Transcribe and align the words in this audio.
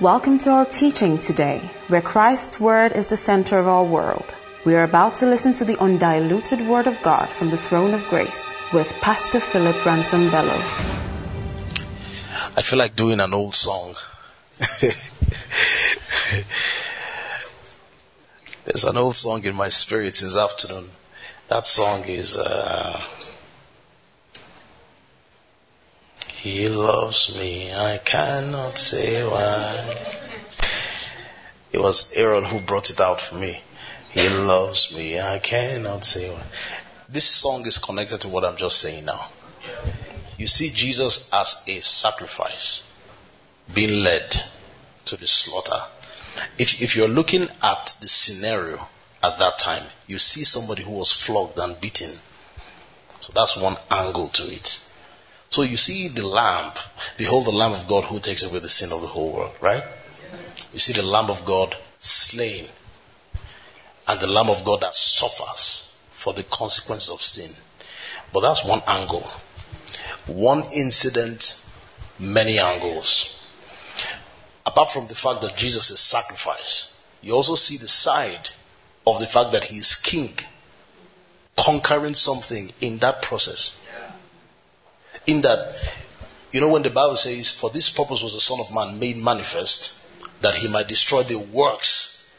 Welcome 0.00 0.38
to 0.40 0.50
our 0.50 0.64
teaching 0.64 1.18
today, 1.18 1.58
where 1.88 2.00
Christ's 2.00 2.60
Word 2.60 2.92
is 2.92 3.08
the 3.08 3.16
center 3.16 3.58
of 3.58 3.66
our 3.66 3.82
world. 3.82 4.32
We 4.64 4.76
are 4.76 4.84
about 4.84 5.16
to 5.16 5.26
listen 5.26 5.54
to 5.54 5.64
the 5.64 5.76
undiluted 5.76 6.68
Word 6.68 6.86
of 6.86 7.02
God 7.02 7.28
from 7.28 7.50
the 7.50 7.56
throne 7.56 7.94
of 7.94 8.06
grace 8.06 8.54
with 8.72 8.92
Pastor 9.00 9.40
Philip 9.40 9.84
Ransom 9.84 10.30
Bello. 10.30 10.54
I 10.54 12.62
feel 12.62 12.78
like 12.78 12.94
doing 12.94 13.18
an 13.18 13.34
old 13.34 13.56
song. 13.56 13.96
There's 18.66 18.84
an 18.84 18.96
old 18.96 19.16
song 19.16 19.42
in 19.42 19.56
my 19.56 19.68
spirit 19.68 20.14
this 20.14 20.36
afternoon. 20.36 20.90
That 21.48 21.66
song 21.66 22.04
is, 22.04 22.38
uh, 22.38 23.04
He 26.38 26.68
loves 26.68 27.34
me, 27.34 27.74
I 27.74 27.98
cannot 27.98 28.78
say 28.78 29.26
why. 29.26 29.96
It 31.72 31.80
was 31.80 32.12
Aaron 32.12 32.44
who 32.44 32.60
brought 32.60 32.90
it 32.90 33.00
out 33.00 33.20
for 33.20 33.34
me. 33.34 33.60
He 34.10 34.28
loves 34.28 34.92
me, 34.94 35.20
I 35.20 35.40
cannot 35.40 36.04
say 36.04 36.30
why. 36.30 36.42
This 37.08 37.24
song 37.24 37.66
is 37.66 37.78
connected 37.78 38.20
to 38.20 38.28
what 38.28 38.44
I'm 38.44 38.56
just 38.56 38.78
saying 38.78 39.04
now. 39.04 39.28
You 40.36 40.46
see 40.46 40.70
Jesus 40.70 41.28
as 41.32 41.60
a 41.66 41.80
sacrifice 41.80 42.88
being 43.74 44.04
led 44.04 44.40
to 45.06 45.16
the 45.16 45.26
slaughter. 45.26 45.82
If, 46.56 46.80
if 46.80 46.94
you're 46.94 47.08
looking 47.08 47.48
at 47.64 47.96
the 48.00 48.08
scenario 48.08 48.86
at 49.24 49.40
that 49.40 49.58
time, 49.58 49.82
you 50.06 50.18
see 50.20 50.44
somebody 50.44 50.84
who 50.84 50.92
was 50.92 51.12
flogged 51.12 51.58
and 51.58 51.80
beaten. 51.80 52.12
So 53.18 53.32
that's 53.34 53.56
one 53.56 53.76
angle 53.90 54.28
to 54.28 54.44
it. 54.52 54.87
So 55.50 55.62
you 55.62 55.76
see 55.76 56.08
the 56.08 56.26
lamb, 56.26 56.72
behold 57.16 57.46
the 57.46 57.52
lamb 57.52 57.72
of 57.72 57.88
God 57.88 58.04
who 58.04 58.20
takes 58.20 58.42
away 58.42 58.58
the 58.58 58.68
sin 58.68 58.92
of 58.92 59.00
the 59.00 59.06
whole 59.06 59.32
world, 59.32 59.52
right? 59.60 59.82
You 60.72 60.78
see 60.78 60.92
the 60.92 61.06
lamb 61.06 61.30
of 61.30 61.44
God 61.44 61.74
slain 61.98 62.66
and 64.06 64.20
the 64.20 64.26
lamb 64.26 64.50
of 64.50 64.64
God 64.64 64.80
that 64.80 64.94
suffers 64.94 65.94
for 66.10 66.32
the 66.32 66.42
consequences 66.42 67.10
of 67.10 67.22
sin. 67.22 67.50
But 68.32 68.40
that's 68.40 68.64
one 68.64 68.82
angle. 68.86 69.26
One 70.26 70.64
incident, 70.74 71.62
many 72.18 72.58
angles. 72.58 73.34
Apart 74.66 74.90
from 74.90 75.06
the 75.06 75.14
fact 75.14 75.40
that 75.42 75.56
Jesus 75.56 75.90
is 75.90 76.00
sacrifice, 76.00 76.94
you 77.22 77.34
also 77.34 77.54
see 77.54 77.78
the 77.78 77.88
side 77.88 78.50
of 79.06 79.20
the 79.20 79.26
fact 79.26 79.52
that 79.52 79.64
he 79.64 79.78
is 79.78 79.96
king, 79.96 80.30
conquering 81.56 82.14
something 82.14 82.70
in 82.80 82.98
that 82.98 83.22
process. 83.22 83.78
In 85.28 85.42
that, 85.42 85.76
you 86.52 86.62
know, 86.62 86.72
when 86.72 86.80
the 86.80 86.90
Bible 86.90 87.16
says, 87.16 87.50
For 87.50 87.68
this 87.68 87.90
purpose 87.90 88.22
was 88.22 88.32
the 88.32 88.40
Son 88.40 88.60
of 88.60 88.74
Man 88.74 88.98
made 88.98 89.18
manifest, 89.18 90.00
that 90.40 90.54
he 90.54 90.68
might 90.68 90.88
destroy 90.88 91.22
the 91.22 91.38
works 91.38 92.30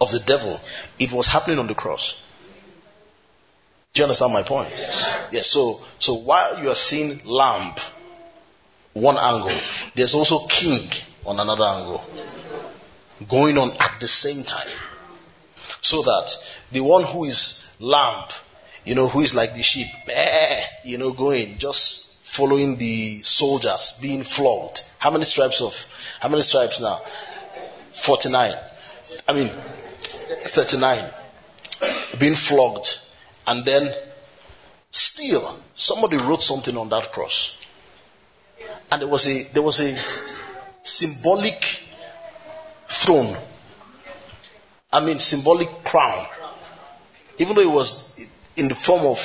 of 0.00 0.10
the 0.10 0.18
devil, 0.20 0.60
it 0.98 1.12
was 1.12 1.28
happening 1.28 1.58
on 1.58 1.66
the 1.66 1.74
cross. 1.74 2.20
Do 3.94 4.00
you 4.00 4.04
understand 4.04 4.34
my 4.34 4.42
point? 4.42 4.68
Yes. 5.32 5.46
so, 5.46 5.80
so 5.98 6.14
while 6.14 6.62
you 6.62 6.68
are 6.68 6.74
seeing 6.74 7.18
lamb, 7.24 7.72
one 8.92 9.16
angle, 9.16 9.50
there's 9.94 10.14
also 10.14 10.46
king 10.46 10.90
on 11.24 11.40
another 11.40 11.64
angle. 11.64 12.04
Going 13.28 13.56
on 13.56 13.72
at 13.80 13.98
the 13.98 14.08
same 14.08 14.44
time. 14.44 14.68
So 15.80 16.02
that 16.02 16.36
the 16.70 16.80
one 16.80 17.02
who 17.02 17.24
is 17.24 17.66
lamb, 17.80 18.28
you 18.84 18.94
know, 18.94 19.08
who 19.08 19.20
is 19.20 19.34
like 19.34 19.54
the 19.54 19.62
sheep, 19.62 19.88
eh, 20.08 20.60
you 20.84 20.98
know, 20.98 21.12
going, 21.12 21.56
just 21.56 22.09
following 22.30 22.76
the 22.76 23.20
soldiers 23.22 23.98
being 24.00 24.22
flogged. 24.22 24.84
How 25.00 25.10
many 25.10 25.24
stripes 25.24 25.60
of, 25.60 25.74
how 26.20 26.28
many 26.28 26.42
stripes 26.42 26.80
now? 26.80 27.00
49. 27.90 28.54
I 29.26 29.32
mean, 29.32 29.48
39. 29.48 31.10
Being 32.20 32.34
flogged. 32.34 33.00
And 33.48 33.64
then, 33.64 33.92
still, 34.92 35.58
somebody 35.74 36.18
wrote 36.18 36.40
something 36.40 36.76
on 36.76 36.88
that 36.90 37.10
cross. 37.10 37.58
And 38.92 39.02
there 39.02 39.08
was 39.08 39.26
a, 39.26 39.42
there 39.52 39.64
was 39.64 39.80
a 39.80 39.96
symbolic 40.84 41.64
throne. 42.86 43.36
I 44.92 45.00
mean, 45.00 45.18
symbolic 45.18 45.82
crown. 45.82 46.28
Even 47.38 47.56
though 47.56 47.62
it 47.62 47.70
was 47.70 48.24
in 48.56 48.68
the 48.68 48.76
form 48.76 49.06
of 49.06 49.18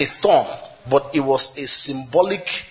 a 0.00 0.04
thorn 0.04 0.46
but 0.90 1.10
it 1.14 1.20
was 1.20 1.58
a 1.58 1.66
symbolic 1.66 2.66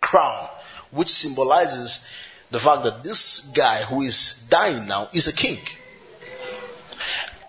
crown 0.00 0.48
which 0.92 1.08
symbolizes 1.08 2.08
the 2.50 2.58
fact 2.58 2.84
that 2.84 3.02
this 3.02 3.52
guy 3.54 3.82
who 3.82 4.02
is 4.02 4.46
dying 4.48 4.86
now 4.86 5.08
is 5.12 5.26
a 5.26 5.32
king. 5.32 5.58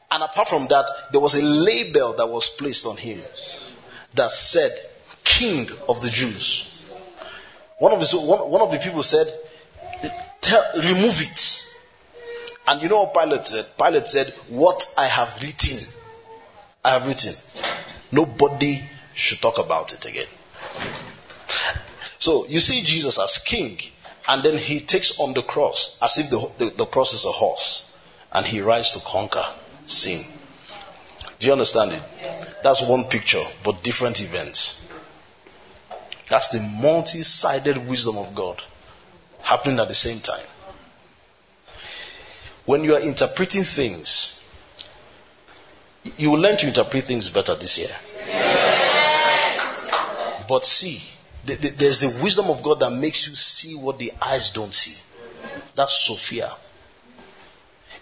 And 0.10 0.24
apart 0.24 0.48
from 0.48 0.68
that, 0.68 0.90
there 1.12 1.22
was 1.22 1.36
a 1.36 1.44
label 1.44 2.14
that 2.14 2.28
was 2.28 2.50
placed 2.50 2.86
on 2.86 2.98
him 2.98 3.20
that 4.16 4.32
said, 4.32 4.72
King 5.24 5.68
of 5.90 6.02
the 6.02 6.10
Jews. 6.10 6.72
One 7.80 7.92
of 7.92 8.00
the, 8.00 8.18
one, 8.18 8.50
one 8.50 8.62
of 8.62 8.72
the 8.72 8.78
people 8.80 9.04
said, 9.04 9.28
Remove 10.76 11.22
it. 11.22 11.72
And 12.68 12.82
you 12.82 12.90
know 12.90 13.04
what 13.04 13.14
Pilate 13.14 13.46
said? 13.46 13.66
Pilate 13.78 14.08
said, 14.08 14.28
What 14.50 14.94
I 14.98 15.06
have 15.06 15.42
written, 15.42 15.86
I 16.84 16.92
have 16.92 17.08
written. 17.08 17.34
Nobody 18.12 18.82
should 19.16 19.42
talk 19.42 19.58
about 19.58 19.94
it 19.94 20.06
again. 20.06 20.28
So 22.20 22.46
you 22.48 22.60
see 22.60 22.82
Jesus 22.82 23.20
as 23.20 23.40
king, 23.40 23.80
and 24.28 24.44
then 24.44 24.58
he 24.58 24.80
takes 24.80 25.20
on 25.20 25.34
the 25.34 25.42
cross 25.42 25.98
as 26.02 26.18
if 26.18 26.30
the, 26.30 26.52
the, 26.58 26.72
the 26.78 26.86
cross 26.86 27.14
is 27.14 27.26
a 27.26 27.32
horse, 27.32 27.96
and 28.32 28.46
he 28.46 28.62
rides 28.62 28.94
to 28.94 29.00
conquer 29.06 29.46
sin. 29.86 30.24
Do 31.40 31.48
you 31.48 31.52
understand 31.52 31.92
it? 31.92 32.02
That's 32.64 32.82
one 32.82 33.06
picture, 33.06 33.44
but 33.64 33.84
different 33.84 34.22
events. 34.22 34.82
That's 36.28 36.50
the 36.50 36.80
multi 36.82 37.22
sided 37.24 37.88
wisdom 37.88 38.18
of 38.18 38.34
God 38.34 38.62
happening 39.42 39.80
at 39.80 39.88
the 39.88 39.94
same 39.94 40.20
time. 40.20 40.46
When 42.66 42.84
you 42.84 42.96
are 42.96 43.02
interpreting 43.02 43.64
things, 43.64 44.42
you 46.18 46.32
will 46.32 46.40
learn 46.40 46.58
to 46.58 46.68
interpret 46.68 47.04
things 47.04 47.30
better 47.30 47.54
this 47.54 47.78
year. 47.78 47.96
But 50.48 50.66
see, 50.66 51.02
there's 51.46 52.02
the 52.02 52.20
wisdom 52.24 52.50
of 52.50 52.64
God 52.64 52.80
that 52.80 52.92
makes 52.92 53.28
you 53.28 53.36
see 53.36 53.76
what 53.76 54.00
the 54.00 54.12
eyes 54.22 54.52
don't 54.52 54.74
see. 54.74 55.00
That's 55.76 55.94
Sophia. 55.94 56.52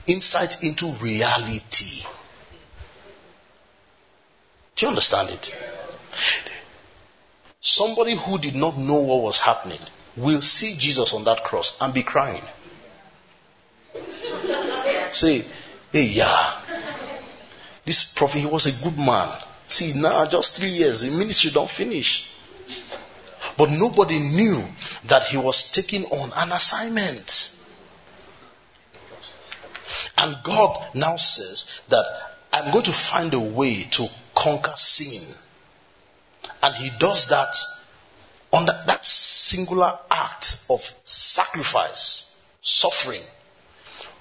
Insight 0.07 0.63
into 0.63 0.91
reality. 0.93 2.05
Do 4.75 4.85
you 4.85 4.89
understand 4.89 5.29
it? 5.29 5.55
Somebody 7.61 8.15
who 8.15 8.37
did 8.37 8.55
not 8.55 8.77
know 8.77 9.01
what 9.01 9.21
was 9.21 9.39
happening 9.39 9.79
will 10.17 10.41
see 10.41 10.75
Jesus 10.75 11.13
on 11.13 11.23
that 11.23 11.43
cross 11.43 11.77
and 11.81 11.93
be 11.93 12.03
crying. 12.03 12.43
Say, 15.09 15.45
hey, 15.91 16.05
yeah. 16.05 16.51
This 17.85 18.13
prophet, 18.13 18.39
he 18.39 18.45
was 18.45 18.65
a 18.65 18.83
good 18.83 18.97
man. 18.97 19.29
See, 19.67 19.93
now 19.93 20.25
just 20.25 20.57
three 20.57 20.69
years, 20.69 21.01
the 21.01 21.11
ministry 21.11 21.51
don't 21.51 21.69
finish. 21.69 22.29
But 23.57 23.69
nobody 23.69 24.19
knew 24.19 24.63
that 25.05 25.27
he 25.27 25.37
was 25.37 25.71
taking 25.71 26.05
on 26.05 26.31
an 26.35 26.51
assignment. 26.51 27.59
And 30.17 30.37
God 30.43 30.95
now 30.95 31.17
says 31.17 31.69
that 31.89 32.05
I'm 32.51 32.71
going 32.71 32.85
to 32.85 32.91
find 32.91 33.33
a 33.33 33.39
way 33.39 33.81
to 33.81 34.07
conquer 34.35 34.73
sin. 34.75 35.21
And 36.61 36.75
he 36.75 36.91
does 36.97 37.29
that 37.29 37.55
on 38.51 38.65
that, 38.65 38.85
that 38.87 39.05
singular 39.05 39.97
act 40.09 40.65
of 40.69 40.81
sacrifice, 41.05 42.39
suffering. 42.61 43.21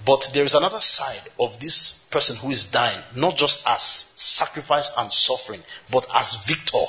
But 0.05 0.31
there 0.33 0.43
is 0.43 0.55
another 0.55 0.81
side 0.81 1.21
of 1.39 1.59
this 1.59 2.05
person 2.11 2.35
who 2.35 2.49
is 2.49 2.71
dying, 2.71 3.01
not 3.15 3.37
just 3.37 3.65
as 3.67 4.11
sacrifice 4.15 4.91
and 4.97 5.11
suffering, 5.13 5.61
but 5.91 6.07
as 6.13 6.45
victor 6.45 6.83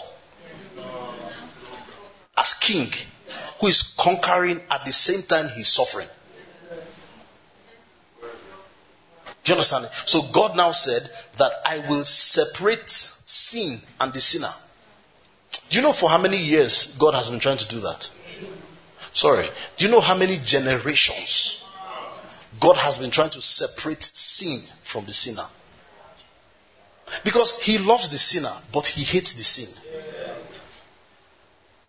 as 2.37 2.55
king 2.55 2.89
who 3.61 3.67
is 3.69 3.95
conquering 3.99 4.61
at 4.71 4.85
the 4.85 4.93
same 4.93 5.23
time 5.23 5.49
he's 5.55 5.69
suffering. 5.69 6.09
Do 9.45 9.53
you 9.53 9.55
understand? 9.57 9.89
So 10.07 10.23
God 10.33 10.57
now 10.57 10.71
said 10.71 11.03
that 11.37 11.53
I 11.67 11.79
will 11.79 12.05
separate 12.05 12.89
sin 12.89 13.81
and 14.01 14.13
the 14.13 14.21
sinner. 14.21 14.53
Do 15.69 15.79
you 15.79 15.83
know 15.83 15.93
for 15.93 16.09
how 16.09 16.19
many 16.19 16.39
years 16.39 16.97
God 16.99 17.15
has 17.15 17.29
been 17.29 17.41
trying 17.41 17.59
to 17.59 17.69
do 17.69 17.81
that? 17.81 18.11
Sorry. 19.13 19.47
Do 19.77 19.85
you 19.85 19.91
know 19.91 20.01
how 20.01 20.17
many 20.17 20.39
generations 20.39 21.63
God 22.59 22.77
has 22.77 22.99
been 22.99 23.11
trying 23.11 23.31
to 23.31 23.41
separate 23.41 24.03
sin 24.03 24.61
from 24.83 25.05
the 25.05 25.13
sinner? 25.13 25.45
Because 27.23 27.61
he 27.61 27.79
loves 27.79 28.09
the 28.09 28.19
sinner, 28.19 28.53
but 28.73 28.87
he 28.87 29.05
hates 29.05 29.35
the 29.35 29.45
sin. 29.45 29.69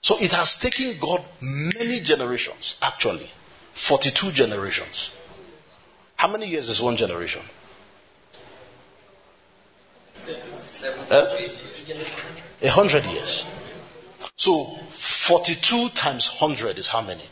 So 0.05 0.15
it 0.19 0.31
has 0.33 0.59
taken 0.59 0.99
God 0.99 1.23
many 1.41 1.99
generations, 1.99 2.75
actually, 2.79 3.27
42 3.73 4.33
generations. 4.33 5.09
How 6.15 6.27
many 6.27 6.45
years 6.47 6.69
is 6.69 6.79
one 6.79 6.95
generation? 6.95 7.41
A 12.61 12.69
hundred 12.69 13.05
years. 13.07 13.47
So 14.37 14.65
42 14.65 15.89
times 15.95 16.29
100 16.39 16.77
is 16.77 16.87
how 16.87 17.01
many? 17.01 17.27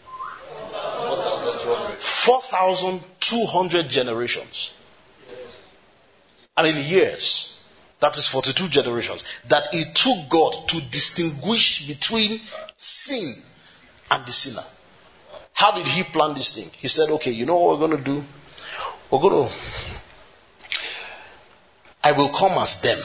4,200 2.00 3.88
generations. 3.88 4.74
And 6.58 6.66
in 6.66 6.84
years. 6.86 7.53
That 8.04 8.18
is 8.18 8.28
42 8.28 8.68
generations. 8.68 9.24
That 9.48 9.64
it 9.72 9.96
took 9.96 10.28
God 10.28 10.68
to 10.68 10.82
distinguish 10.92 11.88
between 11.88 12.42
sin 12.76 13.34
and 14.12 14.26
the 14.26 14.32
sinner. 14.34 14.68
How 15.54 15.72
did 15.72 15.88
he 15.88 16.04
plan 16.04 16.34
this 16.34 16.54
thing? 16.54 16.70
He 16.74 16.90
said, 16.90 17.10
okay, 17.12 17.32
you 17.32 17.46
know 17.46 17.56
what 17.56 17.80
we're 17.80 17.88
going 17.88 18.04
to 18.04 18.04
do? 18.04 18.22
We're 19.10 19.22
going 19.22 19.48
to, 19.48 19.56
I 22.04 22.12
will 22.12 22.28
come 22.28 22.58
as 22.58 22.82
them. 22.82 22.98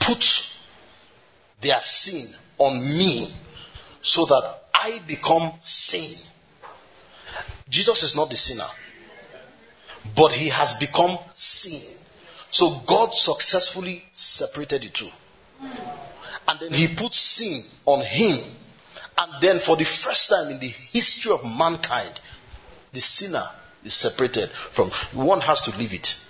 Put 0.00 0.54
their 1.62 1.80
sin 1.80 2.26
on 2.58 2.78
me 2.78 3.26
so 4.02 4.26
that 4.26 4.64
I 4.74 5.00
become 5.06 5.50
sin. 5.62 6.14
Jesus 7.70 8.02
is 8.02 8.16
not 8.16 8.28
the 8.28 8.36
sinner, 8.36 8.68
but 10.14 10.30
he 10.32 10.50
has 10.50 10.74
become 10.74 11.16
sin. 11.32 11.80
So 12.54 12.70
God 12.86 13.12
successfully 13.12 14.04
separated 14.12 14.82
the 14.82 14.88
two. 14.88 15.08
And 16.46 16.60
then 16.60 16.72
he 16.72 16.86
put 16.86 17.12
sin 17.12 17.64
on 17.84 18.04
him. 18.04 18.38
And 19.18 19.32
then 19.40 19.58
for 19.58 19.74
the 19.74 19.82
first 19.82 20.30
time 20.30 20.52
in 20.52 20.60
the 20.60 20.68
history 20.68 21.32
of 21.32 21.42
mankind, 21.44 22.12
the 22.92 23.00
sinner 23.00 23.42
is 23.82 23.94
separated 23.94 24.50
from 24.50 24.90
one 25.20 25.40
has 25.40 25.62
to 25.62 25.76
leave 25.78 25.94
it. 25.94 26.24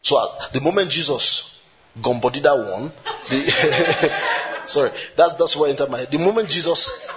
So 0.00 0.20
at 0.20 0.54
the 0.54 0.60
moment 0.60 0.90
Jesus 0.90 1.62
gombodied 2.00 2.42
that 2.42 2.56
one, 2.56 2.90
the 3.30 4.62
sorry, 4.66 4.90
that's 5.16 5.34
that's 5.34 5.54
what 5.54 5.70
entered 5.70 5.88
my 5.88 5.98
head. 5.98 6.10
The 6.10 6.18
moment 6.18 6.48
Jesus 6.48 7.08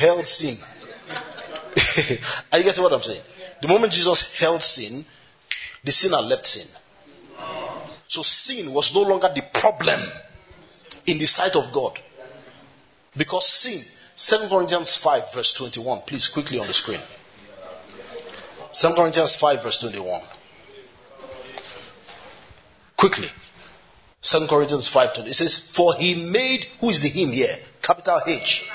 held 0.00 0.26
sin, 0.26 0.58
are 2.52 2.58
you 2.58 2.64
getting 2.64 2.84
what 2.84 2.92
I'm 2.92 3.00
saying? 3.00 3.22
The 3.62 3.68
moment 3.68 3.90
Jesus 3.90 4.30
held 4.36 4.62
sin, 4.62 5.06
the 5.82 5.92
sinner 5.92 6.20
left 6.20 6.44
sin. 6.44 6.68
So 8.14 8.22
sin 8.22 8.72
was 8.72 8.94
no 8.94 9.02
longer 9.02 9.28
the 9.34 9.42
problem 9.42 10.00
in 11.04 11.18
the 11.18 11.26
sight 11.26 11.56
of 11.56 11.72
God. 11.72 11.98
Because 13.16 13.44
sin, 13.48 13.80
2 14.16 14.48
Corinthians 14.48 14.96
5, 14.98 15.32
verse 15.34 15.52
21, 15.54 16.02
please 16.06 16.28
quickly 16.28 16.60
on 16.60 16.66
the 16.68 16.72
screen. 16.72 17.00
2 18.72 18.94
Corinthians 18.94 19.34
5, 19.34 19.64
verse 19.64 19.80
21. 19.80 20.20
Quickly. 22.96 23.28
2 24.22 24.46
Corinthians 24.46 24.86
5, 24.86 25.14
20. 25.14 25.30
It 25.30 25.34
says, 25.34 25.58
For 25.58 25.96
he 25.96 26.30
made, 26.30 26.68
who 26.78 26.90
is 26.90 27.00
the 27.00 27.08
him 27.08 27.32
here? 27.32 27.58
Capital 27.82 28.20
H. 28.28 28.70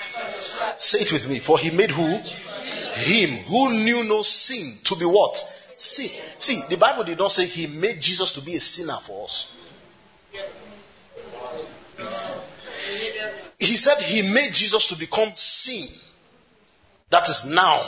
Say 0.80 1.00
it 1.00 1.14
with 1.14 1.30
me. 1.30 1.40
For 1.40 1.58
he 1.58 1.72
made 1.72 1.92
who? 1.92 2.04
Him 2.04 3.30
who 3.46 3.70
knew 3.86 4.04
no 4.04 4.22
sin 4.22 4.80
to 4.84 4.98
be 4.98 5.06
what? 5.06 5.59
See, 5.80 6.12
see, 6.38 6.62
the 6.70 6.76
Bible 6.76 7.06
did 7.06 7.18
not 7.18 7.32
say 7.32 7.46
he 7.46 7.68
made 7.68 8.02
Jesus 8.02 8.34
to 8.34 8.42
be 8.42 8.54
a 8.56 8.60
sinner 8.60 8.98
for 8.98 9.24
us. 9.24 9.50
He 13.58 13.78
said 13.78 13.98
he 14.00 14.22
made 14.34 14.54
Jesus 14.54 14.88
to 14.90 15.00
become 15.00 15.32
sin. 15.36 15.88
That 17.12 17.30
is 17.30 17.46
now. 17.46 17.82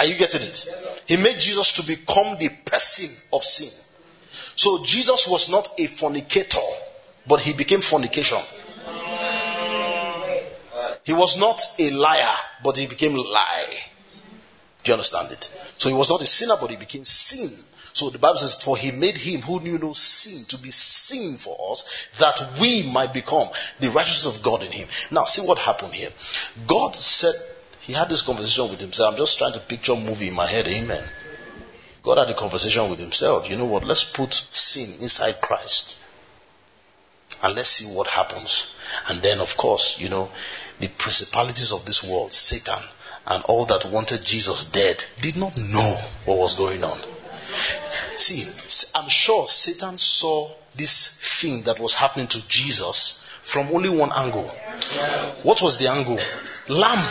Are 0.00 0.06
you 0.06 0.16
getting 0.16 0.42
it? 0.42 1.02
He 1.06 1.16
made 1.16 1.38
Jesus 1.38 1.74
to 1.74 1.86
become 1.86 2.36
the 2.38 2.48
person 2.64 3.08
of 3.32 3.44
sin. 3.44 3.70
So 4.56 4.82
Jesus 4.82 5.28
was 5.28 5.50
not 5.50 5.78
a 5.78 5.86
fornicator, 5.86 6.58
but 7.28 7.40
he 7.40 7.52
became 7.52 7.80
fornication. 7.80 8.38
He 11.04 11.12
was 11.12 11.38
not 11.38 11.62
a 11.78 11.90
liar, 11.90 12.34
but 12.64 12.76
he 12.76 12.88
became 12.88 13.14
lie. 13.14 13.84
Do 14.82 14.90
you 14.90 14.94
understand 14.94 15.30
it? 15.32 15.44
So 15.78 15.88
he 15.88 15.94
was 15.94 16.10
not 16.10 16.22
a 16.22 16.26
sinner, 16.26 16.54
but 16.60 16.70
he 16.70 16.76
became 16.76 17.04
sin. 17.04 17.50
So 17.92 18.08
the 18.10 18.18
Bible 18.18 18.36
says, 18.36 18.54
For 18.54 18.76
he 18.76 18.92
made 18.92 19.16
him 19.16 19.42
who 19.42 19.60
knew 19.60 19.78
no 19.78 19.92
sin 19.92 20.44
to 20.48 20.58
be 20.58 20.70
sin 20.70 21.36
for 21.36 21.72
us, 21.72 22.08
that 22.18 22.58
we 22.60 22.82
might 22.90 23.12
become 23.12 23.48
the 23.80 23.90
righteousness 23.90 24.36
of 24.36 24.42
God 24.42 24.62
in 24.62 24.70
him. 24.70 24.88
Now, 25.10 25.24
see 25.24 25.46
what 25.46 25.58
happened 25.58 25.94
here. 25.94 26.10
God 26.66 26.94
said, 26.94 27.34
He 27.80 27.92
had 27.92 28.08
this 28.08 28.22
conversation 28.22 28.70
with 28.70 28.80
himself. 28.80 29.12
I'm 29.12 29.18
just 29.18 29.38
trying 29.38 29.54
to 29.54 29.60
picture 29.60 29.92
a 29.92 29.96
movie 29.96 30.28
in 30.28 30.34
my 30.34 30.46
head. 30.46 30.66
Amen. 30.68 31.04
God 32.02 32.18
had 32.18 32.30
a 32.30 32.34
conversation 32.34 32.88
with 32.88 33.00
himself. 33.00 33.50
You 33.50 33.56
know 33.56 33.66
what? 33.66 33.84
Let's 33.84 34.04
put 34.04 34.32
sin 34.32 35.02
inside 35.02 35.40
Christ. 35.40 35.98
And 37.42 37.54
let's 37.54 37.68
see 37.68 37.86
what 37.86 38.06
happens. 38.06 38.72
And 39.08 39.20
then, 39.20 39.40
of 39.40 39.56
course, 39.56 39.98
you 39.98 40.08
know, 40.08 40.30
the 40.78 40.88
principalities 40.88 41.72
of 41.72 41.84
this 41.84 42.04
world, 42.04 42.32
Satan, 42.32 42.82
and 43.30 43.44
all 43.44 43.64
that 43.66 43.84
wanted 43.86 44.24
Jesus 44.26 44.64
dead 44.72 45.04
did 45.20 45.36
not 45.36 45.56
know 45.56 45.96
what 46.24 46.36
was 46.36 46.56
going 46.56 46.82
on. 46.82 46.98
See, 48.16 48.44
I'm 48.94 49.08
sure 49.08 49.46
Satan 49.48 49.96
saw 49.98 50.50
this 50.74 51.16
thing 51.40 51.62
that 51.62 51.78
was 51.78 51.94
happening 51.94 52.26
to 52.26 52.48
Jesus 52.48 53.24
from 53.42 53.68
only 53.68 53.88
one 53.88 54.10
angle. 54.12 54.48
What 55.44 55.62
was 55.62 55.78
the 55.78 55.88
angle? 55.88 56.18
Lamb. 56.68 57.08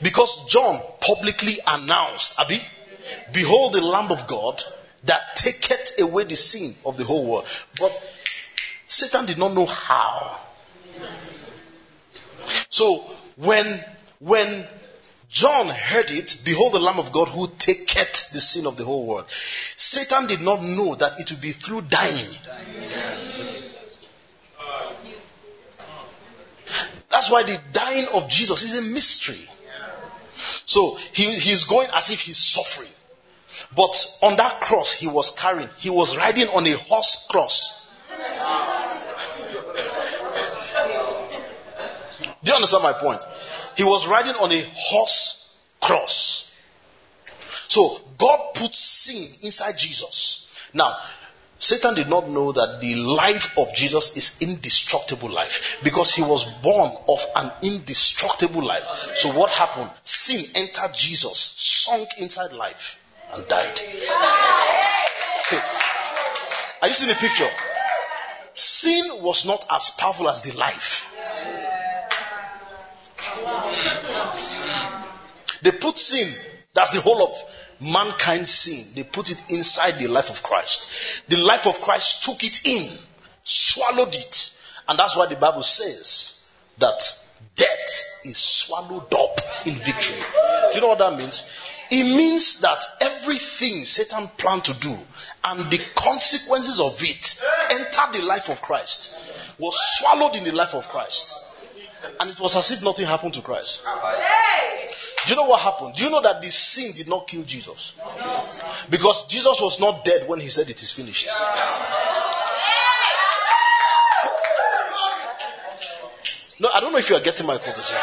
Because 0.00 0.46
John 0.46 0.80
publicly 1.00 1.58
announced, 1.66 2.38
Abi, 2.38 2.62
behold 3.32 3.74
the 3.74 3.84
Lamb 3.84 4.12
of 4.12 4.28
God 4.28 4.62
that 5.04 5.34
taketh 5.34 6.00
away 6.00 6.24
the 6.24 6.36
sin 6.36 6.74
of 6.86 6.96
the 6.96 7.04
whole 7.04 7.26
world. 7.26 7.46
But 7.78 7.92
Satan 8.86 9.26
did 9.26 9.38
not 9.38 9.54
know 9.54 9.66
how. 9.66 10.38
So 12.68 13.04
when, 13.40 13.84
when 14.18 14.66
John 15.30 15.68
heard 15.68 16.10
it, 16.10 16.42
behold 16.44 16.72
the 16.72 16.78
Lamb 16.78 16.98
of 16.98 17.12
God 17.12 17.28
who 17.28 17.48
taketh 17.58 18.32
the 18.32 18.40
sin 18.40 18.66
of 18.66 18.76
the 18.76 18.84
whole 18.84 19.06
world. 19.06 19.26
Satan 19.30 20.26
did 20.26 20.40
not 20.40 20.62
know 20.62 20.94
that 20.96 21.20
it 21.20 21.30
would 21.30 21.40
be 21.40 21.52
through 21.52 21.82
dying. 21.82 22.28
That's 27.10 27.30
why 27.30 27.42
the 27.42 27.60
dying 27.72 28.06
of 28.14 28.28
Jesus 28.28 28.62
is 28.62 28.78
a 28.78 28.92
mystery. 28.92 29.48
So 30.64 30.96
he, 31.12 31.24
he's 31.38 31.64
going 31.64 31.88
as 31.94 32.10
if 32.10 32.20
he's 32.20 32.38
suffering. 32.38 32.90
But 33.74 34.18
on 34.22 34.36
that 34.36 34.60
cross 34.60 34.92
he 34.92 35.06
was 35.06 35.32
carrying, 35.32 35.68
he 35.78 35.90
was 35.90 36.16
riding 36.16 36.48
on 36.48 36.66
a 36.66 36.72
horse 36.72 37.26
cross. 37.30 37.88
Do 42.42 42.50
you 42.50 42.56
understand 42.56 42.82
my 42.82 42.92
point? 42.92 43.22
He 43.76 43.84
was 43.84 44.06
riding 44.08 44.34
on 44.34 44.50
a 44.52 44.64
horse 44.74 45.56
cross. 45.80 46.54
So 47.68 48.00
God 48.18 48.54
put 48.54 48.74
sin 48.74 49.28
inside 49.42 49.78
Jesus. 49.78 50.48
Now, 50.74 50.98
Satan 51.58 51.94
did 51.94 52.08
not 52.08 52.28
know 52.28 52.52
that 52.52 52.80
the 52.80 52.94
life 52.94 53.58
of 53.58 53.74
Jesus 53.74 54.16
is 54.16 54.40
indestructible 54.40 55.28
life 55.28 55.78
because 55.84 56.14
he 56.14 56.22
was 56.22 56.44
born 56.62 56.90
of 57.06 57.24
an 57.36 57.52
indestructible 57.60 58.64
life. 58.64 58.88
So 59.14 59.30
what 59.32 59.50
happened? 59.50 59.90
Sin 60.02 60.42
entered 60.54 60.94
Jesus, 60.94 61.38
sunk 61.38 62.08
inside 62.16 62.52
life, 62.52 63.04
and 63.34 63.46
died. 63.46 63.78
Are 66.80 66.88
you 66.88 66.94
seeing 66.94 67.10
the 67.10 67.20
picture? 67.20 67.50
Sin 68.54 69.22
was 69.22 69.44
not 69.44 69.62
as 69.70 69.90
powerful 69.90 70.30
as 70.30 70.40
the 70.40 70.56
life. 70.56 71.14
They 75.62 75.72
put 75.72 75.98
sin, 75.98 76.32
that's 76.74 76.92
the 76.92 77.00
whole 77.00 77.22
of 77.22 77.32
mankind's 77.80 78.50
sin. 78.50 78.84
They 78.94 79.02
put 79.02 79.30
it 79.30 79.42
inside 79.48 79.92
the 79.92 80.06
life 80.06 80.30
of 80.30 80.42
Christ. 80.42 81.28
The 81.28 81.38
life 81.38 81.66
of 81.66 81.80
Christ 81.80 82.24
took 82.24 82.42
it 82.44 82.66
in, 82.66 82.90
swallowed 83.42 84.14
it. 84.14 84.60
And 84.88 84.98
that's 84.98 85.16
why 85.16 85.26
the 85.26 85.36
Bible 85.36 85.62
says 85.62 86.48
that 86.78 87.02
death 87.56 88.20
is 88.24 88.36
swallowed 88.36 89.12
up 89.14 89.40
in 89.66 89.74
victory. 89.74 90.16
Do 90.70 90.76
you 90.76 90.80
know 90.80 90.88
what 90.88 90.98
that 90.98 91.16
means? 91.16 91.48
It 91.90 92.04
means 92.04 92.60
that 92.60 92.82
everything 93.00 93.84
Satan 93.84 94.28
planned 94.36 94.64
to 94.64 94.74
do 94.74 94.96
and 95.42 95.70
the 95.70 95.80
consequences 95.94 96.80
of 96.80 97.02
it 97.02 97.42
entered 97.70 98.20
the 98.20 98.26
life 98.26 98.50
of 98.50 98.60
Christ, 98.60 99.16
was 99.58 99.74
swallowed 99.98 100.36
in 100.36 100.44
the 100.44 100.52
life 100.52 100.74
of 100.74 100.88
Christ. 100.88 101.36
And 102.18 102.30
it 102.30 102.40
was 102.40 102.56
as 102.56 102.70
if 102.70 102.84
nothing 102.84 103.06
happened 103.06 103.34
to 103.34 103.42
Christ. 103.42 103.84
Do 105.26 105.34
you 105.34 105.36
know 105.36 105.44
what 105.44 105.60
happened? 105.60 105.94
Do 105.94 106.04
you 106.04 106.10
know 106.10 106.22
that 106.22 106.40
the 106.42 106.50
sin 106.50 106.92
did 106.96 107.08
not 107.08 107.26
kill 107.26 107.42
Jesus? 107.44 107.92
Because 108.88 109.26
Jesus 109.26 109.60
was 109.60 109.80
not 109.80 110.04
dead 110.04 110.28
when 110.28 110.40
he 110.40 110.48
said 110.48 110.68
it 110.68 110.82
is 110.82 110.92
finished. 110.92 111.28
No, 116.58 116.68
I 116.74 116.80
don't 116.80 116.92
know 116.92 116.98
if 116.98 117.08
you 117.08 117.16
are 117.16 117.20
getting 117.20 117.46
my 117.46 117.56
quotation. 117.56 117.96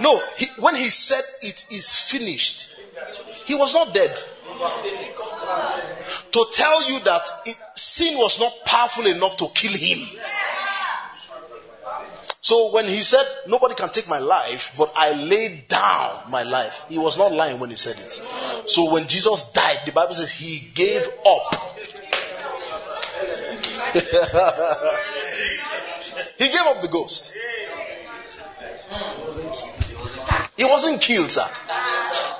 No, 0.00 0.20
he, 0.36 0.46
when 0.60 0.76
he 0.76 0.90
said 0.90 1.22
it 1.42 1.66
is 1.70 1.98
finished, 1.98 2.74
he 3.46 3.54
was 3.54 3.74
not 3.74 3.92
dead. 3.92 4.16
To 6.32 6.46
tell 6.52 6.88
you 6.88 7.00
that 7.00 7.26
it, 7.46 7.56
sin 7.74 8.16
was 8.16 8.38
not 8.38 8.52
powerful 8.64 9.06
enough 9.06 9.36
to 9.38 9.48
kill 9.54 9.72
him. 9.72 10.08
So 12.40 12.72
when 12.72 12.86
he 12.86 12.98
said, 12.98 13.24
Nobody 13.46 13.74
can 13.74 13.90
take 13.90 14.08
my 14.08 14.18
life, 14.18 14.74
but 14.78 14.92
I 14.96 15.12
laid 15.12 15.68
down 15.68 16.30
my 16.30 16.42
life, 16.42 16.86
he 16.88 16.98
was 16.98 17.18
not 17.18 17.32
lying 17.32 17.60
when 17.60 17.70
he 17.70 17.76
said 17.76 17.98
it. 17.98 18.12
So 18.66 18.92
when 18.92 19.06
Jesus 19.06 19.52
died, 19.52 19.80
the 19.84 19.92
Bible 19.92 20.14
says 20.14 20.30
he 20.30 20.70
gave 20.74 21.06
up. 21.26 21.54
he 26.38 26.48
gave 26.48 26.66
up 26.66 26.80
the 26.80 26.88
ghost. 26.90 27.32
He 30.56 30.64
wasn't 30.64 31.00
killed, 31.00 31.30
sir. 31.30 31.46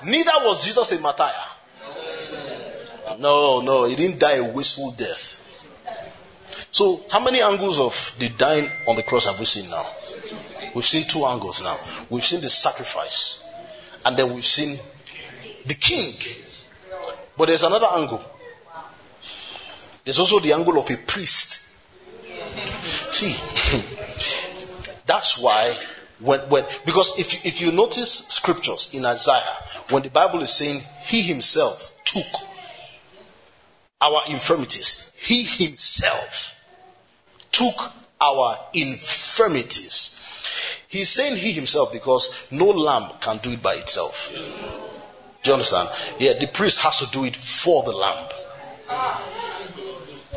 Neither 0.05 0.33
was 0.43 0.65
Jesus 0.65 0.93
a 0.93 1.01
martyr. 1.01 1.31
No, 3.19 3.61
no, 3.61 3.85
he 3.85 3.97
didn't 3.97 4.19
die 4.19 4.37
a 4.37 4.53
wasteful 4.53 4.93
death. 4.93 5.50
So, 6.73 7.05
how 7.11 7.19
many 7.19 7.43
angles 7.43 7.81
of 7.81 8.15
the 8.19 8.29
dying 8.29 8.71
on 8.87 8.95
the 8.95 9.03
cross 9.03 9.27
have 9.27 9.39
we 9.41 9.45
seen 9.45 9.71
now? 9.71 9.85
We've 10.75 10.85
seen 10.85 11.05
two 11.05 11.25
angles 11.25 11.63
now. 11.63 11.77
We've 12.09 12.25
seen 12.25 12.41
the 12.41 12.51
sacrifice, 12.51 13.45
and 14.05 14.17
then 14.17 14.33
we've 14.33 14.45
seen 14.45 14.79
the 15.67 15.75
king. 15.75 16.15
But 17.37 17.47
there's 17.47 17.65
another 17.65 17.89
angle. 17.93 18.23
There's 20.05 20.21
also 20.21 20.39
the 20.39 20.53
angle 20.53 20.79
of 20.79 20.89
a 20.91 20.97
priest. 20.97 21.69
See, 23.13 23.33
that's 25.07 25.43
why 25.43 25.77
when, 26.21 26.41
when 26.51 26.65
because 26.87 27.19
if 27.19 27.45
if 27.45 27.61
you 27.63 27.73
notice 27.73 28.13
scriptures 28.29 28.95
in 28.95 29.05
Isaiah, 29.05 29.57
when 29.89 30.05
the 30.05 30.11
Bible 30.11 30.41
is 30.41 30.53
saying 30.53 30.83
He 31.05 31.23
Himself 31.23 31.93
took 32.05 32.27
our 34.01 34.23
infirmities, 34.29 35.13
He 35.19 35.43
Himself 35.43 36.59
took 37.51 37.93
our 38.21 38.59
infirmities. 38.75 40.17
He's 40.89 41.09
saying 41.09 41.37
he 41.37 41.53
himself 41.53 41.93
because 41.93 42.35
no 42.51 42.67
lamb 42.67 43.11
can 43.21 43.39
do 43.39 43.53
it 43.53 43.63
by 43.63 43.75
itself. 43.75 44.31
Do 45.43 45.49
you 45.49 45.55
understand? 45.55 45.89
Yeah, 46.19 46.35
the 46.39 46.49
priest 46.49 46.81
has 46.81 46.99
to 46.99 47.11
do 47.11 47.25
it 47.25 47.37
for 47.37 47.83
the 47.83 47.93
lamb. 47.93 48.29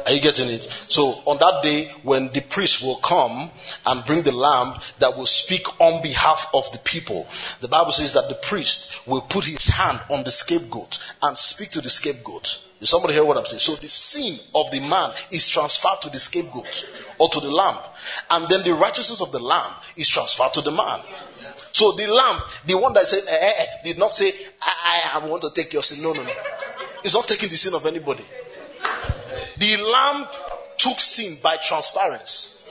Are 0.05 0.12
you 0.12 0.22
getting 0.22 0.50
it? 0.50 0.63
So 0.63 1.10
on 1.25 1.38
that 1.38 1.62
day, 1.63 1.91
when 2.03 2.29
the 2.29 2.41
priest 2.41 2.83
will 2.83 2.95
come 2.95 3.50
and 3.86 4.05
bring 4.05 4.24
the 4.24 4.36
lamb 4.36 4.79
that 5.00 5.17
will 5.17 5.25
speak 5.25 5.79
on 5.79 6.01
behalf 6.01 6.50
of 6.53 6.72
the 6.72 6.79
people, 6.79 7.27
the 7.62 7.67
Bible 7.67 7.91
says 7.91 8.13
that 8.13 8.29
the 8.29 8.36
priest 8.36 9.07
will 9.07 9.22
put 9.22 9.45
his 9.45 9.67
hand 9.67 10.00
on 10.10 10.24
the 10.24 10.31
scapegoat 10.31 11.00
and 11.22 11.38
speak 11.38 11.72
to 11.72 11.81
the 11.81 11.89
scapegoat. 11.89 12.62
Is 12.81 12.89
somebody 12.89 13.13
hear 13.13 13.24
what 13.24 13.38
I'm 13.38 13.45
saying? 13.45 13.62
So 13.62 13.75
the 13.75 13.88
sin 13.88 14.38
of 14.53 14.69
the 14.72 14.81
man 14.81 15.12
is 15.31 15.48
transferred 15.48 16.01
to 16.01 16.10
the 16.10 16.19
scapegoat 16.19 16.89
or 17.17 17.29
to 17.29 17.39
the 17.39 17.50
lamb. 17.50 17.77
And 18.29 18.50
then 18.50 18.63
the 18.63 18.74
righteousness 18.74 19.22
of 19.22 19.31
the 19.31 19.39
lamb 19.39 19.72
is 19.95 20.10
transferred 20.10 20.53
to 20.55 20.62
the 20.62 20.72
man. 20.72 21.00
So 21.72 21.93
the 21.93 22.07
lamb, 22.07 22.41
the 22.67 22.77
one 22.77 22.93
that 22.93 23.07
said, 23.07 23.24
eh, 23.27 23.36
eh, 23.36 23.53
eh, 23.57 23.65
did 23.83 23.98
not 23.98 24.12
say, 24.12 24.31
I, 24.62 25.12
I, 25.15 25.27
want 25.27 25.41
to 25.43 25.51
take 25.51 25.74
your 25.74 25.81
sin. 25.81 26.03
No, 26.03 26.13
no, 26.13 26.24
no. 26.24 26.31
It's 27.03 27.13
not 27.13 27.27
taking 27.27 27.50
the 27.50 27.55
sin 27.55 27.74
of 27.74 27.86
anybody. 27.86 28.24
The 29.57 29.77
lamb 29.77 30.27
took 30.77 31.00
sin 31.00 31.38
by 31.41 31.57
transference. 31.57 32.67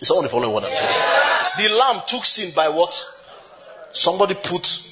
Is 0.00 0.08
someone 0.08 0.28
following 0.28 0.52
what 0.52 0.64
I'm 0.64 0.74
saying? 0.74 1.68
The 1.68 1.74
lamb 1.74 2.02
took 2.06 2.24
sin 2.24 2.52
by 2.54 2.68
what? 2.68 3.04
Somebody 3.92 4.34
put 4.34 4.90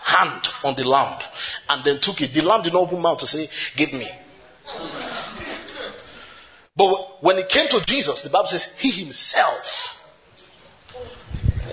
hand 0.00 0.48
on 0.62 0.74
the 0.76 0.86
lamb 0.86 1.18
and 1.68 1.82
then 1.84 1.98
took 1.98 2.20
it. 2.20 2.32
The 2.34 2.42
lamb 2.42 2.62
did 2.62 2.72
not 2.72 2.82
open 2.82 3.02
mouth 3.02 3.18
to 3.18 3.26
say, 3.26 3.48
Give 3.76 3.92
me. 3.92 4.06
But 6.76 7.22
when 7.22 7.38
it 7.38 7.48
came 7.48 7.68
to 7.68 7.84
Jesus, 7.84 8.22
the 8.22 8.30
Bible 8.30 8.46
says 8.46 8.72
he 8.78 8.90
himself. 8.90 10.00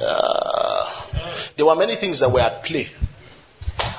Uh, 0.01 1.51
there 1.55 1.65
were 1.65 1.75
many 1.75 1.95
things 1.95 2.19
that 2.19 2.29
were 2.29 2.39
at 2.39 2.63
play 2.63 2.87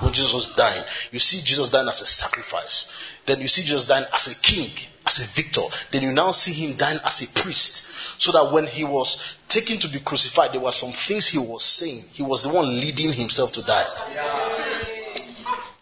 when 0.00 0.12
Jesus 0.12 0.32
was 0.32 0.50
dying. 0.50 0.84
You 1.10 1.18
see 1.18 1.40
Jesus 1.44 1.70
dying 1.70 1.88
as 1.88 2.02
a 2.02 2.06
sacrifice. 2.06 2.90
Then 3.26 3.40
you 3.40 3.48
see 3.48 3.62
Jesus 3.62 3.86
dying 3.86 4.06
as 4.12 4.28
a 4.28 4.34
king, 4.40 4.70
as 5.06 5.20
a 5.20 5.26
victor. 5.26 5.62
Then 5.90 6.02
you 6.02 6.12
now 6.12 6.32
see 6.32 6.52
him 6.52 6.76
dying 6.76 6.98
as 7.04 7.22
a 7.22 7.40
priest. 7.40 7.88
So 8.20 8.32
that 8.32 8.52
when 8.52 8.66
he 8.66 8.84
was 8.84 9.36
taken 9.48 9.78
to 9.78 9.88
be 9.88 10.00
crucified, 10.00 10.52
there 10.52 10.60
were 10.60 10.72
some 10.72 10.90
things 10.92 11.28
he 11.28 11.38
was 11.38 11.64
saying. 11.64 12.02
He 12.12 12.22
was 12.22 12.42
the 12.42 12.50
one 12.50 12.68
leading 12.68 13.12
himself 13.12 13.52
to 13.52 13.64
die. 13.64 13.86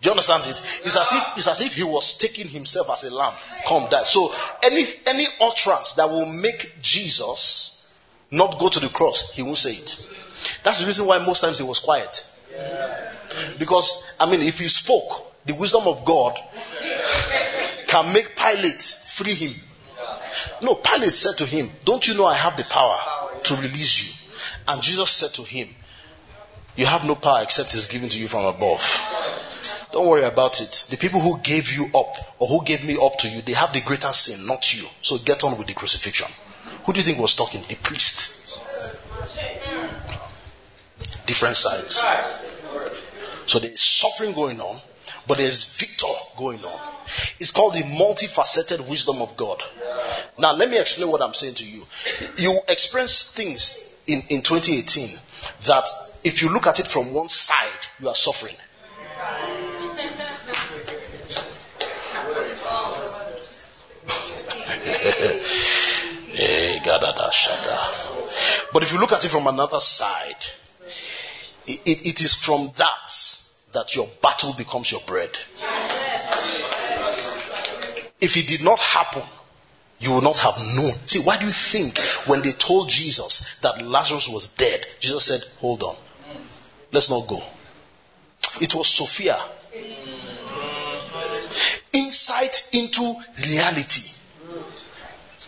Do 0.01 0.09
you 0.09 0.13
understand 0.13 0.45
it? 0.47 0.61
It's 0.85 0.97
as 0.97 1.13
if 1.13 1.37
it's 1.37 1.49
as 1.49 1.61
if 1.61 1.75
he 1.75 1.85
was 1.85 2.17
taking 2.17 2.49
himself 2.49 2.89
as 2.91 3.05
a 3.05 3.15
lamb. 3.15 3.35
Come 3.67 3.89
die. 3.91 4.05
So 4.05 4.33
any 4.63 4.85
any 5.07 5.27
utterance 5.43 5.95
that 5.95 6.09
will 6.09 6.27
make 6.27 6.81
Jesus 6.81 7.93
not 8.31 8.59
go 8.59 8.71
to 8.71 8.81
the 8.81 8.89
cross, 8.89 9.33
he 9.35 9.43
won't 9.43 9.59
say 9.59 9.73
it. 9.73 10.11
That's 10.65 10.81
the 10.81 10.87
reason 10.87 11.07
why 11.07 11.19
most 11.19 11.43
times 11.43 11.59
he 11.59 11.65
was 11.65 11.81
quiet. 11.81 12.27
Because 13.59 14.11
I 14.19 14.31
mean, 14.31 14.41
if 14.41 14.59
he 14.59 14.69
spoke, 14.69 15.30
the 15.47 15.55
wisdom 15.55 15.87
of 15.87 16.05
God 16.05 16.39
can 17.87 18.13
make 18.13 18.37
Pilate 18.37 18.81
free 18.81 19.35
him. 19.35 19.55
No, 20.63 20.75
Pilate 20.75 21.13
said 21.13 21.39
to 21.39 21.47
him, 21.47 21.71
Don't 21.85 22.07
you 22.07 22.15
know 22.15 22.27
I 22.27 22.37
have 22.37 22.57
the 22.57 22.65
power 22.65 22.99
to 23.43 23.55
release 23.57 24.05
you? 24.05 24.35
And 24.69 24.83
Jesus 24.83 25.11
said 25.11 25.31
to 25.35 25.43
him, 25.43 25.69
You 26.77 26.87
have 26.87 27.05
no 27.05 27.15
power 27.15 27.43
except 27.43 27.75
it's 27.75 27.87
given 27.87 28.09
to 28.11 28.21
you 28.21 28.29
from 28.29 28.45
above. 28.45 28.83
Don't 29.93 30.07
worry 30.07 30.25
about 30.25 30.61
it. 30.61 30.87
The 30.91 30.97
people 30.97 31.21
who 31.21 31.39
gave 31.41 31.73
you 31.73 31.87
up 31.95 32.15
or 32.39 32.47
who 32.47 32.65
gave 32.65 32.85
me 32.85 32.97
up 33.03 33.19
to 33.19 33.29
you, 33.29 33.41
they 33.43 33.55
have 33.55 33.73
the 33.73 33.81
greater 33.81 34.13
sin, 34.13 34.47
not 34.47 34.73
you. 34.75 34.87
So 35.03 35.19
get 35.19 35.43
on 35.43 35.59
with 35.59 35.67
the 35.67 35.75
crucifixion. 35.75 36.29
Who 36.85 36.93
do 36.93 37.01
you 37.01 37.05
think 37.05 37.19
was 37.19 37.35
talking? 37.35 37.63
The 37.69 37.75
priest. 37.75 38.37
Different 41.27 41.57
sides. 41.57 42.03
So 43.47 43.59
there's 43.59 43.81
suffering 43.81 44.33
going 44.33 44.61
on, 44.61 44.81
but 45.31 45.39
there's 45.39 45.77
victor 45.79 46.09
going 46.37 46.59
on. 46.65 46.81
It's 47.39 47.53
called 47.53 47.75
the 47.75 47.85
multifaceted 47.85 48.91
wisdom 48.91 49.23
of 49.23 49.37
God. 49.37 49.63
Now, 50.37 50.57
let 50.57 50.69
me 50.69 50.77
explain 50.77 51.09
what 51.09 51.23
I'm 51.23 51.35
saying 51.35 51.55
to 51.55 51.65
you. 51.65 51.87
You 52.37 52.59
experience 52.67 53.33
things 53.33 53.89
in, 54.09 54.25
in 54.29 54.43
2018 54.43 55.09
that 55.67 55.89
if 56.25 56.43
you 56.43 56.53
look 56.53 56.67
at 56.67 56.81
it 56.81 56.89
from 56.89 57.15
one 57.15 57.29
side, 57.29 57.87
you 58.01 58.09
are 58.09 58.15
suffering. 58.17 58.57
Eh, 66.33 66.81
but 68.73 68.83
if 68.83 68.93
you 68.93 68.99
look 68.99 69.13
at 69.13 69.25
it 69.25 69.29
from 69.29 69.47
another 69.47 69.79
side, 69.79 70.45
it, 71.69 71.81
it, 71.87 72.07
it 72.09 72.21
is 72.21 72.35
from 72.35 72.73
that 72.79 73.40
that 73.73 73.95
your 73.95 74.09
battle 74.23 74.53
becomes 74.55 74.91
your 74.91 75.01
bread. 75.07 75.31
If 78.21 78.37
it 78.37 78.49
did 78.49 78.63
not 78.63 78.79
happen, 78.79 79.23
you 79.99 80.13
would 80.13 80.25
not 80.25 80.39
have 80.39 80.59
known. 80.59 80.93
See, 81.07 81.21
why 81.21 81.39
do 81.39 81.47
you 81.47 81.53
think 81.53 81.99
when 82.27 82.43
they 82.43 82.53
told 82.53 82.89
Jesus 82.89 83.59
that 83.61 83.85
Lazarus 83.87 84.29
was 84.29 84.49
dead, 84.49 84.87
Jesus 84.99 85.25
said, 85.25 85.41
Hold 85.61 85.83
on, 85.83 85.97
let's 86.93 87.11
not 87.11 87.29
go? 87.29 87.43
It 88.61 88.75
was 88.75 88.89
Sophia. 88.89 89.39
Insight 91.93 92.71
into 92.73 93.15
reality. 93.49 94.11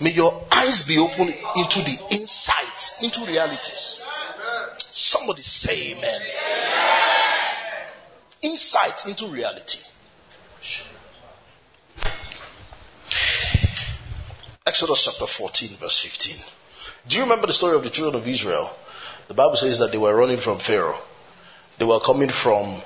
May 0.00 0.12
your 0.12 0.45
eyes 0.50 0.87
be 0.87 0.99
open 0.99 1.29
into 1.29 1.81
the 1.81 2.07
insight, 2.12 2.99
into 3.02 3.25
realities. 3.26 4.02
Somebody 4.79 5.43
say 5.43 5.93
amen. 5.93 6.21
Insight 8.43 9.07
into 9.07 9.27
reality. 9.27 9.79
Exodus 14.67 15.05
chapter 15.05 15.27
14, 15.27 15.77
verse 15.77 15.99
15. 15.99 16.37
Do 17.09 17.17
you 17.17 17.23
remember 17.23 17.47
the 17.47 17.53
story 17.53 17.77
of 17.77 17.83
the 17.83 17.91
children 17.91 18.21
of 18.21 18.29
Israel? 18.29 18.71
The 19.29 19.35
Bible 19.35 19.57
says 19.57 19.79
that 19.79 19.93
they 19.93 19.99
were 19.99 20.15
running 20.15 20.39
from 20.39 20.59
Pharaoh. 20.59 20.99
They 21.79 21.85
were 21.85 22.01
coming 22.01 22.29
from 22.29 22.67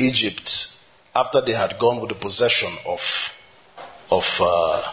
Egypt 0.00 0.78
after 1.14 1.40
they 1.40 1.52
had 1.52 1.78
gone 1.78 2.00
with 2.00 2.10
the 2.10 2.16
possession 2.16 2.70
of, 2.86 3.40
of 4.10 4.40
uh, 4.42 4.92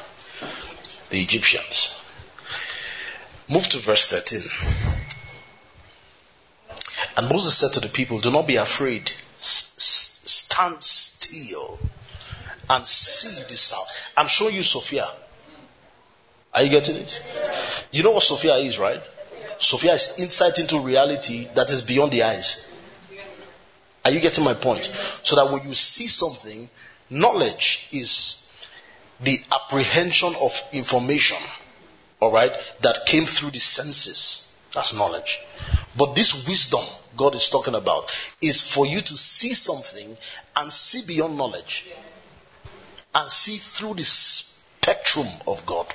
the 1.10 1.20
Egyptians. 1.20 2.00
Move 3.50 3.68
to 3.70 3.80
verse 3.80 4.08
13. 4.08 4.42
And 7.18 7.30
Moses 7.30 7.58
said 7.58 7.74
to 7.74 7.80
the 7.80 7.90
people, 7.90 8.20
Do 8.20 8.32
not 8.32 8.46
be 8.46 8.58
afraid. 8.58 9.12
Stand 9.36 10.82
still 10.84 11.80
and 12.70 12.86
see 12.86 13.42
the 13.50 13.58
south. 13.58 14.12
I'm 14.16 14.28
showing 14.28 14.56
you 14.56 14.62
Sophia. 14.62 15.10
Are 16.54 16.62
you 16.62 16.70
getting 16.70 16.96
it? 16.96 17.22
You 17.92 18.04
know 18.04 18.12
what 18.12 18.24
Sophia 18.24 18.56
is, 18.58 18.78
right? 18.78 19.02
Sophia 19.58 19.94
is 19.94 20.20
insight 20.20 20.60
into 20.60 20.80
reality 20.80 21.48
that 21.56 21.72
is 21.72 21.82
beyond 21.82 22.12
the 22.12 22.22
eyes. 22.24 22.64
Are 24.06 24.12
you 24.12 24.20
getting 24.20 24.44
my 24.44 24.54
point? 24.54 24.86
So 25.24 25.36
that 25.38 25.52
when 25.52 25.68
you 25.68 25.74
see 25.74 26.08
something, 26.08 26.70
knowledge 27.10 27.90
is 27.92 28.48
the 29.20 29.40
apprehension 29.52 30.36
of 30.40 30.62
information, 30.72 31.38
all 32.20 32.32
right, 32.32 32.52
that 32.82 33.06
came 33.08 33.26
through 33.26 33.52
the 33.52 33.60
senses. 33.60 34.47
That's 34.78 34.94
knowledge. 34.94 35.40
But 35.98 36.14
this 36.14 36.48
wisdom 36.48 36.84
God 37.18 37.34
is 37.34 37.50
talking 37.50 37.74
about 37.74 38.12
is 38.40 38.62
for 38.62 38.86
you 38.86 39.02
to 39.02 39.18
see 39.18 39.56
something 39.56 40.16
and 40.56 40.72
see 40.72 41.02
beyond 41.08 41.36
knowledge 41.36 41.88
and 43.16 43.32
see 43.32 43.58
through 43.58 43.96
the 43.96 44.04
spectrum 44.04 45.26
of 45.48 45.66
God. 45.66 45.88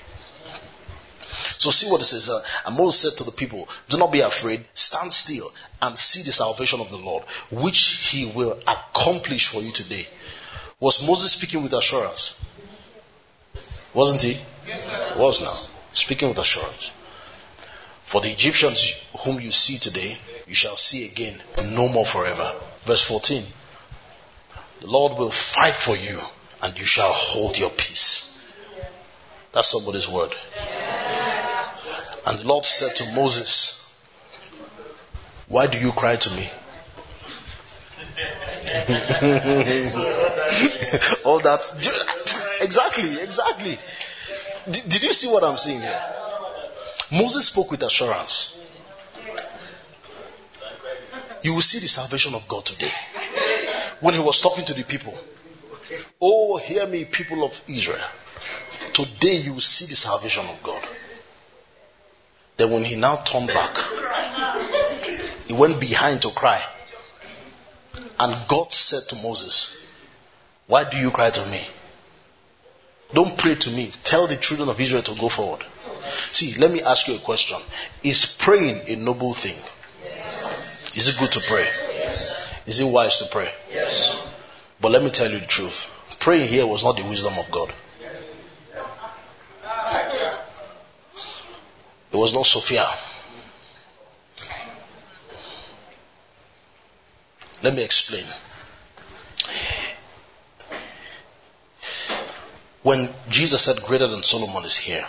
So 1.58 1.70
see 1.70 1.92
what 1.92 2.00
it 2.00 2.06
says. 2.06 2.28
Uh, 2.28 2.42
and 2.66 2.76
Moses 2.76 3.02
said 3.02 3.18
to 3.18 3.30
the 3.30 3.36
people, 3.36 3.68
Do 3.88 3.98
not 3.98 4.10
be 4.10 4.18
afraid, 4.18 4.64
stand 4.74 5.12
still 5.12 5.48
and 5.80 5.96
see 5.96 6.22
the 6.22 6.32
salvation 6.32 6.80
of 6.80 6.90
the 6.90 6.98
Lord, 6.98 7.22
which 7.52 8.10
he 8.10 8.26
will 8.34 8.58
accomplish 8.66 9.46
for 9.46 9.62
you 9.62 9.70
today. 9.70 10.08
Was 10.80 11.06
Moses 11.06 11.30
speaking 11.30 11.62
with 11.62 11.72
assurance? 11.72 12.34
Wasn't 13.94 14.22
he? 14.22 14.40
Yes, 14.66 15.16
Was 15.16 15.40
now. 15.40 15.54
Speaking 15.92 16.30
with 16.30 16.38
assurance. 16.38 16.90
For 18.12 18.20
the 18.20 18.30
Egyptians 18.30 19.02
whom 19.24 19.40
you 19.40 19.50
see 19.50 19.78
today, 19.78 20.18
you 20.46 20.54
shall 20.54 20.76
see 20.76 21.06
again 21.06 21.40
no 21.72 21.88
more 21.88 22.04
forever. 22.04 22.52
Verse 22.84 23.02
14. 23.04 23.42
The 24.80 24.86
Lord 24.86 25.16
will 25.16 25.30
fight 25.30 25.74
for 25.74 25.96
you 25.96 26.20
and 26.60 26.78
you 26.78 26.84
shall 26.84 27.10
hold 27.10 27.58
your 27.58 27.70
peace. 27.70 28.28
That's 29.52 29.68
somebody's 29.68 30.10
word. 30.10 30.30
And 32.26 32.38
the 32.38 32.46
Lord 32.46 32.66
said 32.66 32.94
to 32.96 33.14
Moses, 33.14 33.82
Why 35.48 35.66
do 35.66 35.78
you 35.78 35.92
cry 35.92 36.16
to 36.16 36.30
me? 36.32 36.42
All 41.24 41.40
that. 41.40 41.60
Exactly, 42.60 43.22
exactly. 43.22 43.78
Did, 44.70 44.84
did 44.86 45.02
you 45.02 45.14
see 45.14 45.28
what 45.28 45.44
I'm 45.44 45.56
saying 45.56 45.80
here? 45.80 45.98
Moses 47.12 47.46
spoke 47.46 47.70
with 47.70 47.82
assurance. 47.82 48.58
You 51.42 51.54
will 51.54 51.60
see 51.60 51.80
the 51.80 51.88
salvation 51.88 52.34
of 52.34 52.48
God 52.48 52.64
today. 52.64 52.92
When 54.00 54.14
he 54.14 54.20
was 54.20 54.40
talking 54.40 54.64
to 54.64 54.74
the 54.74 54.84
people, 54.84 55.18
Oh, 56.20 56.56
hear 56.56 56.86
me, 56.86 57.04
people 57.04 57.44
of 57.44 57.60
Israel. 57.68 58.08
Today 58.94 59.36
you 59.36 59.52
will 59.54 59.60
see 59.60 59.86
the 59.86 59.94
salvation 59.94 60.44
of 60.46 60.62
God. 60.62 60.82
Then 62.56 62.70
when 62.70 62.84
he 62.84 62.96
now 62.96 63.16
turned 63.16 63.48
back, 63.48 63.76
he 65.46 65.52
went 65.52 65.80
behind 65.80 66.22
to 66.22 66.30
cry. 66.30 66.64
And 68.18 68.36
God 68.48 68.72
said 68.72 69.02
to 69.10 69.22
Moses, 69.22 69.84
Why 70.66 70.84
do 70.84 70.96
you 70.96 71.10
cry 71.10 71.30
to 71.30 71.46
me? 71.50 71.60
Don't 73.12 73.36
pray 73.36 73.54
to 73.54 73.70
me. 73.70 73.92
Tell 74.04 74.26
the 74.26 74.36
children 74.36 74.68
of 74.68 74.80
Israel 74.80 75.02
to 75.02 75.20
go 75.20 75.28
forward. 75.28 75.64
See, 76.12 76.58
let 76.60 76.70
me 76.70 76.82
ask 76.82 77.08
you 77.08 77.16
a 77.16 77.18
question. 77.18 77.58
Is 78.02 78.26
praying 78.26 78.82
a 78.88 78.96
noble 78.96 79.32
thing? 79.32 79.56
Is 80.96 81.08
it 81.08 81.18
good 81.18 81.32
to 81.32 81.40
pray? 81.40 81.68
Is 82.66 82.80
it 82.80 82.84
wise 82.84 83.18
to 83.18 83.26
pray? 83.26 83.50
Yes. 83.72 84.28
But 84.80 84.92
let 84.92 85.02
me 85.02 85.10
tell 85.10 85.30
you 85.30 85.38
the 85.38 85.46
truth. 85.46 85.90
Praying 86.20 86.48
here 86.48 86.66
was 86.66 86.84
not 86.84 86.96
the 86.96 87.04
wisdom 87.04 87.34
of 87.38 87.50
God. 87.50 87.72
It 92.12 92.16
was 92.16 92.34
not 92.34 92.44
Sophia. 92.44 92.86
Let 97.62 97.74
me 97.74 97.82
explain. 97.82 98.24
When 102.82 103.08
Jesus 103.30 103.62
said, 103.62 103.82
Greater 103.82 104.08
than 104.08 104.22
Solomon 104.22 104.64
is 104.64 104.76
here, 104.76 105.06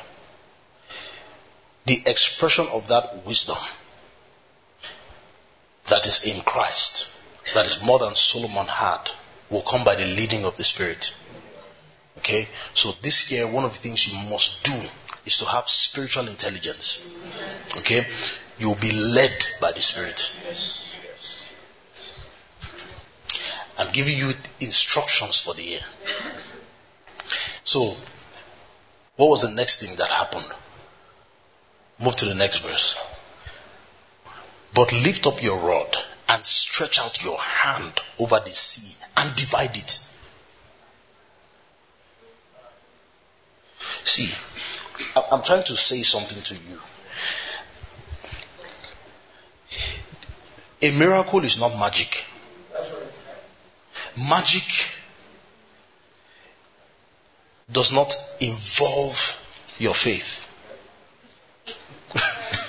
the 1.86 2.02
expression 2.06 2.68
of 2.68 2.88
that 2.88 3.26
wisdom 3.26 3.58
that 5.88 6.08
is 6.08 6.24
in 6.24 6.42
Christ, 6.44 7.10
that 7.54 7.66
is 7.66 7.84
more 7.84 8.00
than 8.00 8.16
Solomon 8.16 8.68
had, 8.68 9.10
will 9.50 9.62
come 9.62 9.84
by 9.84 9.96
the 9.96 10.06
leading 10.06 10.46
of 10.46 10.56
the 10.56 10.64
Spirit. 10.64 11.14
Okay? 12.20 12.48
So 12.74 12.92
this 13.02 13.32
year, 13.32 13.48
one 13.48 13.66
of 13.66 13.74
the 13.74 13.80
things 13.80 14.08
you 14.08 14.30
must 14.30 14.64
do 14.64 14.74
is 15.26 15.40
to 15.40 15.46
have 15.46 15.68
spiritual 15.68 16.28
intelligence. 16.28 17.14
Okay? 17.78 18.06
You'll 18.60 18.76
be 18.76 18.92
led 18.92 19.46
by 19.60 19.72
the 19.72 19.82
Spirit. 19.82 20.32
I'm 23.78 23.92
giving 23.92 24.18
you 24.18 24.32
instructions 24.60 25.42
for 25.42 25.54
the 25.54 25.64
year. 25.64 25.82
So, 27.64 27.96
what 29.16 29.30
was 29.30 29.42
the 29.42 29.52
next 29.52 29.82
thing 29.82 29.96
that 29.98 30.10
happened? 30.10 30.46
Move 32.04 32.16
to 32.18 32.26
the 32.26 32.36
next 32.36 32.58
verse. 32.60 32.98
But 34.74 34.92
lift 34.92 35.26
up 35.26 35.42
your 35.42 35.58
rod 35.58 35.98
and 36.28 36.46
stretch 36.46 37.00
out 37.00 37.24
your 37.24 37.40
hand 37.40 37.94
over 38.20 38.40
the 38.40 38.52
sea 38.52 38.96
and 39.16 39.34
divide 39.36 39.78
it. 39.78 40.00
See, 44.04 44.30
I'm 45.32 45.44
trying 45.44 45.64
to 45.66 45.76
say 45.76 46.02
something 46.02 46.42
to 46.44 46.56
you. 46.56 46.80
A 50.82 51.00
miracle 51.00 51.44
is 51.46 51.60
not 51.60 51.80
magic. 51.80 52.26
Magic 54.18 54.90
does 57.72 57.94
not 57.94 58.14
involve 58.42 59.40
your 59.80 59.94
faith. 59.94 60.43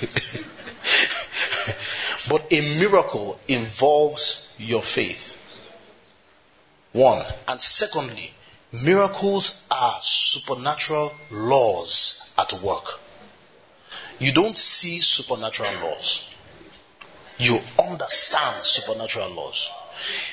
but 2.29 2.51
a 2.51 2.79
miracle 2.79 3.39
involves 3.47 4.51
your 4.57 4.81
faith. 4.81 5.41
One. 6.93 7.23
And 7.47 7.61
secondly, 7.61 8.33
miracles 8.71 9.63
are 9.69 9.99
supernatural 10.01 11.13
laws 11.29 12.27
at 12.37 12.53
work. 12.61 12.99
You 14.19 14.31
don't 14.31 14.55
see 14.55 15.01
supernatural 15.01 15.71
laws. 15.83 16.25
You 17.37 17.59
understand 17.77 18.63
supernatural 18.63 19.31
laws. 19.31 19.69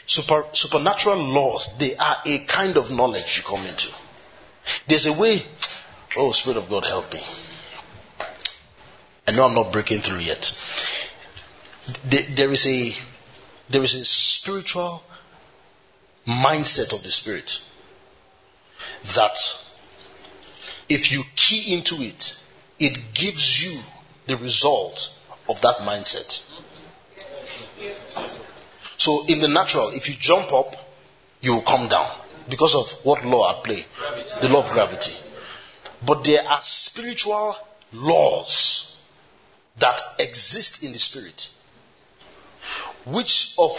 Super, 0.07 0.45
supernatural 0.53 1.19
laws, 1.19 1.79
they 1.79 1.97
are 1.97 2.17
a 2.25 2.39
kind 2.41 2.77
of 2.77 2.91
knowledge 2.91 3.39
you 3.39 3.45
come 3.45 3.65
into. 3.67 3.89
There's 4.87 5.07
a 5.07 5.13
way, 5.13 5.43
oh, 6.17 6.33
Spirit 6.33 6.59
of 6.59 6.69
God, 6.69 6.87
help 6.87 7.13
me. 7.13 7.21
I 9.27 9.31
know 9.33 9.45
I'm 9.45 9.55
not 9.55 9.73
breaking 9.73 9.99
through 9.99 10.19
yet. 10.19 10.57
There 12.05 12.51
is 12.51 12.67
a, 12.67 12.95
there 13.71 13.83
is 13.83 13.95
a 13.95 14.05
spiritual 14.05 15.03
mindset 16.27 16.93
of 16.93 17.03
the 17.03 17.11
Spirit 17.11 17.61
that 19.15 19.39
if 20.89 21.13
you 21.13 21.23
key 21.37 21.75
into 21.75 22.03
it, 22.03 22.39
it 22.79 23.15
gives 23.15 23.65
you 23.65 23.81
the 24.27 24.37
result 24.37 25.17
of 25.49 25.61
that 25.63 25.77
mindset. 25.79 26.45
So 28.97 29.25
in 29.27 29.41
the 29.41 29.49
natural, 29.49 29.89
if 29.91 30.09
you 30.09 30.15
jump 30.19 30.53
up, 30.53 30.77
you 31.41 31.55
will 31.55 31.63
come 31.63 31.89
down 31.89 32.11
because 32.49 32.75
of 32.75 32.91
what 33.05 33.25
law 33.25 33.57
at 33.57 33.65
play? 33.65 33.85
Gravity. 33.99 34.41
The 34.41 34.49
law 34.49 34.61
of 34.61 34.71
gravity. 34.71 35.13
But 36.05 36.25
there 36.25 36.47
are 36.47 36.61
spiritual 36.61 37.57
laws 37.93 38.92
that 39.79 40.01
exist 40.19 40.83
in 40.83 40.93
the 40.93 40.99
spirit, 40.99 41.51
which 43.07 43.55
of 43.59 43.73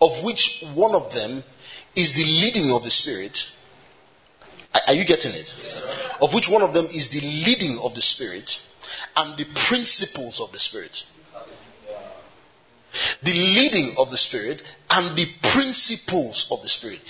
of 0.00 0.22
which 0.22 0.64
one 0.74 0.94
of 0.94 1.12
them 1.12 1.42
is 1.94 2.14
the 2.14 2.24
leading 2.24 2.72
of 2.72 2.82
the 2.82 2.90
spirit. 2.90 3.50
Are 4.88 4.94
you 4.94 5.04
getting 5.04 5.32
it? 5.32 5.54
Of 6.20 6.34
which 6.34 6.48
one 6.48 6.62
of 6.62 6.74
them 6.74 6.86
is 6.86 7.10
the 7.10 7.20
leading 7.20 7.78
of 7.78 7.94
the 7.94 8.02
spirit 8.02 8.60
and 9.16 9.36
the 9.36 9.44
principles 9.54 10.40
of 10.40 10.50
the 10.50 10.58
spirit 10.58 11.04
the 13.22 13.32
leading 13.32 13.96
of 13.98 14.10
the 14.10 14.16
Spirit 14.16 14.62
and 14.90 15.16
the 15.16 15.26
principles 15.42 16.50
of 16.50 16.62
the 16.62 16.68
Spirit. 16.68 17.00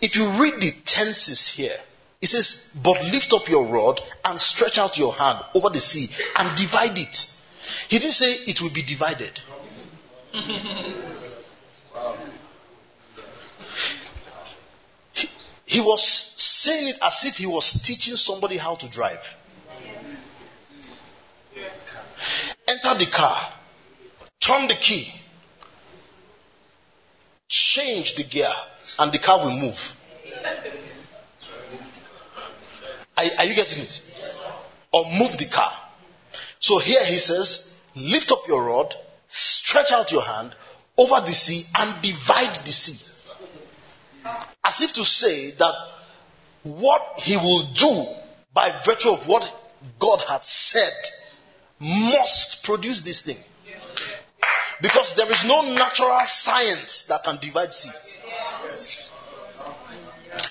If 0.00 0.16
you 0.16 0.28
read 0.30 0.60
the 0.60 0.70
tenses 0.84 1.48
here, 1.48 1.76
it 2.20 2.26
says, 2.28 2.70
But 2.82 3.02
lift 3.12 3.32
up 3.32 3.48
your 3.48 3.64
rod 3.64 4.00
and 4.24 4.40
stretch 4.40 4.78
out 4.78 4.98
your 4.98 5.12
hand 5.12 5.40
over 5.54 5.70
the 5.70 5.80
sea 5.80 6.08
and 6.36 6.56
divide 6.56 6.96
it. 6.98 7.33
He 7.88 7.98
didn't 7.98 8.12
say 8.12 8.32
it 8.32 8.60
will 8.62 8.70
be 8.70 8.82
divided. 8.82 9.40
he, 15.12 15.28
he 15.66 15.80
was 15.80 16.02
saying 16.04 16.88
it 16.88 16.98
as 17.02 17.24
if 17.24 17.36
he 17.38 17.46
was 17.46 17.82
teaching 17.82 18.16
somebody 18.16 18.56
how 18.56 18.74
to 18.74 18.88
drive. 18.88 19.36
enter 22.68 22.94
the 22.98 23.06
car, 23.06 23.38
turn 24.40 24.68
the 24.68 24.74
key, 24.74 25.12
change 27.48 28.14
the 28.16 28.24
gear, 28.24 28.52
and 28.98 29.12
the 29.12 29.18
car 29.18 29.38
will 29.38 29.52
move. 29.52 30.00
Are, 33.16 33.24
are 33.38 33.44
you 33.44 33.54
getting 33.54 33.82
it? 33.82 34.02
Or 34.92 35.04
move 35.18 35.36
the 35.38 35.46
car. 35.46 35.72
So 36.64 36.78
here 36.78 37.04
he 37.04 37.18
says, 37.18 37.78
lift 37.94 38.32
up 38.32 38.48
your 38.48 38.64
rod, 38.64 38.94
stretch 39.28 39.92
out 39.92 40.10
your 40.12 40.22
hand 40.22 40.56
over 40.96 41.20
the 41.20 41.34
sea, 41.34 41.62
and 41.78 42.00
divide 42.00 42.54
the 42.64 42.72
sea. 42.72 42.96
As 44.64 44.80
if 44.80 44.94
to 44.94 45.04
say 45.04 45.50
that 45.50 45.74
what 46.62 47.20
he 47.20 47.36
will 47.36 47.64
do 47.74 48.06
by 48.54 48.70
virtue 48.82 49.10
of 49.10 49.28
what 49.28 49.44
God 49.98 50.22
had 50.26 50.42
said 50.42 50.94
must 51.80 52.64
produce 52.64 53.02
this 53.02 53.20
thing. 53.20 53.36
Because 54.80 55.16
there 55.16 55.30
is 55.30 55.44
no 55.44 55.60
natural 55.74 56.18
science 56.24 57.08
that 57.08 57.24
can 57.24 57.36
divide 57.42 57.74
sea. 57.74 57.92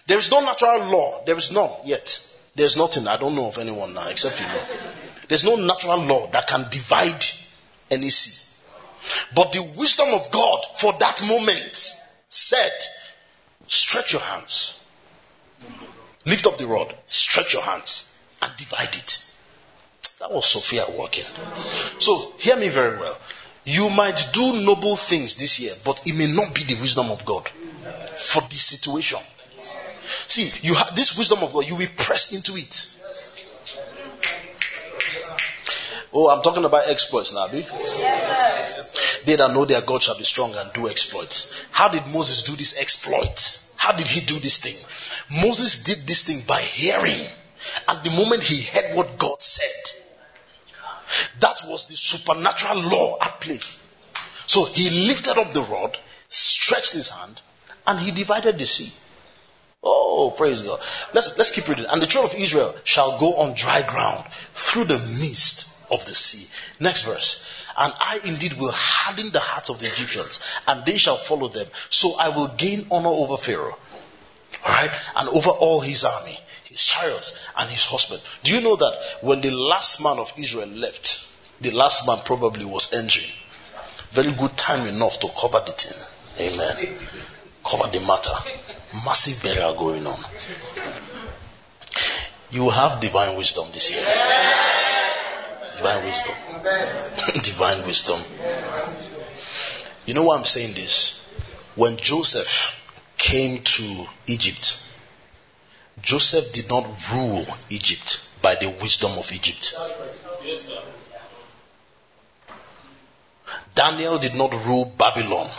There 0.06 0.20
is 0.20 0.30
no 0.30 0.42
natural 0.42 0.92
law. 0.92 1.24
There 1.26 1.40
is 1.40 1.52
none 1.52 1.72
yet. 1.86 2.30
There's 2.54 2.78
nothing. 2.78 3.08
I 3.08 3.18
don't 3.18 3.34
know 3.34 3.48
of 3.48 3.58
anyone 3.58 3.96
now 3.96 4.10
except 4.10 4.40
you. 4.40 4.46
There's 5.28 5.44
no 5.44 5.56
natural 5.56 6.00
law 6.06 6.28
that 6.28 6.48
can 6.48 6.66
divide 6.70 7.24
any 7.90 8.10
sea. 8.10 8.52
But 9.36 9.52
the 9.52 9.64
wisdom 9.78 10.08
of 10.14 10.32
God 10.32 10.66
for 10.76 10.94
that 10.94 11.26
moment 11.28 11.94
said, 12.30 12.72
stretch 13.68 14.14
your 14.14 14.22
hands. 14.22 14.80
Lift 16.26 16.48
up 16.48 16.58
the 16.58 16.68
rod, 16.68 16.96
stretch 17.06 17.54
your 17.54 17.64
hands, 17.64 18.16
and 18.42 18.56
divide 18.56 18.96
it. 18.96 19.30
That 20.20 20.32
was 20.32 20.46
Sophia 20.46 20.86
working. 20.98 21.26
So, 22.00 22.34
hear 22.40 22.56
me 22.56 22.70
very 22.70 22.98
well. 22.98 23.18
You 23.66 23.90
might 23.90 24.30
do 24.34 24.62
noble 24.62 24.96
things 24.96 25.36
this 25.38 25.60
year, 25.60 25.74
but 25.84 26.06
it 26.08 26.16
may 26.16 26.32
not 26.32 26.54
be 26.54 26.64
the 26.64 26.76
wisdom 26.76 27.12
of 27.12 27.26
God 27.26 27.48
for 27.48 28.42
this 28.44 28.62
situation. 28.62 29.20
See, 30.28 30.68
you 30.68 30.76
have 30.76 30.96
this 30.96 31.18
wisdom 31.18 31.40
of 31.40 31.54
God, 31.54 31.68
you 31.68 31.76
will 31.76 31.88
press 31.98 32.34
into 32.34 32.58
it. 32.58 32.90
Oh, 36.14 36.30
I'm 36.30 36.44
talking 36.44 36.64
about 36.64 36.88
exploits 36.90 37.34
now, 37.34 37.48
They 37.48 37.62
that 39.36 39.52
know 39.52 39.66
their 39.66 39.82
God 39.82 40.04
shall 40.04 40.18
be 40.18 40.24
strong 40.24 40.54
and 40.54 40.72
do 40.72 40.88
exploits. 40.88 41.66
How 41.72 41.88
did 41.88 42.08
Moses 42.14 42.44
do 42.44 42.56
this 42.56 42.80
exploit? 42.80 43.60
How 43.76 43.94
did 43.94 44.08
he 44.08 44.22
do 44.22 44.40
this 44.40 44.62
thing? 44.62 45.42
Moses 45.42 45.84
did 45.84 46.06
this 46.06 46.26
thing 46.26 46.44
by 46.48 46.62
hearing. 46.62 47.28
And 47.88 48.04
the 48.04 48.12
moment 48.12 48.44
he 48.44 48.62
heard 48.62 48.96
what 48.96 49.18
God 49.18 49.42
said, 49.42 50.02
that 51.40 51.62
was 51.68 51.88
the 51.88 51.96
supernatural 51.96 52.82
law 52.82 53.18
at 53.20 53.42
play. 53.42 53.60
So 54.46 54.66
he 54.66 55.08
lifted 55.08 55.40
up 55.40 55.52
the 55.52 55.64
rod, 55.64 55.98
stretched 56.28 56.94
his 56.94 57.10
hand, 57.10 57.42
and 57.88 58.00
he 58.00 58.12
divided 58.12 58.60
the 58.60 58.66
sea. 58.66 58.94
Oh, 59.82 60.34
praise 60.38 60.62
God. 60.62 60.80
Let's, 61.14 61.38
let's 61.38 61.52
keep 61.52 61.68
reading. 61.68 61.86
And 61.90 62.02
the 62.02 62.08
children 62.08 62.36
of 62.36 62.40
Israel 62.40 62.76
shall 62.84 63.18
go 63.20 63.36
on 63.38 63.56
dry 63.56 63.82
ground 63.82 64.24
through 64.54 64.86
the 64.86 65.00
midst 65.00 65.73
of 65.94 66.06
the 66.06 66.14
sea. 66.14 66.48
Next 66.80 67.04
verse. 67.04 67.46
And 67.78 67.94
I 68.00 68.20
indeed 68.26 68.54
will 68.54 68.72
harden 68.72 69.32
the 69.32 69.40
hearts 69.40 69.70
of 69.70 69.80
the 69.80 69.88
Egyptians, 69.88 70.42
and 70.68 70.86
they 70.86 70.98
shall 70.98 71.18
follow 71.18 71.48
them. 71.48 71.68
So 71.90 72.16
I 72.20 72.30
will 72.30 72.50
gain 72.50 72.88
honor 72.92 73.10
over 73.10 73.38
Pharaoh. 73.38 73.78
Alright? 74.66 74.92
And 75.16 75.30
over 75.30 75.50
all 75.50 75.80
his 75.80 76.04
army, 76.04 76.38
his 76.66 76.84
chariots, 76.86 77.40
and 77.58 77.70
his 77.70 77.86
horsemen. 77.86 78.20
Do 78.44 78.56
you 78.56 78.62
know 78.62 78.76
that 78.76 79.18
when 79.22 79.42
the 79.42 79.52
last 79.52 80.04
man 80.04 80.20
of 80.20 80.34
Israel 80.38 80.68
left, 80.68 81.28
the 81.62 81.72
last 81.72 82.06
man 82.08 82.20
probably 82.26 82.66
was 82.66 82.94
entering? 82.94 83.32
Very 84.12 84.32
good 84.32 84.56
time 84.56 84.88
enough 84.88 85.20
to 85.22 85.30
cover 85.40 85.62
the 85.66 85.72
thing. 85.72 86.54
Amen. 86.54 86.98
Cover 87.66 87.88
the 87.88 88.06
matter. 88.06 88.34
Massive 89.06 89.42
burial 89.42 89.74
going 89.76 90.06
on. 90.06 90.24
You 92.52 92.70
have 92.70 93.00
divine 93.00 93.36
wisdom 93.38 93.66
this 93.74 93.92
year. 93.92 94.06
Divine 95.76 96.06
wisdom. 96.06 96.36
Divine 97.42 97.86
wisdom. 97.86 98.20
You 100.06 100.14
know 100.14 100.24
why 100.24 100.38
I'm 100.38 100.46
saying 100.46 100.74
this? 100.74 101.20
When 101.76 101.98
Joseph 101.98 102.80
came 103.18 103.62
to 103.64 104.08
Egypt, 104.28 104.82
Joseph 106.02 106.52
did 106.54 106.70
not 106.70 106.86
rule 107.14 107.46
Egypt 107.70 108.28
by 108.42 108.56
the 108.56 108.70
wisdom 108.70 109.12
of 109.18 109.32
Egypt. 109.32 109.74
Daniel 113.74 114.20
did 114.20 114.36
not 114.36 114.54
rule 114.66 114.86
Babylon 114.86 115.50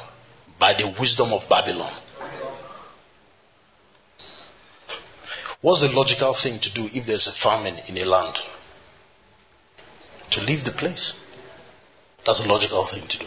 by 0.58 0.74
the 0.74 0.86
wisdom 1.00 1.32
of 1.32 1.48
Babylon. 1.48 1.92
What's 5.60 5.80
the 5.80 5.88
logical 5.88 6.34
thing 6.34 6.58
to 6.60 6.70
do 6.70 6.84
if 6.92 7.06
there's 7.06 7.26
a 7.26 7.32
famine 7.32 7.78
in 7.88 7.96
a 7.96 8.04
land? 8.04 8.38
To 10.34 10.42
leave 10.42 10.64
the 10.64 10.72
place. 10.72 11.14
That's 12.24 12.44
a 12.44 12.48
logical 12.48 12.82
thing 12.82 13.06
to 13.06 13.18
do. 13.18 13.26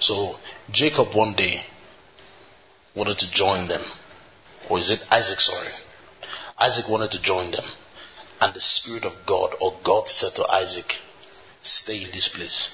So 0.00 0.38
Jacob 0.70 1.14
one 1.14 1.32
day 1.32 1.64
wanted 2.94 3.16
to 3.20 3.30
join 3.30 3.68
them. 3.68 3.80
Or 4.68 4.76
is 4.76 4.90
it 4.90 5.02
Isaac, 5.10 5.40
sorry? 5.40 5.70
Isaac 6.58 6.90
wanted 6.90 7.12
to 7.12 7.22
join 7.22 7.52
them. 7.52 7.64
And 8.42 8.52
the 8.52 8.60
Spirit 8.60 9.06
of 9.06 9.24
God, 9.24 9.54
or 9.62 9.76
God 9.82 10.10
said 10.10 10.34
to 10.34 10.46
Isaac, 10.46 11.00
stay 11.62 12.02
in 12.02 12.10
this 12.10 12.28
place. 12.28 12.70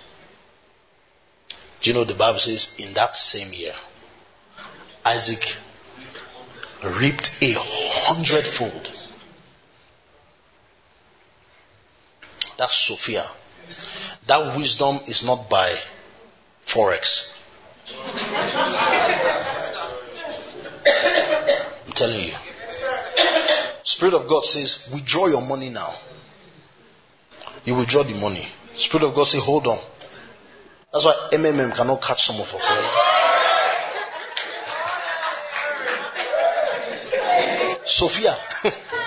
Do 1.83 1.91
you 1.91 1.95
know 1.95 2.03
the 2.03 2.15
Bible 2.15 2.41
says 2.41 2.75
in 2.81 2.95
that 2.95 3.15
same 3.15 3.53
year, 3.53 3.75
Isaac 5.05 5.57
reaped 6.83 7.39
a 7.41 7.55
hundredfold. 7.57 8.91
That's 12.59 12.75
Sophia. 12.75 13.25
That 14.27 14.57
wisdom 14.57 15.01
is 15.07 15.25
not 15.25 15.51
by 15.51 15.79
Forex. 16.65 17.29
I'm 21.87 21.93
telling 21.93 22.25
you. 22.25 22.35
Spirit 23.83 24.15
of 24.15 24.29
God 24.29 24.45
says, 24.45 24.89
withdraw 24.93 25.27
your 25.27 25.47
money 25.47 25.69
now. 25.71 25.95
You 27.65 27.75
withdraw 27.75 28.03
the 28.03 28.15
money. 28.15 28.47
Spirit 28.73 29.07
of 29.07 29.15
God 29.15 29.25
says, 29.25 29.45
hold 29.45 29.67
on. 29.67 29.79
That's 30.93 31.05
why 31.05 31.29
MMM 31.33 31.75
cannot 31.75 32.01
catch 32.03 32.23
some 32.25 32.37
of 32.37 32.55
us. 32.55 32.71
Eh? 32.71 32.89
Sophia. 37.85 38.37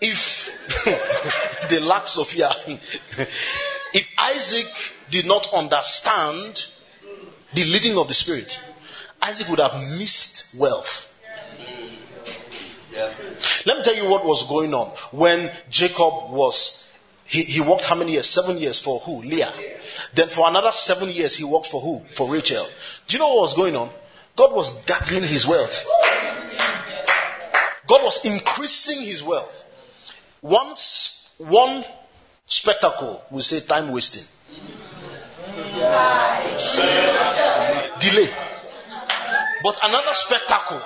if 0.00 1.68
they 1.70 1.80
lack 1.80 2.06
Sophia, 2.06 2.50
if 3.94 4.14
Isaac 4.18 4.66
did 5.10 5.26
not 5.26 5.52
understand 5.54 6.66
the 7.54 7.64
leading 7.64 7.98
of 7.98 8.08
the 8.08 8.14
Spirit, 8.14 8.60
Isaac 9.20 9.48
would 9.48 9.60
have 9.60 9.74
missed 9.98 10.54
wealth. 10.54 11.08
Let 13.66 13.78
me 13.78 13.82
tell 13.82 13.94
you 13.94 14.08
what 14.10 14.24
was 14.24 14.48
going 14.48 14.74
on 14.74 14.88
when 15.12 15.50
Jacob 15.70 16.30
was, 16.30 16.86
he, 17.24 17.42
he 17.42 17.60
worked 17.60 17.84
how 17.84 17.94
many 17.94 18.12
years? 18.12 18.26
Seven 18.26 18.58
years 18.58 18.80
for 18.80 18.98
who? 19.00 19.22
Leah. 19.22 19.52
Then 20.14 20.28
for 20.28 20.48
another 20.48 20.72
seven 20.72 21.08
years 21.10 21.36
he 21.36 21.44
worked 21.44 21.66
for 21.66 21.80
who? 21.80 22.00
For 22.12 22.28
Rachel. 22.30 22.66
Do 23.06 23.16
you 23.16 23.22
know 23.22 23.28
what 23.28 23.42
was 23.42 23.54
going 23.54 23.76
on? 23.76 23.90
God 24.36 24.52
was 24.52 24.84
gathering 24.84 25.22
his 25.22 25.46
wealth. 25.46 25.86
God 27.92 28.04
was 28.04 28.24
increasing 28.24 29.02
his 29.04 29.22
wealth. 29.22 29.66
Once, 30.40 31.30
one 31.36 31.84
spectacle, 32.46 33.22
we 33.30 33.42
say 33.42 33.60
time 33.60 33.92
wasting. 33.92 34.24
Delay. 38.00 38.30
But 39.62 39.78
another 39.82 40.14
spectacle 40.14 40.80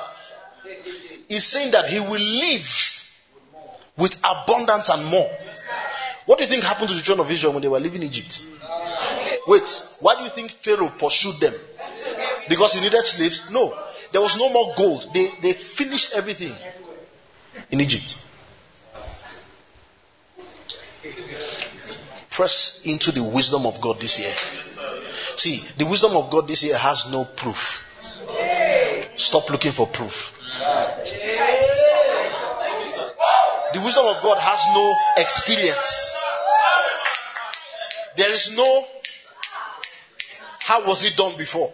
is 1.28 1.46
saying 1.46 1.70
that 1.70 1.88
he 1.88 2.00
will 2.00 2.18
live 2.18 3.20
with 3.98 4.20
abundance 4.24 4.88
and 4.88 5.04
more. 5.06 5.30
What 6.24 6.38
do 6.38 6.44
you 6.44 6.50
think 6.50 6.64
happened 6.64 6.88
to 6.88 6.96
the 6.96 7.02
children 7.02 7.24
of 7.24 7.30
Israel 7.30 7.52
when 7.52 7.62
they 7.62 7.68
were 7.68 7.78
leaving 7.78 8.02
Egypt? 8.02 8.44
Wait, 9.46 9.90
why 10.00 10.16
do 10.16 10.24
you 10.24 10.30
think 10.30 10.50
Pharaoh 10.50 10.88
pursued 10.88 11.38
them? 11.38 11.54
Because 12.48 12.74
he 12.74 12.80
needed 12.80 13.00
slaves? 13.02 13.48
No. 13.52 13.78
There 14.10 14.20
was 14.20 14.36
no 14.36 14.52
more 14.52 14.74
gold. 14.76 15.08
They, 15.14 15.30
they 15.40 15.52
finished 15.52 16.16
everything 16.16 16.52
in 17.70 17.80
Egypt. 17.80 18.18
Press 22.30 22.82
into 22.84 23.12
the 23.12 23.22
wisdom 23.22 23.66
of 23.66 23.80
God 23.80 24.00
this 24.00 24.20
year. 24.20 24.34
See, 25.36 25.64
the 25.78 25.86
wisdom 25.86 26.16
of 26.16 26.30
God 26.30 26.48
this 26.48 26.64
year 26.64 26.76
has 26.76 27.10
no 27.10 27.24
proof. 27.24 27.82
Stop 29.16 29.48
looking 29.50 29.72
for 29.72 29.86
proof. 29.86 30.32
The 33.72 33.80
wisdom 33.80 34.06
of 34.06 34.22
God 34.22 34.38
has 34.38 34.66
no 34.74 34.94
experience. 35.16 36.16
There 38.16 38.32
is 38.32 38.56
no, 38.56 38.84
how 40.60 40.86
was 40.86 41.04
it 41.04 41.16
done 41.16 41.36
before? 41.36 41.72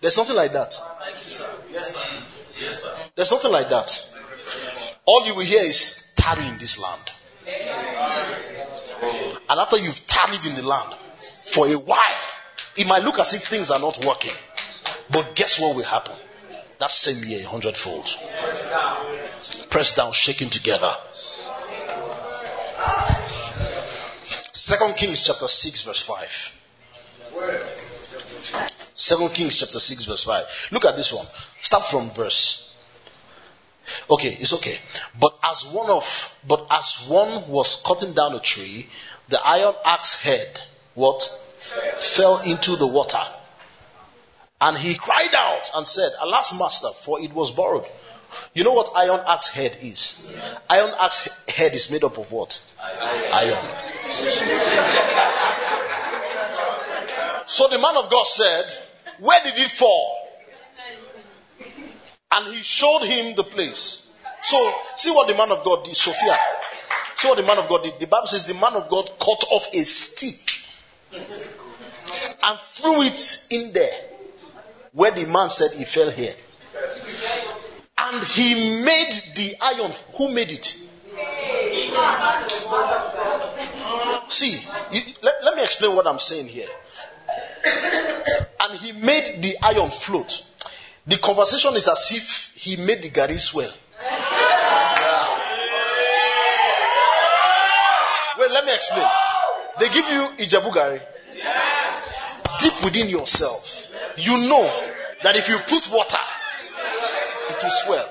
There's 0.00 0.16
nothing 0.16 0.36
like 0.36 0.52
that. 0.52 0.74
There's 3.14 3.30
nothing 3.30 3.52
like 3.52 3.68
that. 3.70 4.12
All 5.04 5.26
you 5.26 5.34
will 5.34 5.42
hear 5.42 5.62
is 5.62 6.12
tarry 6.16 6.46
in 6.46 6.58
this 6.58 6.78
land. 6.80 7.12
And 9.50 9.60
after 9.60 9.78
you've 9.78 10.06
tarried 10.06 10.46
in 10.46 10.54
the 10.54 10.62
land 10.62 10.94
for 11.16 11.66
a 11.66 11.74
while, 11.74 12.28
it 12.76 12.86
might 12.86 13.02
look 13.02 13.18
as 13.18 13.34
if 13.34 13.46
things 13.46 13.70
are 13.70 13.80
not 13.80 14.04
working. 14.04 14.32
But 15.10 15.34
guess 15.34 15.60
what 15.60 15.76
will 15.76 15.84
happen? 15.84 16.14
That 16.78 16.90
same 16.90 17.24
year, 17.24 17.44
a 17.44 17.48
hundredfold. 17.48 18.08
Pressed 19.70 19.96
down, 19.96 20.12
shaking 20.12 20.50
together. 20.50 20.94
Second 24.52 24.96
Kings 24.96 25.26
chapter 25.26 25.48
6, 25.48 25.84
verse 25.84 26.06
5. 26.06 26.58
Second 28.94 29.34
Kings 29.34 29.58
chapter 29.58 29.80
6, 29.80 30.04
verse 30.06 30.24
5. 30.24 30.68
Look 30.72 30.84
at 30.84 30.96
this 30.96 31.12
one. 31.12 31.26
Start 31.60 31.84
from 31.84 32.08
verse. 32.10 32.71
Okay, 34.10 34.36
it's 34.40 34.54
okay. 34.54 34.78
But 35.18 35.38
as 35.44 35.66
one 35.66 35.90
of 35.90 36.38
but 36.46 36.66
as 36.70 37.06
one 37.08 37.48
was 37.48 37.82
cutting 37.86 38.12
down 38.12 38.34
a 38.34 38.40
tree, 38.40 38.86
the 39.28 39.40
iron 39.44 39.74
axe 39.84 40.20
head 40.20 40.60
what 40.94 41.22
fell 41.98 42.38
into 42.40 42.76
the 42.76 42.86
water. 42.86 43.22
And 44.60 44.76
he 44.76 44.94
cried 44.94 45.34
out 45.34 45.70
and 45.74 45.86
said, 45.86 46.12
Alas, 46.20 46.56
master, 46.56 46.88
for 46.88 47.20
it 47.20 47.32
was 47.32 47.50
borrowed. 47.50 47.84
You 48.54 48.64
know 48.64 48.72
what 48.72 48.90
iron 48.94 49.20
axe 49.26 49.48
head 49.48 49.76
is? 49.82 50.24
Iron 50.70 50.92
axe 51.00 51.28
head 51.48 51.74
is 51.74 51.90
made 51.90 52.04
up 52.04 52.16
of 52.18 52.30
what? 52.30 52.62
Iron. 52.80 53.58
So 57.46 57.68
the 57.68 57.78
man 57.78 57.96
of 57.96 58.10
God 58.10 58.26
said, 58.26 58.64
Where 59.18 59.42
did 59.42 59.58
it 59.58 59.70
fall? 59.70 60.21
And 62.32 62.54
he 62.54 62.62
showed 62.62 63.02
him 63.02 63.36
the 63.36 63.44
place. 63.44 64.18
So, 64.42 64.74
see 64.96 65.10
what 65.10 65.28
the 65.28 65.34
man 65.34 65.52
of 65.52 65.64
God 65.64 65.84
did, 65.84 65.94
Sophia. 65.94 66.36
See 67.14 67.28
what 67.28 67.36
the 67.36 67.44
man 67.44 67.58
of 67.58 67.68
God 67.68 67.84
did. 67.84 67.98
The 68.00 68.06
Bible 68.06 68.26
says 68.26 68.46
the 68.46 68.54
man 68.54 68.74
of 68.74 68.88
God 68.88 69.10
cut 69.20 69.44
off 69.50 69.68
a 69.72 69.84
stick 69.84 70.62
and 72.42 72.58
threw 72.58 73.02
it 73.02 73.46
in 73.50 73.72
there 73.72 73.92
where 74.92 75.12
the 75.12 75.26
man 75.26 75.48
said 75.48 75.70
he 75.76 75.84
fell 75.84 76.10
here. 76.10 76.34
And 77.98 78.24
he 78.24 78.82
made 78.84 79.22
the 79.36 79.56
iron. 79.60 79.92
Who 80.16 80.32
made 80.32 80.50
it? 80.50 80.76
See, 84.28 84.58
you, 84.92 85.00
let, 85.22 85.34
let 85.44 85.56
me 85.56 85.62
explain 85.62 85.94
what 85.94 86.06
I'm 86.06 86.18
saying 86.18 86.48
here. 86.48 86.68
And 88.60 88.78
he 88.78 88.92
made 88.92 89.42
the 89.42 89.56
iron 89.62 89.90
float. 89.90 90.44
The 91.06 91.16
conversation 91.18 91.74
is 91.74 91.88
as 91.88 92.12
if 92.14 92.52
he 92.56 92.76
made 92.86 93.02
the 93.02 93.10
gari 93.10 93.38
swell. 93.38 93.72
Wait, 98.38 98.50
let 98.50 98.64
me 98.64 98.72
explain. 98.74 99.06
They 99.80 99.88
give 99.88 100.08
you 100.08 100.28
Ijebu 100.46 100.70
gari. 100.72 101.00
Deep 102.60 102.84
within 102.84 103.08
yourself, 103.08 103.90
you 104.16 104.48
know 104.48 104.62
that 105.22 105.34
if 105.36 105.48
you 105.48 105.58
put 105.58 105.88
water, 105.92 106.18
it 107.50 107.62
will 107.62 107.70
swell. 107.70 108.08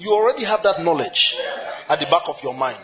You 0.00 0.12
already 0.12 0.44
have 0.44 0.62
that 0.64 0.82
knowledge 0.82 1.36
at 1.88 1.98
the 1.98 2.06
back 2.06 2.28
of 2.28 2.42
your 2.42 2.54
mind. 2.54 2.78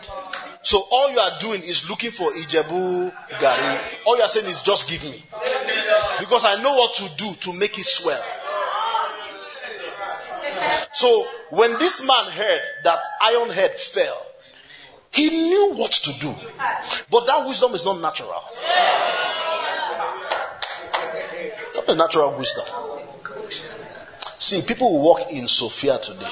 So 0.63 0.81
all 0.89 1.11
you 1.11 1.19
are 1.19 1.37
doing 1.39 1.61
is 1.61 1.87
looking 1.87 2.09
for 2.09 2.31
Ijebu 2.31 3.11
Gari. 3.39 3.81
All 4.07 4.17
you 4.17 4.23
are 4.23 4.27
saying 4.27 4.47
is 4.47 4.63
just 4.63 4.89
give 4.89 5.03
me. 5.03 5.23
Because 6.19 6.43
I 6.45 6.61
know 6.63 6.73
what 6.73 6.95
to 6.95 7.15
do 7.17 7.31
to 7.31 7.53
make 7.59 7.77
it 7.77 7.85
swell. 7.85 8.23
So 10.95 11.27
when 11.49 11.77
this 11.77 12.07
man 12.07 12.31
heard 12.31 12.61
that 12.85 12.99
iron 13.21 13.49
head 13.49 13.75
fell, 13.75 14.25
he 15.11 15.29
knew 15.29 15.73
what 15.73 15.91
to 15.91 16.13
do. 16.13 16.33
But 17.11 17.27
that 17.27 17.45
wisdom 17.45 17.73
is 17.73 17.83
not 17.83 17.99
natural. 17.99 18.41
Not 21.75 21.89
a 21.89 21.95
natural 21.95 22.37
wisdom. 22.37 22.63
See, 24.39 24.61
people 24.61 24.93
will 24.93 25.01
walk 25.01 25.31
in 25.33 25.47
Sophia 25.47 25.99
today. 25.99 26.31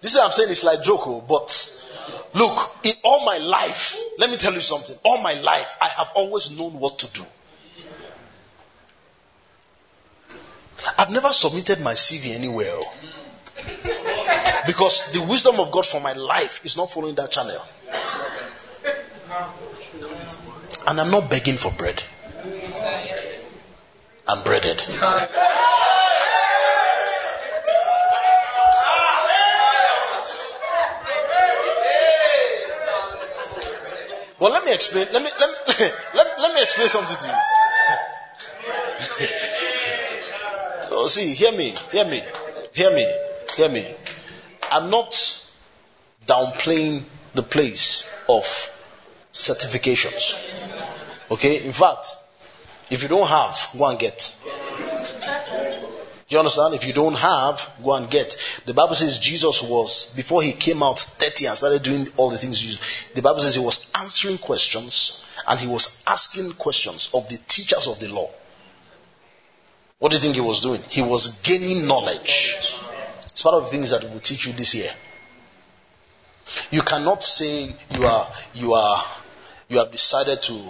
This 0.00 0.10
is 0.10 0.16
what 0.16 0.24
I'm 0.26 0.32
saying 0.32 0.50
it's 0.50 0.64
like 0.64 0.82
Joko, 0.82 1.10
oh, 1.10 1.20
but 1.20 1.88
look, 2.34 2.76
in 2.82 2.94
all 3.04 3.24
my 3.24 3.38
life, 3.38 3.96
let 4.18 4.28
me 4.28 4.36
tell 4.38 4.54
you 4.54 4.60
something. 4.60 4.96
All 5.04 5.22
my 5.22 5.34
life, 5.34 5.76
I 5.80 5.86
have 5.86 6.10
always 6.16 6.50
known 6.50 6.80
what 6.80 6.98
to 6.98 7.06
do. 7.12 7.24
I've 10.98 11.10
never 11.10 11.32
submitted 11.32 11.80
my 11.80 11.94
CV 11.94 12.34
anywhere. 12.34 12.72
Oh. 12.72 12.94
Because 14.66 15.12
the 15.12 15.22
wisdom 15.22 15.60
of 15.60 15.70
God 15.70 15.86
for 15.86 16.00
my 16.00 16.12
life 16.12 16.64
is 16.64 16.76
not 16.76 16.90
following 16.90 17.14
that 17.16 17.30
channel. 17.30 17.60
And 20.86 21.00
I'm 21.00 21.10
not 21.10 21.30
begging 21.30 21.56
for 21.56 21.70
bread. 21.72 22.02
I'm 24.26 24.42
breaded. 24.42 24.82
Well, 34.40 34.52
let 34.52 34.64
me 34.64 34.74
explain. 34.74 35.06
Let 35.12 35.22
me 35.22 35.30
let 35.40 35.48
me 35.48 35.56
let, 36.14 36.38
let 36.38 36.54
me 36.54 36.62
explain 36.62 36.88
something 36.88 37.16
to 37.16 37.26
you. 39.20 39.28
oh, 40.94 41.06
see, 41.06 41.34
hear 41.34 41.52
me, 41.52 41.74
hear 41.92 42.04
me, 42.04 42.22
hear 42.72 42.90
me, 42.90 43.06
hear 43.56 43.68
me. 43.68 43.86
I'm 44.70 44.90
not 44.90 45.10
downplaying 46.26 47.04
the 47.34 47.42
place 47.42 48.08
of 48.28 48.44
certifications. 49.32 50.38
Okay? 51.30 51.64
In 51.64 51.72
fact, 51.72 52.08
if 52.90 53.02
you 53.02 53.08
don't 53.08 53.28
have, 53.28 53.68
go 53.76 53.86
and 53.86 53.98
get. 53.98 54.36
Do 56.26 56.36
you 56.36 56.38
understand? 56.38 56.74
If 56.74 56.86
you 56.86 56.92
don't 56.94 57.14
have, 57.14 57.70
go 57.82 57.94
and 57.94 58.10
get. 58.10 58.36
The 58.64 58.72
Bible 58.72 58.94
says 58.94 59.18
Jesus 59.18 59.62
was, 59.62 60.14
before 60.14 60.42
he 60.42 60.52
came 60.52 60.82
out 60.82 60.98
30 60.98 61.46
and 61.46 61.56
started 61.56 61.82
doing 61.82 62.06
all 62.16 62.30
the 62.30 62.38
things 62.38 62.78
the 63.12 63.22
Bible 63.22 63.40
says 63.40 63.54
he 63.54 63.64
was 63.64 63.90
answering 63.94 64.38
questions 64.38 65.22
and 65.46 65.60
he 65.60 65.66
was 65.66 66.02
asking 66.06 66.52
questions 66.52 67.10
of 67.12 67.28
the 67.28 67.38
teachers 67.48 67.86
of 67.86 68.00
the 68.00 68.08
law. 68.08 68.30
What 69.98 70.10
do 70.10 70.16
you 70.16 70.22
think 70.22 70.34
he 70.34 70.40
was 70.40 70.60
doing? 70.60 70.80
He 70.88 71.02
was 71.02 71.40
gaining 71.40 71.86
knowledge. 71.86 72.76
It's 73.26 73.42
part 73.42 73.54
of 73.54 73.64
the 73.64 73.70
things 73.70 73.90
that 73.90 74.02
we 74.02 74.10
will 74.10 74.20
teach 74.20 74.46
you 74.46 74.52
this 74.52 74.74
year. 74.74 74.90
You 76.70 76.82
cannot 76.82 77.22
say 77.22 77.74
you 77.92 78.06
are 78.06 78.28
you 78.54 78.74
are 78.74 79.04
you 79.68 79.78
have 79.78 79.90
decided 79.90 80.42
to 80.42 80.60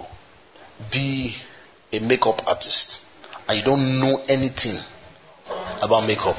be 0.90 1.34
a 1.92 1.98
makeup 2.00 2.46
artist 2.46 3.04
and 3.48 3.58
you 3.58 3.64
don't 3.64 4.00
know 4.00 4.22
anything 4.28 4.78
about 5.82 6.06
makeup. 6.06 6.36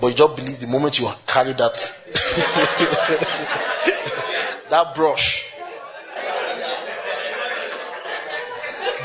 But 0.00 0.08
you 0.08 0.14
just 0.14 0.36
believe 0.36 0.60
the 0.60 0.66
moment 0.66 0.98
you 1.00 1.10
carry 1.26 1.52
that 1.54 1.94
that 4.70 4.94
brush, 4.94 5.52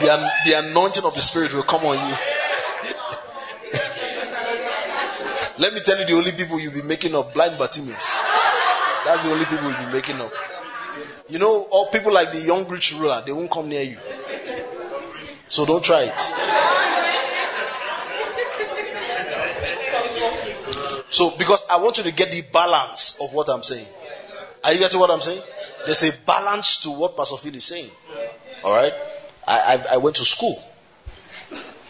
the, 0.03 0.31
the 0.45 0.53
anointing 0.69 1.03
of 1.03 1.15
the 1.15 1.21
spirit 1.21 1.53
will 1.53 1.63
come 1.63 1.85
on 1.85 2.09
you. 2.09 2.15
Let 5.59 5.73
me 5.73 5.81
tell 5.81 5.99
you 5.99 6.05
the 6.05 6.13
only 6.13 6.31
people 6.31 6.59
you'll 6.59 6.73
be 6.73 6.81
making 6.81 7.15
up 7.15 7.33
blind 7.33 7.57
Bartimaeus. 7.57 8.11
That's 9.05 9.23
the 9.23 9.31
only 9.31 9.45
people 9.45 9.69
you'll 9.69 9.85
be 9.85 9.93
making 9.93 10.19
up. 10.19 10.33
You 11.29 11.39
know, 11.39 11.61
all 11.63 11.87
people 11.87 12.13
like 12.13 12.31
the 12.31 12.41
young 12.41 12.67
rich 12.67 12.93
ruler, 12.95 13.23
they 13.25 13.31
won't 13.31 13.51
come 13.51 13.69
near 13.69 13.83
you. 13.83 13.97
So 15.47 15.65
don't 15.65 15.83
try 15.83 16.03
it. 16.03 16.19
So, 21.09 21.31
because 21.37 21.65
I 21.69 21.77
want 21.77 21.99
you 21.99 22.03
to 22.05 22.11
get 22.11 22.31
the 22.31 22.41
balance 22.41 23.19
of 23.21 23.33
what 23.33 23.47
I'm 23.47 23.61
saying. 23.61 23.85
Are 24.63 24.73
you 24.73 24.79
getting 24.79 24.99
what 24.99 25.11
I'm 25.11 25.21
saying? 25.21 25.41
There's 25.85 26.03
a 26.03 26.11
balance 26.25 26.81
to 26.83 26.91
what 26.91 27.15
Pastor 27.15 27.37
Phil 27.37 27.53
is 27.53 27.65
saying. 27.65 27.89
Alright? 28.63 28.93
I, 29.47 29.75
I, 29.75 29.93
I 29.93 29.97
went 29.97 30.17
to 30.17 30.25
school. 30.25 30.61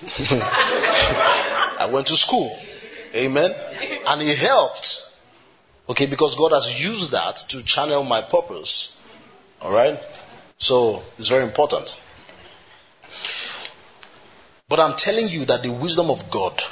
I 0.30 1.89
went 1.92 2.08
to 2.08 2.16
school. 2.16 2.56
Amen. 3.16 3.54
And 4.08 4.22
it 4.22 4.38
helped. 4.38 5.10
Okay, 5.89 6.06
because 6.06 6.36
God 6.36 6.52
has 6.52 6.84
used 6.84 7.12
that 7.12 7.36
to 7.50 7.63
channel 7.63 8.04
my 8.04 8.22
purpose. 8.22 9.02
Alright? 9.62 10.00
So, 10.58 11.04
it's 11.18 11.30
very 11.30 11.44
important. 11.44 12.02
But 14.70 14.80
I'm 14.80 14.96
telling 14.96 15.30
you 15.30 15.46
that 15.46 15.62
the 15.62 15.72
wisdom 15.72 16.10
of 16.10 16.32
God 16.32 16.63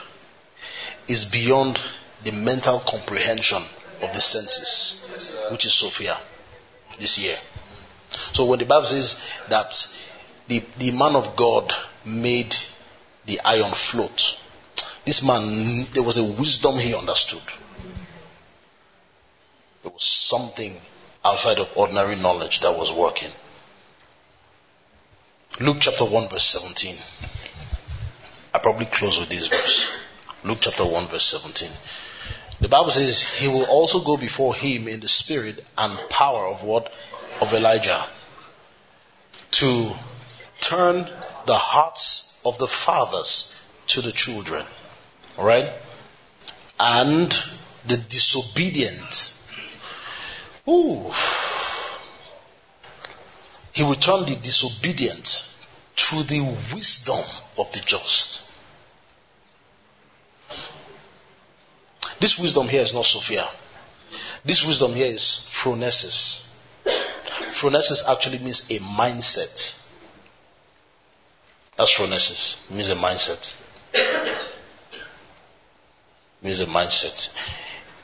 is 1.08 1.26
beyond 1.26 1.80
the 2.24 2.32
mental 2.32 2.80
comprehension 2.80 3.62
of 4.02 4.14
the 4.14 4.22
senses, 4.22 5.04
which 5.52 5.66
is 5.66 5.74
Sophia 5.74 6.18
this 7.00 7.20
year. 7.20 7.38
So 8.34 8.46
when 8.46 8.60
the 8.60 8.66
Bible 8.66 8.86
says 8.86 9.20
that 9.50 9.74
the, 10.52 10.62
the 10.80 10.92
man 10.92 11.16
of 11.16 11.38
God 11.38 11.74
made 12.04 12.54
the 13.26 13.40
iron 13.46 13.72
float, 13.72 14.38
this 15.06 15.24
man, 15.24 15.86
there 15.94 16.04
was 16.04 16.18
a 16.18 16.24
wisdom 16.24 16.76
he 16.76 16.94
understood. 16.94 17.42
There 19.84 19.94
was 19.94 20.04
something 20.04 20.74
outside 21.24 21.58
of 21.58 21.72
ordinary 21.78 22.18
knowledge 22.18 22.60
that 22.60 22.78
was 22.78 22.92
working. 22.92 23.32
Luke 25.62 25.78
chapter 25.80 26.04
1 26.04 26.28
verse 26.28 26.44
17. 26.44 26.98
I 28.54 28.60
probably 28.60 28.88
close 28.88 29.20
with 29.20 29.30
this 29.30 29.48
verse. 29.48 30.04
Luke 30.44 30.58
chapter 30.60 30.84
1 30.84 31.06
verse 31.06 31.26
17. 31.28 31.70
The 32.60 32.68
Bible 32.68 32.90
says 32.90 33.24
he 33.24 33.48
will 33.48 33.66
also 33.66 34.02
go 34.02 34.18
before 34.18 34.54
him 34.54 34.90
in 34.90 35.00
the 35.00 35.08
spirit 35.08 35.64
and 35.78 35.98
power 36.10 36.46
of 36.46 36.64
what? 36.64 36.92
Of 37.40 37.54
Elijah. 37.54 38.04
To 39.52 39.92
turn 40.62 41.10
the 41.46 41.56
hearts 41.56 42.40
of 42.46 42.58
the 42.58 42.68
fathers 42.68 43.56
to 43.88 44.02
the 44.02 44.12
children. 44.12 44.66
Alright? 45.38 45.70
And 46.80 47.30
the 47.88 47.98
disobedient. 47.98 49.38
Ooh. 50.68 51.12
He 53.74 53.84
will 53.84 53.96
turn 53.96 54.26
the 54.26 54.36
disobedient 54.36 55.54
to 55.96 56.24
the 56.24 56.42
wisdom 56.74 57.24
of 57.58 57.72
the 57.74 57.80
just. 57.80 58.50
This 62.20 62.38
wisdom 62.38 62.68
here 62.68 62.82
is 62.82 62.94
not 62.94 63.06
Sophia. 63.06 63.48
This 64.46 64.66
wisdom 64.66 64.94
here 64.94 65.12
is 65.12 65.22
phronesis. 65.50 66.48
Phronesis 66.86 68.08
actually 68.08 68.40
means 68.40 68.70
a 68.70 68.80
mindset. 68.80 69.81
That's 71.78 71.98
phronesis. 71.98 72.58
Means 72.70 72.90
a 72.90 72.96
mindset. 72.96 73.56
Means 76.42 76.60
a 76.60 76.66
mindset. 76.66 77.34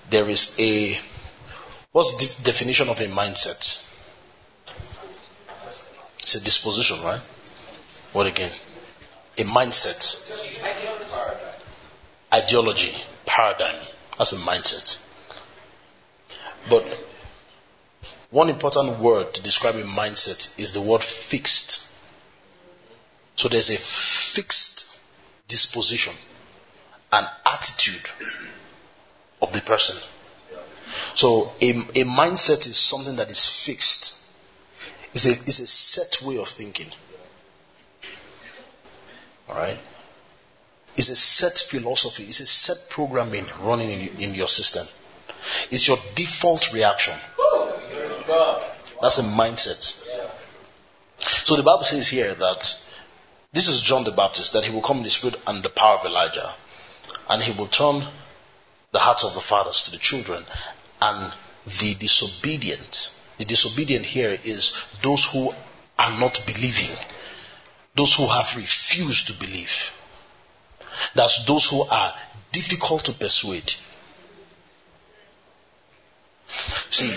There 0.10 0.30
is 0.30 0.56
a 0.60 1.00
what's 1.92 2.14
the 2.18 2.44
definition 2.44 2.90
of 2.90 3.00
a 3.00 3.06
mindset? 3.06 3.84
It's 6.20 6.36
a 6.36 6.44
disposition, 6.44 7.02
right? 7.04 7.22
What 8.14 8.28
again? 8.28 8.52
A 9.38 9.44
mindset. 9.44 10.04
Ideology, 12.34 12.94
paradigm. 13.26 13.76
That's 14.18 14.34
a 14.34 14.38
mindset. 14.38 14.98
But 16.70 16.84
one 18.30 18.50
important 18.50 19.00
word 19.00 19.34
to 19.36 19.42
describe 19.42 19.76
a 19.76 19.84
mindset 19.84 20.60
is 20.60 20.74
the 20.74 20.82
word 20.82 21.02
fixed. 21.04 21.87
So 23.38 23.48
there's 23.48 23.70
a 23.70 23.78
fixed 23.78 24.98
disposition, 25.48 26.14
and 27.12 27.28
attitude 27.46 28.10
of 29.42 29.54
the 29.54 29.62
person. 29.62 29.98
So 31.16 31.54
a, 31.62 31.70
a 31.70 32.04
mindset 32.04 32.68
is 32.68 32.78
something 32.78 33.16
that 33.18 33.30
is 33.30 33.46
fixed. 33.46 34.24
It's 35.14 35.26
a, 35.26 35.32
it's 35.32 35.60
a 35.60 35.68
set 35.68 36.22
way 36.26 36.38
of 36.38 36.50
thinking. 36.50 36.88
Alright? 39.50 39.78
It's 40.98 41.10
a 41.10 41.16
set 41.16 41.58
philosophy, 41.60 42.24
it's 42.24 42.40
a 42.40 42.48
set 42.48 42.90
programming 42.90 43.46
running 43.62 43.92
in, 43.92 44.20
in 44.20 44.36
your 44.36 44.48
system. 44.48 44.86
It's 45.72 45.88
your 45.88 45.98
default 46.16 46.74
reaction. 46.74 47.14
That's 49.02 49.20
a 49.20 49.24
mindset. 49.24 50.04
So 51.46 51.56
the 51.56 51.64
Bible 51.64 51.84
says 51.84 52.08
here 52.08 52.34
that 52.34 52.82
this 53.54 53.70
is 53.70 53.82
John 53.82 54.04
the 54.04 54.12
Baptist, 54.12 54.54
that 54.54 54.64
he 54.64 54.72
will 54.72 54.82
come 54.82 54.98
in 54.98 55.04
the 55.04 55.10
spirit 55.10 55.40
and 55.48 55.64
the 55.64 55.70
power 55.70 55.98
of 55.98 56.06
Elijah, 56.06 56.54
and 57.30 57.42
he 57.42 57.52
will 57.52 57.68
turn 57.68 58.04
the 58.92 59.00
hearts 59.00 59.24
of 59.24 59.34
the 59.34 59.42
fathers 59.42 59.84
to 59.84 59.92
the 59.92 59.98
children, 59.98 60.44
and 61.02 61.34
the 61.66 61.94
disobedient. 61.96 63.16
The 63.38 63.46
disobedient 63.46 64.06
here 64.06 64.38
is 64.44 64.82
those 65.02 65.32
who 65.32 65.52
are 66.00 66.20
not 66.20 66.42
believing, 66.46 66.96
those 67.96 68.16
who 68.16 68.28
have 68.28 68.56
refused 68.56 69.28
to 69.28 69.34
believe. 69.34 69.94
That's 71.16 71.46
those 71.46 71.70
who 71.70 71.84
are 71.84 72.14
difficult 72.52 73.06
to 73.06 73.14
persuade. 73.14 73.74
See, 76.90 77.14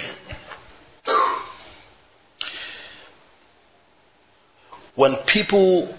when 4.94 5.16
people 5.16 5.94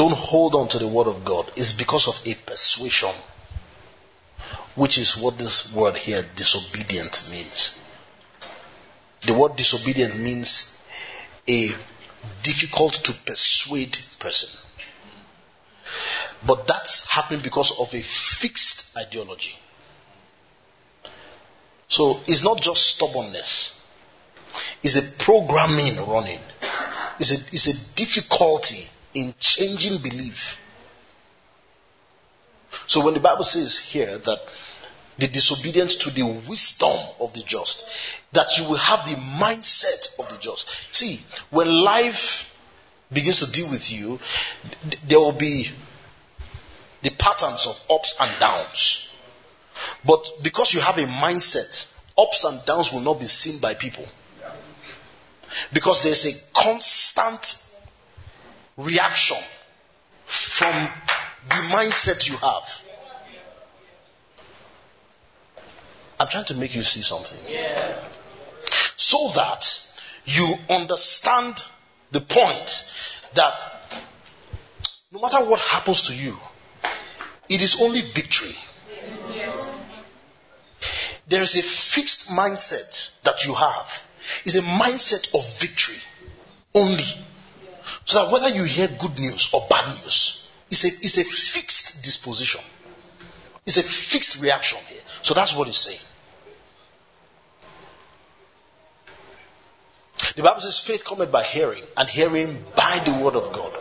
don't 0.00 0.16
hold 0.16 0.54
on 0.54 0.66
to 0.66 0.78
the 0.78 0.88
word 0.88 1.08
of 1.08 1.26
God, 1.26 1.52
it's 1.56 1.74
because 1.74 2.08
of 2.08 2.26
a 2.26 2.34
persuasion, 2.34 3.10
which 4.74 4.96
is 4.96 5.18
what 5.18 5.36
this 5.36 5.74
word 5.74 5.94
here, 5.94 6.24
disobedient, 6.36 7.28
means. 7.30 7.78
The 9.26 9.34
word 9.34 9.56
disobedient 9.56 10.18
means 10.18 10.80
a 11.46 11.68
difficult 12.42 12.94
to 12.94 13.12
persuade 13.12 13.98
person. 14.18 14.58
But 16.46 16.66
that's 16.66 17.06
happening 17.10 17.42
because 17.42 17.78
of 17.78 17.92
a 17.92 18.00
fixed 18.00 18.96
ideology. 18.96 19.58
So 21.88 22.22
it's 22.26 22.42
not 22.42 22.58
just 22.62 22.86
stubbornness. 22.86 23.78
It's 24.82 24.96
a 24.96 25.22
programming 25.22 26.06
running. 26.08 26.40
It's 27.18 27.32
a, 27.32 27.54
it's 27.54 27.66
a 27.66 27.96
difficulty 27.96 28.88
in 29.14 29.34
changing 29.38 29.98
belief. 29.98 30.60
So 32.86 33.04
when 33.04 33.14
the 33.14 33.20
Bible 33.20 33.44
says 33.44 33.78
here 33.78 34.18
that 34.18 34.40
the 35.18 35.28
disobedience 35.28 35.96
to 35.96 36.10
the 36.10 36.24
wisdom 36.48 36.98
of 37.20 37.34
the 37.34 37.42
just, 37.42 37.86
that 38.32 38.58
you 38.58 38.64
will 38.64 38.76
have 38.76 39.08
the 39.08 39.16
mindset 39.16 40.18
of 40.18 40.28
the 40.30 40.36
just. 40.38 40.68
See, 40.94 41.20
when 41.50 41.68
life 41.68 42.56
begins 43.12 43.40
to 43.40 43.52
deal 43.52 43.70
with 43.70 43.92
you, 43.92 44.18
there 45.06 45.20
will 45.20 45.32
be 45.32 45.68
the 47.02 47.10
patterns 47.10 47.66
of 47.66 47.82
ups 47.90 48.16
and 48.20 48.30
downs. 48.40 49.12
But 50.04 50.32
because 50.42 50.74
you 50.74 50.80
have 50.80 50.98
a 50.98 51.02
mindset, 51.02 51.94
ups 52.16 52.44
and 52.44 52.64
downs 52.64 52.92
will 52.92 53.00
not 53.00 53.20
be 53.20 53.26
seen 53.26 53.60
by 53.60 53.74
people. 53.74 54.06
Because 55.72 56.02
there's 56.02 56.26
a 56.26 56.52
constant 56.54 57.69
reaction 58.76 59.36
from 60.26 60.88
the 61.48 61.54
mindset 61.74 62.28
you 62.28 62.36
have. 62.36 62.82
I'm 66.18 66.28
trying 66.28 66.44
to 66.46 66.54
make 66.54 66.74
you 66.74 66.82
see 66.82 67.00
something. 67.00 67.38
So 68.96 69.30
that 69.36 69.90
you 70.26 70.54
understand 70.68 71.62
the 72.10 72.20
point 72.20 72.92
that 73.34 73.54
no 75.12 75.20
matter 75.20 75.38
what 75.38 75.60
happens 75.60 76.02
to 76.04 76.14
you, 76.14 76.36
it 77.48 77.62
is 77.62 77.82
only 77.82 78.02
victory. 78.02 78.54
There 81.26 81.42
is 81.42 81.56
a 81.56 81.62
fixed 81.62 82.30
mindset 82.30 83.10
that 83.22 83.46
you 83.46 83.54
have. 83.54 84.06
It's 84.44 84.56
a 84.56 84.62
mindset 84.62 85.34
of 85.34 85.60
victory 85.60 85.96
only. 86.74 87.04
So 88.10 88.24
that 88.24 88.32
whether 88.32 88.48
you 88.48 88.64
hear 88.64 88.88
good 88.88 89.20
news 89.20 89.54
or 89.54 89.64
bad 89.70 89.86
news, 89.86 90.50
it's 90.68 90.82
a, 90.82 90.88
it's 90.88 91.16
a 91.16 91.22
fixed 91.22 92.02
disposition. 92.02 92.60
It's 93.64 93.76
a 93.76 93.84
fixed 93.84 94.42
reaction 94.42 94.80
here. 94.88 94.98
So 95.22 95.32
that's 95.32 95.54
what 95.54 95.68
he's 95.68 95.76
saying. 95.76 96.00
The 100.34 100.42
Bible 100.42 100.58
says 100.58 100.80
faith 100.80 101.04
cometh 101.04 101.30
by 101.30 101.44
hearing, 101.44 101.84
and 101.96 102.08
hearing 102.08 102.64
by 102.74 103.00
the 103.06 103.14
word 103.14 103.36
of 103.36 103.52
God. 103.52 103.78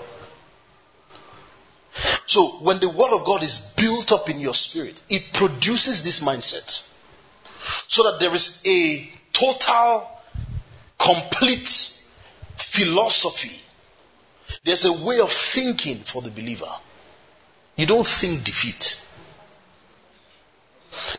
So 2.28 2.50
when 2.62 2.78
the 2.78 2.90
word 2.90 3.20
of 3.20 3.26
God 3.26 3.42
is 3.42 3.74
built 3.76 4.12
up 4.12 4.30
in 4.30 4.40
your 4.40 4.54
spirit, 4.54 5.02
it 5.10 5.34
produces 5.34 6.04
this 6.04 6.20
mindset. 6.20 6.88
So 7.88 8.04
that 8.04 8.20
there 8.20 8.36
is 8.36 8.62
a 8.68 9.12
total, 9.34 10.08
complete 11.00 11.68
philosophy. 12.58 13.60
There's 14.64 14.86
a 14.86 14.94
way 14.94 15.20
of 15.20 15.32
thinking 15.32 15.98
for 15.98 16.22
the 16.22 16.30
believer. 16.30 16.72
You 17.76 17.86
don't 17.86 18.06
think 18.06 18.44
defeat. 18.44 19.06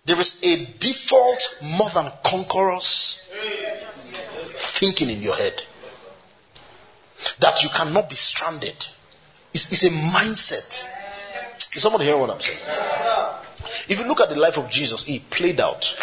There 0.05 0.18
is 0.18 0.45
a 0.45 0.78
default 0.78 1.62
more 1.64 1.89
than 1.91 2.11
conquerors 2.24 3.28
thinking 4.43 5.11
in 5.11 5.22
your 5.22 5.35
head 5.37 5.62
that 7.39 7.62
you 7.62 7.68
cannot 7.70 8.09
be 8.09 8.14
stranded. 8.14 8.87
It's, 9.53 9.72
it's 9.72 9.85
a 9.85 9.91
mindset. 9.91 10.87
Is 11.74 11.83
somebody 11.83 12.05
hear 12.05 12.16
what 12.16 12.31
I'm 12.31 12.41
saying? 12.41 12.59
If 13.89 13.99
you 13.99 14.07
look 14.07 14.20
at 14.20 14.28
the 14.28 14.39
life 14.39 14.59
of 14.59 14.70
Jesus, 14.70 15.05
he 15.05 15.18
played 15.18 15.61
out. 15.61 15.97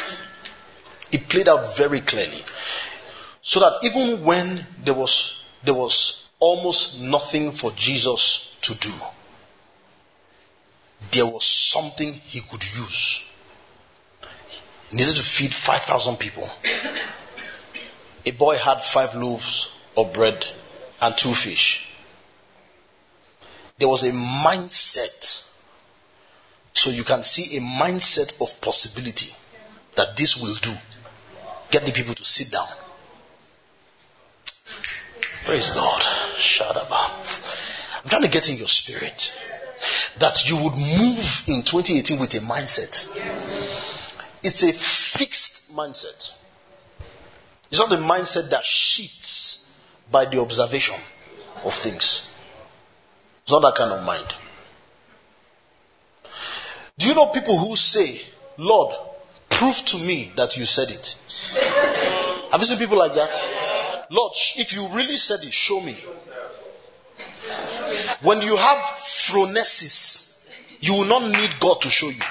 It 1.12 1.30
played 1.30 1.48
out 1.48 1.76
very 1.78 2.02
clearly. 2.02 2.44
So 3.42 3.62
that 3.62 3.80
even 3.84 4.24
when 4.24 4.66
there 4.84 4.94
was, 4.94 5.44
there 5.64 5.74
was 5.74 6.27
almost 6.40 7.02
nothing 7.02 7.52
for 7.52 7.72
Jesus 7.72 8.56
to 8.62 8.76
do, 8.76 8.94
there 11.12 11.26
was 11.26 11.46
something 11.46 12.14
he 12.14 12.42
could 12.42 12.64
use. 12.64 13.30
He 14.90 14.98
needed 14.98 15.16
to 15.16 15.22
feed 15.22 15.54
5,000 15.54 16.18
people. 16.18 16.50
A 18.26 18.32
boy 18.32 18.58
had 18.58 18.82
five 18.82 19.16
loaves 19.16 19.72
of 19.96 20.14
bread 20.14 20.46
and 21.02 21.18
two 21.18 21.34
fish. 21.34 21.88
There 23.78 23.88
was 23.88 24.04
a 24.04 24.12
mindset. 24.12 25.44
So 26.74 26.90
you 26.90 27.04
can 27.04 27.24
see 27.24 27.58
a 27.58 27.62
mindset 27.62 28.42
of 28.42 28.62
possibility 28.62 29.34
that 29.96 30.16
this 30.16 30.42
will 30.42 30.56
do. 30.56 30.74
Get 31.72 31.86
the 31.86 31.92
people 31.92 32.14
to 32.16 32.26
sit 32.26 32.52
down. 32.52 32.68
Praise 35.48 35.70
God. 35.70 36.04
Up. 36.76 36.92
I'm 36.92 38.10
trying 38.10 38.24
to 38.24 38.28
get 38.28 38.50
in 38.50 38.58
your 38.58 38.68
spirit 38.68 39.34
that 40.20 40.50
you 40.50 40.58
would 40.58 40.74
move 40.74 41.44
in 41.48 41.64
2018 41.64 42.20
with 42.20 42.34
a 42.34 42.40
mindset. 42.40 43.08
It's 44.44 44.64
a 44.64 44.74
fixed 44.74 45.74
mindset. 45.74 46.34
It's 47.72 47.80
not 47.80 47.94
a 47.94 47.96
mindset 47.96 48.50
that 48.50 48.66
shifts 48.66 49.72
by 50.12 50.26
the 50.26 50.42
observation 50.42 50.96
of 51.64 51.74
things. 51.74 52.30
It's 53.44 53.52
not 53.54 53.62
that 53.62 53.76
kind 53.76 53.94
of 53.94 54.06
mind. 54.06 54.28
Do 56.98 57.08
you 57.08 57.16
know 57.16 57.28
people 57.28 57.58
who 57.58 57.78
say, 57.78 58.20
Lord, 58.58 58.94
prove 59.48 59.78
to 59.78 59.98
me 59.98 60.30
that 60.36 60.58
you 60.58 60.66
said 60.66 60.90
it? 60.90 61.18
Have 62.52 62.60
you 62.60 62.68
seen 62.68 62.80
people 62.80 62.98
like 62.98 63.16
that? 63.16 63.67
Lord, 64.10 64.34
if 64.56 64.74
you 64.74 64.88
really 64.90 65.18
said 65.18 65.44
it, 65.44 65.54
show 65.54 65.82
me. 65.82 65.96
When 68.22 68.42
you 68.42 68.56
have 68.56 68.78
phronesis, 68.78 70.42
you 70.80 70.94
will 70.94 71.06
not 71.06 71.24
need 71.24 71.60
God 71.60 71.82
to 71.82 71.90
show 71.90 72.10
you. 72.10 72.22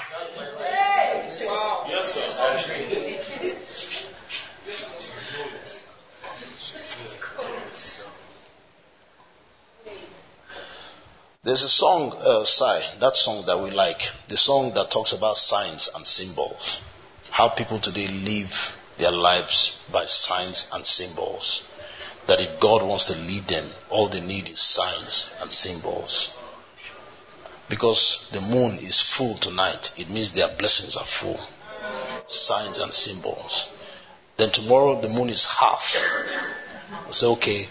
There's 11.43 11.63
a 11.63 11.69
song, 11.69 12.11
uh, 12.13 12.43
Sai, 12.43 12.83
that 12.99 13.15
song 13.15 13.45
that 13.45 13.61
we 13.61 13.71
like, 13.71 14.11
the 14.27 14.35
song 14.35 14.73
that 14.73 14.91
talks 14.91 15.13
about 15.13 15.37
signs 15.37 15.89
and 15.95 16.05
symbols. 16.05 16.81
How 17.29 17.49
people 17.49 17.79
today 17.79 18.07
live 18.07 18.77
their 18.97 19.11
lives 19.11 19.79
by 19.91 20.05
signs 20.05 20.69
and 20.73 20.85
symbols. 20.85 21.67
That 22.27 22.41
if 22.41 22.59
God 22.59 22.83
wants 22.83 23.07
to 23.07 23.17
lead 23.17 23.47
them, 23.47 23.65
all 23.89 24.07
they 24.07 24.21
need 24.21 24.49
is 24.49 24.59
signs 24.59 25.37
and 25.41 25.51
symbols. 25.51 26.35
Because 27.69 28.29
the 28.31 28.41
moon 28.41 28.79
is 28.79 29.01
full 29.01 29.35
tonight, 29.35 29.93
it 29.97 30.09
means 30.09 30.31
their 30.31 30.49
blessings 30.49 30.97
are 30.97 31.05
full. 31.05 31.39
Signs 32.27 32.79
and 32.79 32.93
symbols. 32.93 33.69
Then 34.35 34.51
tomorrow 34.51 34.99
the 34.99 35.09
moon 35.09 35.29
is 35.29 35.45
half. 35.45 35.95
I 37.07 37.11
say, 37.11 37.27
okay, 37.27 37.67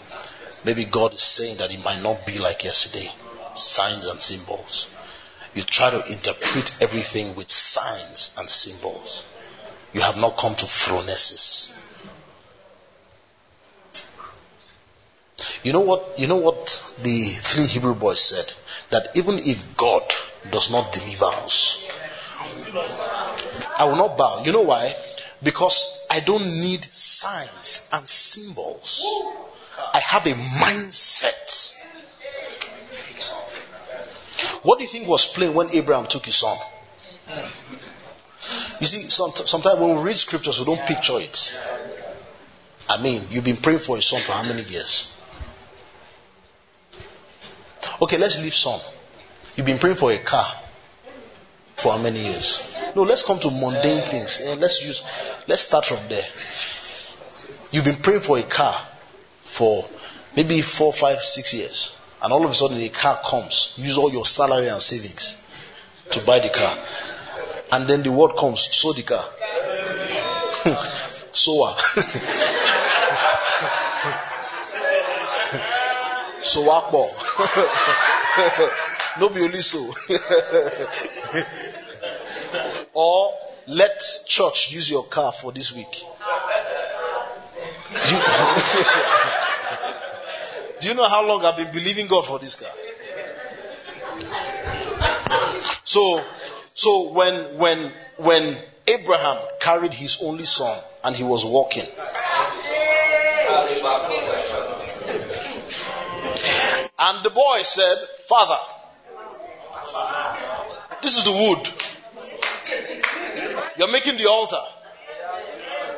maybe 0.65 0.85
God 0.85 1.15
is 1.15 1.23
saying 1.23 1.59
that 1.59 1.71
it 1.71 1.85
might 1.85 2.03
not 2.03 2.27
be 2.27 2.39
like 2.39 2.65
yesterday 2.65 3.11
signs 3.59 4.07
and 4.07 4.21
symbols. 4.21 4.89
You 5.55 5.63
try 5.63 5.91
to 5.91 6.07
interpret 6.13 6.83
everything 6.83 7.35
with 7.35 7.51
signs 7.51 8.35
and 8.37 8.49
symbols. 8.49 9.25
You 9.97 10.03
have 10.03 10.19
not 10.19 10.37
come 10.37 10.55
to 10.55 10.67
phronesis. 10.67 11.73
You 15.65 15.73
know 15.73 15.81
what? 15.81 16.19
You 16.19 16.27
know 16.27 16.37
what 16.37 16.67
the 17.03 17.25
three 17.25 17.65
Hebrew 17.65 17.95
boys 17.95 18.21
said? 18.21 18.53
That 18.91 19.17
even 19.17 19.39
if 19.39 19.75
God 19.79 20.03
does 20.51 20.71
not 20.71 20.93
deliver 20.93 21.31
us, 21.45 21.83
I 23.79 23.85
will 23.87 23.97
not 23.97 24.19
bow. 24.19 24.43
You 24.45 24.53
know 24.53 24.67
why? 24.73 24.95
Because 25.43 26.07
I 26.11 26.21
don't 26.21 26.45
need 26.45 26.85
signs 26.85 27.89
and 27.91 28.07
symbols. 28.07 29.03
I 29.95 30.01
have 30.01 30.27
a 30.27 30.35
mindset 30.35 31.75
what 34.63 34.79
do 34.79 34.85
you 34.85 34.89
think 34.89 35.07
was 35.09 35.27
playing 35.27 35.55
when 35.55 35.71
Abraham 35.73 36.07
took 36.07 36.27
his 36.27 36.37
son? 36.37 36.59
You 38.81 38.87
see, 38.87 39.09
sometimes 39.09 39.81
when 39.81 39.97
we 39.97 40.03
read 40.03 40.17
scriptures, 40.17 40.59
we 40.61 40.67
don't 40.67 40.87
picture 40.87 41.19
it. 41.19 41.59
I 42.89 43.03
mean, 43.03 43.23
you've 43.31 43.45
been 43.45 43.57
praying 43.57 43.81
for 43.81 43.97
a 43.97 44.03
son 44.03 44.21
for 44.21 44.33
how 44.33 44.43
many 44.43 44.63
years? 44.63 45.13
Okay, 48.01 48.19
let's 48.19 48.39
leave 48.41 48.55
son. 48.55 48.79
You've 49.57 49.67
been 49.67 49.79
praying 49.79 49.97
for 49.97 50.13
a 50.13 50.19
car 50.19 50.53
for 51.77 51.93
how 51.93 51.99
many 51.99 52.21
years? 52.21 52.63
No, 52.95 53.03
let's 53.03 53.23
come 53.23 53.39
to 53.41 53.51
mundane 53.51 54.03
things. 54.03 54.43
Eh, 54.45 54.55
let's 54.59 54.85
use. 54.85 55.03
Let's 55.47 55.63
start 55.63 55.87
from 55.87 55.99
there. 56.09 56.27
You've 57.73 57.85
been 57.85 57.97
praying 57.97 58.21
for 58.21 58.39
a 58.39 58.43
car 58.43 58.75
for 59.39 59.87
maybe 60.37 60.61
four, 60.61 60.93
five, 60.93 61.21
six 61.21 61.55
years 61.55 61.97
and 62.23 62.33
all 62.33 62.45
of 62.45 62.51
a 62.51 62.55
sudden 62.55 62.79
a 62.79 62.89
car 62.89 63.21
comes, 63.25 63.75
use 63.77 63.97
all 63.99 64.11
your 64.11 64.27
salary 64.27 64.69
and 64.69 64.81
savings 64.81 65.41
to 66.11 66.21
buy 66.21 66.39
the 66.39 66.49
car. 66.49 66.77
And 67.73 67.87
then 67.87 68.03
the 68.03 68.13
word 68.13 68.37
comes, 68.37 68.75
sow 68.75 68.93
the 68.93 69.03
car. 69.03 69.25
Sower. 71.33 71.75
so 76.43 76.71
akbo. 76.71 77.07
no 79.21 79.29
be 79.31 79.41
only 79.41 79.61
so. 79.61 79.95
or 82.93 83.35
let 83.67 84.01
church 84.27 84.73
use 84.73 84.91
your 84.91 85.05
car 85.05 85.33
for 85.33 85.53
this 85.53 85.75
week. 85.75 86.03
Do 90.81 90.89
you 90.89 90.95
know 90.95 91.09
how 91.09 91.27
long 91.27 91.45
I've 91.45 91.57
been 91.57 91.73
believing 91.73 92.07
God 92.07 92.27
for 92.27 92.39
this 92.39 92.57
car? 92.57 92.71
So, 95.85 96.21
so 96.77 97.11
when 97.11 97.57
when 97.57 97.91
when 98.19 98.59
Abraham 98.87 99.39
carried 99.61 99.95
his 99.95 100.19
only 100.23 100.45
son 100.45 100.79
and 101.03 101.17
he 101.17 101.25
was 101.25 101.43
walking, 101.45 101.87
and 106.99 107.25
the 107.25 107.31
boy 107.31 107.63
said, 107.63 107.97
"Father, 108.29 108.59
this 111.01 111.17
is 111.17 111.25
the 111.25 111.33
wood. 111.33 111.67
You're 113.79 113.91
making 113.91 114.19
the 114.19 114.29
altar. 114.29 114.63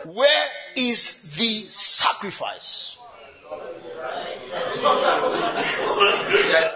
Where 0.04 0.46
is 0.76 1.34
the 1.36 1.66
sacrifice?" 1.68 2.98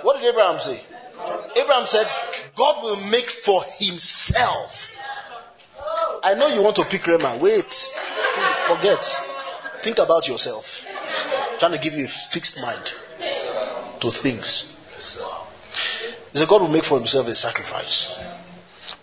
What 0.02 0.20
did 0.20 0.28
Abraham 0.28 0.58
say? 0.58 0.80
Abraham 1.56 1.86
said, 1.86 2.08
God 2.62 2.84
will 2.84 3.10
make 3.10 3.28
for 3.28 3.64
himself. 3.80 4.92
I 6.22 6.34
know 6.34 6.46
you 6.46 6.62
want 6.62 6.76
to 6.76 6.84
pick 6.84 7.04
Rema. 7.08 7.36
Wait. 7.38 7.72
Forget. 7.72 9.02
Think 9.82 9.98
about 9.98 10.28
yourself. 10.28 10.86
I'm 11.50 11.58
trying 11.58 11.72
to 11.72 11.78
give 11.78 11.94
you 11.94 12.04
a 12.04 12.08
fixed 12.08 12.62
mind 12.62 12.84
to 13.98 14.10
things. 14.12 14.78
He 16.30 16.38
said, 16.38 16.46
God 16.46 16.62
will 16.62 16.68
make 16.68 16.84
for 16.84 16.98
himself 16.98 17.26
a 17.26 17.34
sacrifice. 17.34 18.16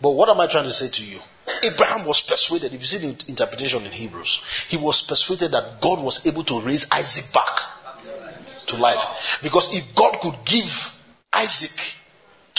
But 0.02 0.12
what 0.12 0.30
am 0.30 0.40
I 0.40 0.48
trying 0.48 0.64
to 0.64 0.72
say 0.72 0.88
to 0.88 1.04
you? 1.04 1.20
Abraham 1.62 2.06
was 2.06 2.22
persuaded, 2.22 2.74
if 2.74 2.80
you 2.80 2.88
see 2.88 3.06
the 3.06 3.26
interpretation 3.28 3.84
in 3.84 3.92
Hebrews, 3.92 4.42
he 4.70 4.78
was 4.78 5.02
persuaded 5.02 5.52
that 5.52 5.82
God 5.82 6.02
was 6.02 6.26
able 6.26 6.46
to 6.46 6.62
raise 6.62 6.90
Isaac 6.94 7.34
back 7.34 7.60
to 8.68 8.78
life. 8.78 9.42
Because 9.44 9.76
if 9.76 9.94
God 9.96 10.22
could 10.22 10.46
give 10.46 10.96
Isaac 11.34 11.98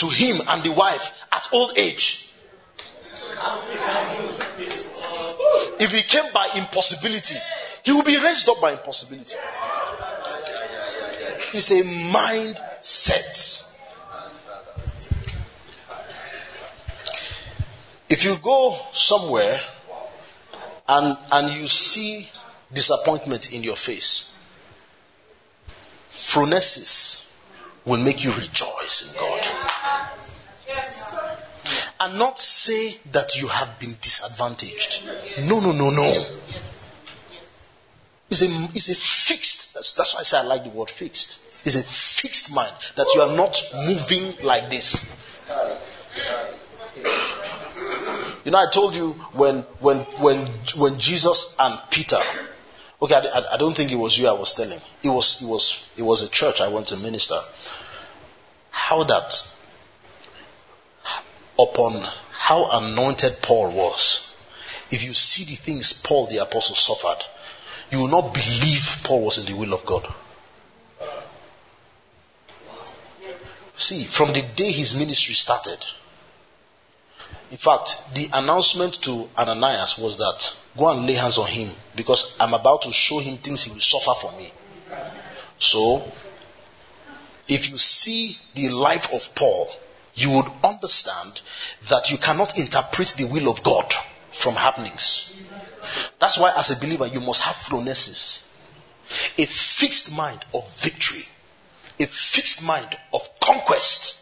to 0.01 0.09
him 0.09 0.41
and 0.47 0.63
the 0.63 0.71
wife 0.71 1.11
at 1.31 1.47
old 1.53 1.77
age, 1.77 2.27
if 5.79 5.91
he 5.91 6.01
came 6.01 6.33
by 6.33 6.49
impossibility, 6.55 7.37
he 7.83 7.91
will 7.91 8.03
be 8.03 8.17
raised 8.17 8.49
up 8.49 8.59
by 8.59 8.71
impossibility. 8.71 9.35
It's 11.53 11.69
a 11.69 11.83
mindset. 11.83 13.67
If 18.09 18.25
you 18.25 18.37
go 18.37 18.77
somewhere 18.93 19.59
and, 20.89 21.15
and 21.31 21.53
you 21.53 21.67
see 21.67 22.27
disappointment 22.73 23.53
in 23.53 23.63
your 23.63 23.75
face, 23.75 24.35
phronesis 26.11 27.27
will 27.85 27.99
make 27.99 28.23
you 28.23 28.31
rejoice 28.33 29.13
in 29.13 29.19
God. 29.19 29.60
And 32.01 32.17
not 32.17 32.39
say 32.39 32.97
that 33.11 33.39
you 33.39 33.47
have 33.47 33.79
been 33.79 33.95
disadvantaged. 34.01 35.03
No, 35.47 35.59
no, 35.59 35.71
no, 35.71 35.91
no. 35.91 36.25
It's 38.31 38.41
a, 38.41 38.45
it's 38.73 38.89
a 38.89 38.95
fixed, 38.95 39.75
that's, 39.75 39.93
that's 39.93 40.15
why 40.15 40.21
I 40.21 40.23
say 40.23 40.39
I 40.39 40.43
like 40.43 40.63
the 40.63 40.71
word 40.71 40.89
fixed. 40.89 41.39
It's 41.63 41.75
a 41.75 41.83
fixed 41.83 42.55
mind 42.55 42.73
that 42.95 43.07
you 43.13 43.21
are 43.21 43.35
not 43.35 43.61
moving 43.85 44.33
like 44.43 44.71
this. 44.71 45.13
You 48.45 48.51
know, 48.51 48.57
I 48.57 48.67
told 48.71 48.95
you 48.95 49.11
when, 49.33 49.57
when, 49.79 49.97
when, 49.97 50.47
when 50.75 50.97
Jesus 50.97 51.55
and 51.59 51.79
Peter, 51.91 52.17
okay, 52.99 53.13
I, 53.13 53.43
I 53.53 53.57
don't 53.57 53.75
think 53.75 53.91
it 53.91 53.95
was 53.95 54.17
you 54.17 54.27
I 54.27 54.31
was 54.31 54.55
telling. 54.55 54.79
It 55.03 55.09
was, 55.09 55.43
it 55.43 55.47
was, 55.47 55.87
it 55.97 56.01
was 56.01 56.23
a 56.23 56.29
church 56.29 56.61
I 56.61 56.69
went 56.69 56.87
to 56.87 56.97
minister. 56.97 57.37
How 58.71 59.03
that 59.03 59.33
upon 61.71 62.05
how 62.31 62.69
anointed 62.71 63.41
Paul 63.41 63.71
was. 63.71 64.27
If 64.89 65.03
you 65.03 65.13
see 65.13 65.45
the 65.45 65.55
things 65.55 65.93
Paul 65.93 66.27
the 66.27 66.39
apostle 66.39 66.75
suffered, 66.75 67.23
you 67.91 67.99
will 67.99 68.09
not 68.09 68.33
believe 68.33 69.01
Paul 69.03 69.23
was 69.23 69.37
in 69.37 69.51
the 69.51 69.59
will 69.59 69.73
of 69.73 69.85
God. 69.85 70.05
See, 73.77 74.03
from 74.03 74.33
the 74.33 74.41
day 74.41 74.71
his 74.71 74.95
ministry 74.95 75.33
started, 75.33 75.83
in 77.49 77.57
fact, 77.57 78.13
the 78.13 78.29
announcement 78.33 79.01
to 79.03 79.27
Ananias 79.37 79.97
was 79.97 80.17
that 80.17 80.55
go 80.77 80.89
and 80.89 81.05
lay 81.05 81.13
hands 81.13 81.37
on 81.37 81.47
him 81.47 81.69
because 81.95 82.35
I'm 82.39 82.53
about 82.53 82.83
to 82.83 82.93
show 82.93 83.19
him 83.19 83.37
things 83.37 83.63
he 83.63 83.71
will 83.71 83.79
suffer 83.79 84.13
for 84.13 84.37
me. 84.37 84.51
So, 85.59 86.03
if 87.47 87.69
you 87.69 87.77
see 87.77 88.37
the 88.55 88.69
life 88.69 89.13
of 89.13 89.35
Paul, 89.35 89.69
you 90.15 90.31
would 90.31 90.45
understand 90.63 91.41
that 91.89 92.11
you 92.11 92.17
cannot 92.17 92.57
interpret 92.57 93.15
the 93.17 93.27
will 93.27 93.49
of 93.49 93.63
God 93.63 93.93
from 94.31 94.55
happenings. 94.55 95.41
That's 96.19 96.37
why, 96.37 96.53
as 96.55 96.71
a 96.71 96.79
believer, 96.79 97.07
you 97.07 97.19
must 97.21 97.41
have 97.41 97.55
phronesis, 97.55 98.47
a 99.37 99.45
fixed 99.45 100.15
mind 100.15 100.43
of 100.53 100.69
victory, 100.81 101.25
a 101.99 102.05
fixed 102.05 102.65
mind 102.65 102.97
of 103.13 103.27
conquest. 103.39 104.17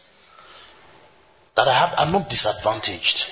That 1.56 1.68
I 1.68 1.74
have, 1.74 1.94
I'm 1.98 2.12
not 2.12 2.30
disadvantaged. 2.30 3.30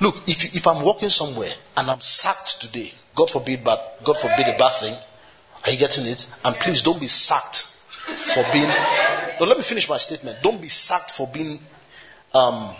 Look, 0.00 0.16
if, 0.26 0.54
if 0.56 0.66
I'm 0.66 0.82
walking 0.82 1.10
somewhere 1.10 1.52
and 1.76 1.90
I'm 1.90 2.00
sacked 2.00 2.62
today, 2.62 2.92
God 3.14 3.30
forbid, 3.30 3.62
but 3.62 4.02
God 4.02 4.16
forbid 4.16 4.48
a 4.48 4.56
bad 4.56 4.72
thing, 4.72 4.96
are 5.64 5.70
you 5.70 5.78
getting 5.78 6.06
it? 6.06 6.26
And 6.44 6.56
please 6.56 6.82
don't 6.82 6.98
be 6.98 7.06
sacked 7.06 7.62
for 7.62 8.44
being. 8.52 8.70
No, 9.40 9.46
let 9.46 9.56
me 9.56 9.62
finish 9.62 9.88
my 9.88 9.96
statement. 9.96 10.38
Don't 10.42 10.60
be 10.60 10.68
sacked 10.68 11.10
for 11.10 11.26
being 11.26 11.58
um, 12.34 12.70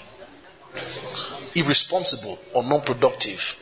irresponsible 1.54 2.38
or 2.52 2.62
non-productive 2.62 3.56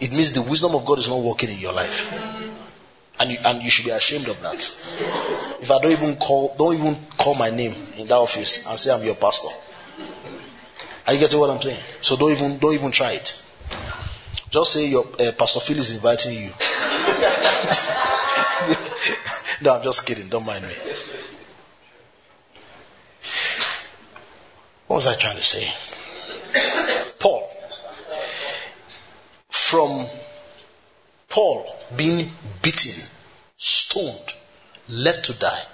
it 0.00 0.12
means 0.12 0.32
the 0.32 0.42
wisdom 0.42 0.74
of 0.74 0.84
God 0.84 0.98
is 0.98 1.08
not 1.08 1.20
working 1.20 1.50
in 1.50 1.58
your 1.58 1.72
life. 1.72 2.12
And 3.20 3.30
you, 3.30 3.38
and 3.44 3.62
you 3.62 3.70
should 3.70 3.84
be 3.84 3.92
ashamed 3.92 4.28
of 4.28 4.40
that. 4.42 4.56
If 5.60 5.70
I 5.70 5.78
don't 5.80 5.92
even 5.92 6.16
call, 6.16 6.54
don't 6.58 6.74
even 6.74 6.96
call 7.16 7.34
my 7.36 7.50
name 7.50 7.72
in 7.96 8.08
that 8.08 8.16
office 8.16 8.66
and 8.66 8.78
say 8.78 8.92
I'm 8.92 9.04
your 9.04 9.14
pastor. 9.14 9.48
Are 11.06 11.12
you 11.12 11.20
getting 11.20 11.38
what 11.38 11.50
I'm 11.50 11.60
saying? 11.60 11.78
So 12.00 12.16
don't 12.16 12.32
even, 12.32 12.58
don't 12.58 12.74
even 12.74 12.90
try 12.90 13.12
it. 13.12 13.40
Just 14.50 14.72
say 14.72 14.88
your 14.88 15.06
uh, 15.20 15.32
Pastor 15.32 15.60
Phil 15.60 15.78
is 15.78 15.92
inviting 15.92 16.34
you. 16.34 16.48
no, 19.62 19.74
I'm 19.76 19.82
just 19.82 20.06
kidding. 20.06 20.28
Don't 20.28 20.46
mind 20.46 20.64
me. 20.64 20.74
What 24.94 25.02
was 25.04 25.12
I 25.12 25.18
trying 25.18 25.38
to 25.38 25.42
say? 25.42 25.68
Paul 27.18 27.50
from 29.48 30.06
Paul 31.28 31.66
being 31.96 32.30
beaten, 32.62 33.02
stoned, 33.56 34.34
left 34.88 35.24
to 35.24 35.32
die, 35.32 35.64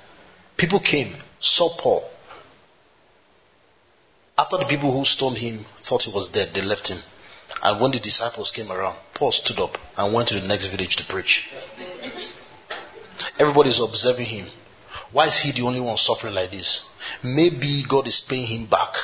people 0.57 0.81
came, 0.81 1.15
saw 1.39 1.69
Paul. 1.69 2.03
After 4.39 4.57
the 4.57 4.65
people 4.65 4.91
who 4.91 5.05
stoned 5.05 5.37
him 5.37 5.59
thought 5.59 6.05
he 6.05 6.13
was 6.13 6.29
dead, 6.29 6.55
they 6.55 6.63
left 6.63 6.89
him. 6.89 6.99
And 7.63 7.79
when 7.79 7.91
the 7.91 7.99
disciples 7.99 8.53
came 8.53 8.73
around, 8.73 8.97
Paul 9.13 9.33
stood 9.33 9.61
up 9.61 9.77
and 9.99 10.15
went 10.15 10.29
to 10.29 10.41
the 10.41 10.49
next 10.49 10.69
village 10.69 10.97
to 10.97 11.05
preach. 11.05 11.51
Everybody 13.39 13.69
is 13.69 13.81
observing 13.81 14.25
him. 14.25 14.47
Why 15.13 15.27
is 15.27 15.39
he 15.39 15.53
the 15.53 15.67
only 15.67 15.81
one 15.81 15.99
suffering 15.99 16.35
like 16.35 16.53
this? 16.53 16.87
Maybe 17.23 17.83
God 17.83 18.07
is 18.07 18.21
paying 18.21 18.47
him 18.47 18.67
back 18.67 18.95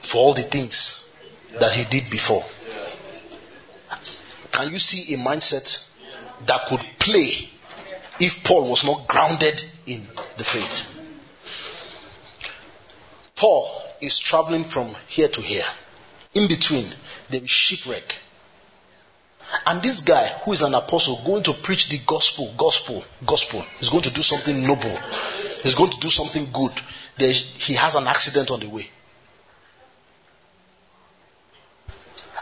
for 0.00 0.18
all 0.18 0.34
the 0.34 0.42
things 0.42 1.14
that 1.60 1.72
he 1.72 1.84
did 1.84 2.10
before. 2.10 2.44
Can 4.50 4.72
you 4.72 4.78
see 4.78 5.14
a 5.14 5.18
mindset 5.18 5.88
that 6.46 6.66
could 6.66 6.80
play 6.98 7.48
if 8.20 8.44
Paul 8.44 8.68
was 8.68 8.84
not 8.84 9.08
grounded 9.08 9.64
in 9.86 10.02
the 10.36 10.44
faith? 10.44 10.98
Paul 13.36 13.82
is 14.00 14.18
traveling 14.18 14.64
from 14.64 14.88
here 15.08 15.28
to 15.28 15.40
here. 15.40 15.66
In 16.34 16.48
between, 16.48 16.86
there 17.28 17.42
is 17.42 17.50
shipwreck. 17.50 18.18
And 19.66 19.82
this 19.82 20.00
guy, 20.02 20.28
who 20.44 20.52
is 20.52 20.62
an 20.62 20.74
apostle, 20.74 21.20
going 21.24 21.42
to 21.44 21.52
preach 21.52 21.88
the 21.88 21.98
gospel, 22.06 22.52
gospel, 22.56 23.04
gospel, 23.26 23.64
is 23.80 23.90
going 23.90 24.04
to 24.04 24.12
do 24.12 24.22
something 24.22 24.66
noble. 24.66 24.98
He's 25.62 25.74
going 25.76 25.90
to 25.90 26.00
do 26.00 26.08
something 26.08 26.48
good. 26.52 26.72
He 27.18 27.74
has 27.74 27.94
an 27.94 28.06
accident 28.08 28.50
on 28.50 28.60
the 28.60 28.68
way. 28.68 28.88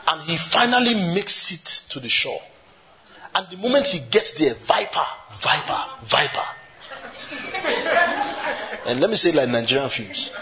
And 0.09 0.23
he 0.23 0.37
finally 0.37 0.95
makes 1.15 1.53
it 1.53 1.91
to 1.91 2.01
the 2.01 2.09
shore. 2.09 2.41
And 3.35 3.47
the 3.51 3.57
moment 3.59 3.87
he 3.87 4.01
gets 4.01 4.33
there, 4.33 4.55
viper, 4.55 5.07
viper, 5.31 5.85
viper. 6.03 6.45
and 8.87 9.01
let 9.01 9.11
me 9.11 9.17
say 9.17 9.33
like 9.33 9.49
Nigerian 9.51 9.89
films. 9.89 10.35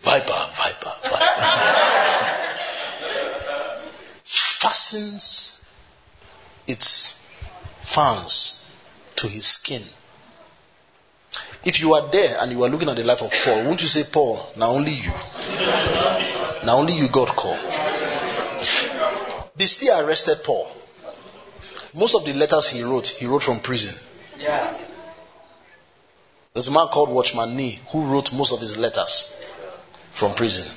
Viper, 0.00 0.46
viper, 0.52 0.92
viper. 1.02 1.48
Fastens 4.24 5.64
its 6.66 7.24
fangs 7.80 8.78
to 9.16 9.26
his 9.26 9.46
skin. 9.46 9.82
If 11.64 11.80
you 11.80 11.94
are 11.94 12.06
there 12.08 12.38
and 12.40 12.52
you 12.52 12.62
are 12.64 12.68
looking 12.68 12.88
at 12.88 12.96
the 12.96 13.04
life 13.04 13.22
of 13.22 13.32
Paul, 13.44 13.64
won't 13.64 13.82
you 13.82 13.88
say, 13.88 14.04
Paul, 14.10 14.48
now 14.56 14.70
only 14.70 14.92
you? 14.92 15.12
Now 16.64 16.76
only 16.78 16.94
you 16.94 17.08
got 17.08 17.28
called. 17.28 17.58
They 19.56 19.66
still 19.66 20.00
arrested 20.00 20.38
Paul. 20.44 20.70
Most 21.94 22.14
of 22.14 22.24
the 22.24 22.32
letters 22.32 22.68
he 22.68 22.82
wrote, 22.82 23.08
he 23.08 23.26
wrote 23.26 23.42
from 23.42 23.60
prison. 23.60 23.94
Yeah. 24.38 24.76
There's 26.52 26.68
a 26.68 26.72
man 26.72 26.88
called 26.88 27.10
Watchman 27.10 27.56
Nee 27.56 27.80
who 27.88 28.04
wrote 28.04 28.32
most 28.32 28.52
of 28.52 28.60
his 28.60 28.76
letters 28.76 29.36
from 30.10 30.34
prison. 30.34 30.70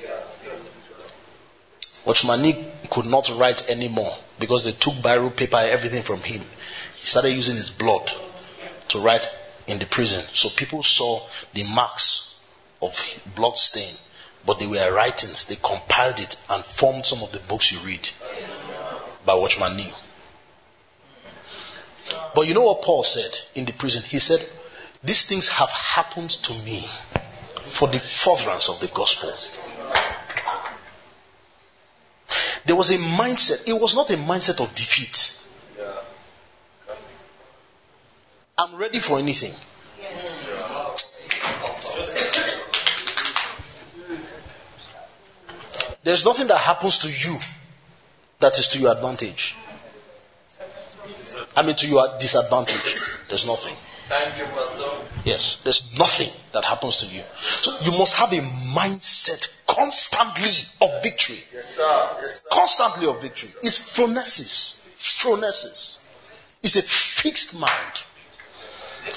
Watchman 2.04 2.42
Nee 2.42 2.66
could 2.90 3.06
not 3.06 3.30
write 3.36 3.68
anymore 3.70 4.16
because 4.40 4.64
they 4.64 4.72
took 4.72 4.94
biro 4.94 5.34
paper 5.34 5.58
everything 5.58 6.02
from 6.02 6.20
him. 6.20 6.40
He 6.96 7.06
started 7.06 7.32
using 7.32 7.54
his 7.54 7.70
blood 7.70 8.10
to 8.88 8.98
write 8.98 9.28
in 9.66 9.78
the 9.78 9.86
prison. 9.86 10.24
So 10.32 10.48
people 10.48 10.82
saw 10.82 11.20
the 11.54 11.64
marks 11.64 12.40
of 12.80 12.98
blood 13.36 13.56
stain, 13.56 13.94
but 14.46 14.58
they 14.58 14.66
were 14.66 14.92
writings. 14.92 15.46
They 15.46 15.56
compiled 15.56 16.20
it 16.20 16.36
and 16.50 16.64
formed 16.64 17.06
some 17.06 17.22
of 17.22 17.32
the 17.32 17.38
books 17.40 17.72
you 17.72 17.78
read 17.80 18.08
by 19.24 19.34
Watchman 19.34 19.76
Nee. 19.76 19.92
But 22.34 22.46
you 22.48 22.54
know 22.54 22.62
what 22.62 22.82
Paul 22.82 23.02
said 23.02 23.38
in 23.54 23.64
the 23.64 23.72
prison? 23.72 24.02
He 24.02 24.18
said, 24.18 24.44
These 25.04 25.26
things 25.26 25.48
have 25.48 25.70
happened 25.70 26.30
to 26.30 26.52
me 26.64 26.80
for 27.62 27.88
the 27.88 27.98
furtherance 27.98 28.68
of 28.68 28.80
the 28.80 28.88
gospel. 28.88 29.32
There 32.64 32.76
was 32.76 32.90
a 32.90 32.98
mindset, 32.98 33.68
it 33.68 33.72
was 33.72 33.94
not 33.94 34.10
a 34.10 34.16
mindset 34.16 34.60
of 34.60 34.74
defeat. 34.74 35.38
I'm 38.58 38.76
ready 38.76 38.98
for 38.98 39.18
anything. 39.18 39.52
There's 46.04 46.24
nothing 46.24 46.48
that 46.48 46.58
happens 46.58 46.98
to 46.98 47.08
you 47.08 47.38
that 48.40 48.58
is 48.58 48.68
to 48.68 48.80
your 48.80 48.92
advantage. 48.92 49.54
I 51.56 51.62
mean, 51.62 51.76
to 51.76 51.88
your 51.88 52.06
disadvantage. 52.18 53.00
There's 53.28 53.46
nothing. 53.46 53.74
Thank 54.08 54.36
you, 54.36 54.44
Pastor. 54.44 54.84
Yes, 55.24 55.56
there's 55.64 55.98
nothing 55.98 56.28
that 56.52 56.64
happens 56.64 56.98
to 56.98 57.06
you. 57.06 57.22
So 57.40 57.78
you 57.82 57.96
must 57.98 58.16
have 58.16 58.32
a 58.32 58.40
mindset 58.76 59.48
constantly 59.66 60.50
of 60.80 61.02
victory. 61.02 61.38
Yes, 61.54 61.76
sir. 61.76 62.08
Yes, 62.20 62.42
sir. 62.42 62.48
Constantly 62.50 63.08
of 63.08 63.22
victory. 63.22 63.50
It's 63.62 63.78
phronesis. 63.78 64.84
Phronesis. 64.98 66.00
It's 66.62 66.76
a 66.76 66.82
fixed 66.82 67.58
mind. 67.58 68.02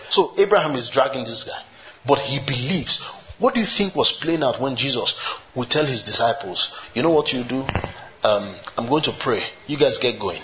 So 0.10 0.34
Abraham 0.38 0.76
is 0.76 0.90
dragging 0.90 1.24
this 1.26 1.44
guy, 1.44 1.62
but 2.06 2.20
he 2.20 2.40
believes 2.40 3.04
What 3.38 3.54
do 3.54 3.60
you 3.60 3.66
think 3.66 3.96
was 3.96 4.12
playing 4.14 4.44
out 4.44 4.60
when 4.62 4.76
Jesus 4.76 5.16
would 5.56 5.70
tell 5.70 5.86
his 5.86 6.06
disciples, 6.06 6.78
you 6.94 7.04
know 7.04 7.10
what 7.10 7.34
you 7.34 7.44
do? 7.44 7.66
Um, 8.24 8.44
I'm 8.78 8.88
going 8.88 9.04
to 9.04 9.12
pray. 9.12 9.44
You 9.68 9.78
guys 9.78 9.98
get 9.98 10.20
going. 10.20 10.42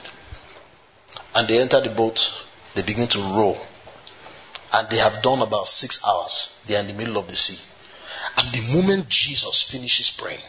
And 1.33 1.47
they 1.47 1.59
enter 1.59 1.79
the 1.79 1.89
boat. 1.89 2.33
They 2.75 2.81
begin 2.81 3.07
to 3.07 3.19
row. 3.19 3.57
And 4.73 4.89
they 4.89 4.97
have 4.97 5.21
done 5.21 5.41
about 5.41 5.67
six 5.67 6.05
hours. 6.05 6.53
They 6.67 6.75
are 6.75 6.79
in 6.79 6.87
the 6.87 6.93
middle 6.93 7.17
of 7.17 7.27
the 7.27 7.35
sea. 7.35 7.59
And 8.37 8.53
the 8.53 8.75
moment 8.75 9.09
Jesus 9.09 9.63
finishes 9.63 10.09
praying, 10.11 10.41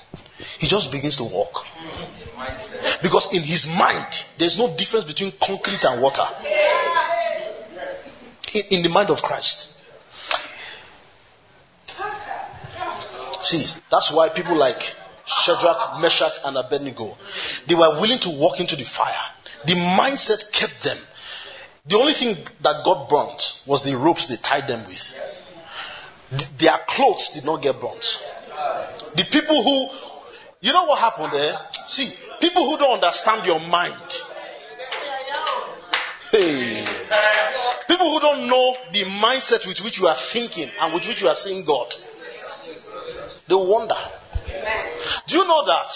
he 0.58 0.66
just 0.66 0.90
begins 0.90 1.16
to 1.18 1.24
walk. 1.24 1.64
Because 3.02 3.32
in 3.32 3.42
his 3.42 3.66
mind, 3.78 4.24
there's 4.38 4.58
no 4.58 4.74
difference 4.76 5.04
between 5.04 5.32
concrete 5.40 5.84
and 5.84 6.02
water. 6.02 6.24
In, 8.54 8.82
the 8.82 8.88
mind 8.88 9.10
of 9.10 9.22
Christ. 9.22 9.78
See, 13.42 13.80
that's 13.90 14.12
why 14.12 14.28
people 14.28 14.56
like 14.56 14.94
Shadrach, 15.24 16.00
Meshach, 16.00 16.32
and 16.44 16.56
Abednego, 16.56 17.16
they 17.66 17.74
were 17.74 18.00
willing 18.00 18.18
to 18.20 18.30
walk 18.30 18.60
into 18.60 18.76
the 18.76 18.84
fire. 18.84 19.14
The 19.64 19.74
mindset 19.74 20.52
kept 20.52 20.82
them. 20.82 20.98
The 21.86 21.96
only 21.96 22.12
thing 22.12 22.36
that 22.60 22.84
got 22.84 23.08
burnt 23.08 23.62
was 23.66 23.82
the 23.82 23.96
ropes 23.96 24.26
they 24.26 24.36
tied 24.36 24.68
them 24.68 24.84
with. 24.86 26.58
Their 26.58 26.78
clothes 26.86 27.30
did 27.34 27.44
not 27.44 27.62
get 27.62 27.80
burnt. 27.80 28.22
The 29.16 29.24
people 29.24 29.62
who, 29.62 29.88
you 30.60 30.72
know 30.72 30.84
what 30.84 30.98
happened 30.98 31.32
there? 31.32 31.58
See, 31.86 32.12
people 32.40 32.64
who 32.64 32.78
don't 32.78 33.02
understand 33.02 33.46
your 33.46 33.60
mind. 33.60 34.20
Hey. 36.30 36.84
People 37.88 38.10
who 38.12 38.20
don't 38.20 38.48
know 38.48 38.76
the 38.92 39.00
mindset 39.22 39.66
with 39.66 39.82
which 39.84 39.98
you 40.00 40.06
are 40.06 40.14
thinking 40.14 40.68
and 40.80 40.94
with 40.94 41.06
which 41.06 41.22
you 41.22 41.28
are 41.28 41.34
seeing 41.34 41.64
God. 41.64 41.94
They 43.48 43.54
wonder. 43.54 43.96
Do 45.26 45.36
you 45.36 45.46
know 45.46 45.66
that? 45.66 45.90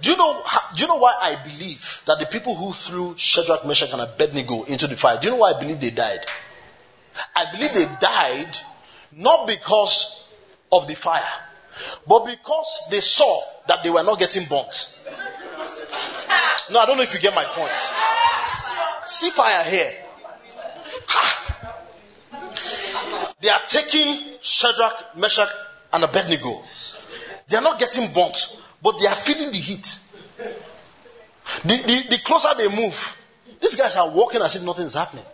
Do 0.00 0.10
you 0.10 0.16
know? 0.16 0.42
Do 0.74 0.82
you 0.82 0.88
know 0.88 0.96
why 0.96 1.14
I 1.20 1.36
believe 1.42 2.02
that 2.06 2.18
the 2.18 2.26
people 2.26 2.54
who 2.54 2.72
threw 2.72 3.14
Shadrach, 3.16 3.66
Meshach, 3.66 3.92
and 3.92 4.00
Abednego 4.00 4.64
into 4.64 4.86
the 4.86 4.96
fire? 4.96 5.18
Do 5.20 5.26
you 5.28 5.32
know 5.32 5.38
why 5.38 5.52
I 5.52 5.60
believe 5.60 5.80
they 5.80 5.90
died? 5.90 6.20
I 7.34 7.52
believe 7.52 7.74
they 7.74 7.86
died 8.00 8.56
not 9.12 9.46
because 9.46 10.26
of 10.72 10.88
the 10.88 10.94
fire, 10.94 11.22
but 12.06 12.24
because 12.26 12.82
they 12.90 13.00
saw 13.00 13.42
that 13.68 13.82
they 13.82 13.90
were 13.90 14.04
not 14.04 14.18
getting 14.18 14.46
burnt. 14.48 14.98
No, 16.70 16.80
I 16.80 16.86
don't 16.86 16.96
know 16.96 17.02
if 17.02 17.12
you 17.14 17.20
get 17.20 17.34
my 17.34 17.44
point. 17.44 17.70
See 19.08 19.30
fire 19.30 19.64
here. 19.64 19.92
They 23.40 23.48
are 23.48 23.60
taking 23.66 24.34
Shadrach, 24.40 25.16
Meshach, 25.16 25.48
and 25.92 26.04
Abednego. 26.04 26.62
They 27.48 27.56
are 27.56 27.62
not 27.62 27.80
getting 27.80 28.12
burnt, 28.12 28.60
but 28.82 28.98
they 28.98 29.06
are 29.06 29.14
feeling 29.14 29.50
the 29.50 29.58
heat. 29.58 29.98
The, 31.64 31.76
the, 31.76 32.06
the 32.10 32.18
closer 32.24 32.48
they 32.56 32.68
move, 32.68 33.16
these 33.60 33.76
guys 33.76 33.96
are 33.96 34.10
walking 34.10 34.40
as 34.42 34.56
if 34.56 34.62
nothing 34.62 34.86
is 34.86 34.94
happening. 34.94 35.24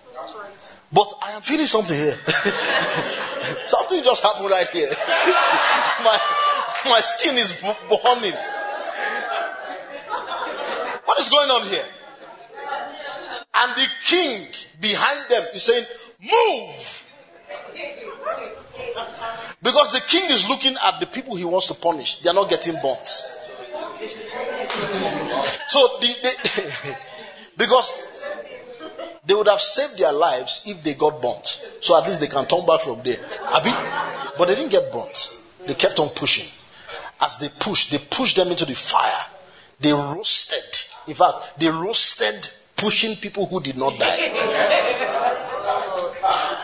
But 0.93 1.13
I 1.23 1.33
am 1.33 1.43
feeling 1.43 1.67
something 1.67 1.97
here. 1.97 2.17
something 3.67 4.03
just 4.03 4.23
happened 4.23 4.51
right 4.51 4.69
here. 4.69 4.89
my, 6.05 6.21
my 6.87 7.01
skin 7.01 7.37
is 7.37 7.61
burning. 7.61 8.35
What 11.05 11.19
is 11.21 11.29
going 11.29 11.51
on 11.51 11.69
here? 11.69 11.85
And 13.59 13.73
the 13.75 13.87
king 14.05 14.47
behind 14.81 15.31
them 15.31 15.47
is 15.55 15.63
saying, 15.63 15.87
Move! 16.21 17.03
Because 19.63 19.93
the 19.93 20.01
king 20.07 20.31
is 20.31 20.49
looking 20.49 20.77
at 20.85 21.01
the 21.01 21.07
people 21.07 21.37
he 21.37 21.45
wants 21.45 21.69
to 21.69 21.75
punish. 21.75 22.19
They 22.19 22.29
are 22.31 22.35
not 22.35 22.51
getting 22.51 22.75
burnt. 22.83 23.07
So, 25.69 25.99
the, 26.01 26.97
because 27.57 28.17
they 29.25 29.35
would 29.35 29.49
have 29.49 29.61
saved 29.61 29.99
their 29.99 30.13
lives 30.13 30.65
if 30.67 30.83
they 30.85 30.95
got 30.95 31.23
burnt. 31.23 31.65
So 31.81 31.99
at 31.99 32.07
least 32.07 32.21
they 32.21 32.27
can 32.29 32.47
turn 32.47 32.67
back 32.67 32.81
from 32.81 33.03
there. 33.03 33.19
Abi? 33.53 33.71
But 34.39 34.49
they 34.49 34.55
didn't 34.55 34.71
get 34.71 34.93
burnt. 34.93 35.41
They 35.67 35.75
kept 35.75 35.99
on 35.99 36.11
pushing. 36.11 36.47
As 37.21 37.39
they 37.39 37.49
pushed, 37.49 37.91
they 37.91 37.99
pushed 37.99 38.37
them 38.37 38.49
into 38.49 38.67
the 38.67 38.75
fire. 38.75 39.25
They 39.81 39.93
roasted. 39.93 40.63
In 41.07 41.15
fact, 41.15 41.59
they 41.59 41.69
roasted 41.69 42.49
pushing 42.77 43.17
people 43.17 43.47
who 43.47 43.61
did 43.61 43.77
not 43.77 43.99
die. 43.99 44.17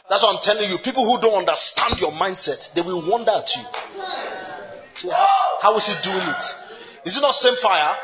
That's 0.08 0.22
what 0.22 0.36
I'm 0.36 0.42
telling 0.42 0.70
you. 0.70 0.78
People 0.78 1.04
who 1.04 1.20
don't 1.20 1.38
understand 1.38 2.00
your 2.00 2.12
mindset, 2.12 2.74
they 2.74 2.82
will 2.82 3.00
wonder 3.08 3.32
at 3.32 3.56
you. 3.56 3.62
So 4.96 5.10
how, 5.10 5.58
how 5.62 5.76
is 5.76 5.88
he 5.88 6.10
doing 6.10 6.28
it? 6.28 6.56
Is 7.06 7.16
it 7.16 7.20
not 7.20 7.34
same 7.34 7.56
fire? 7.56 7.96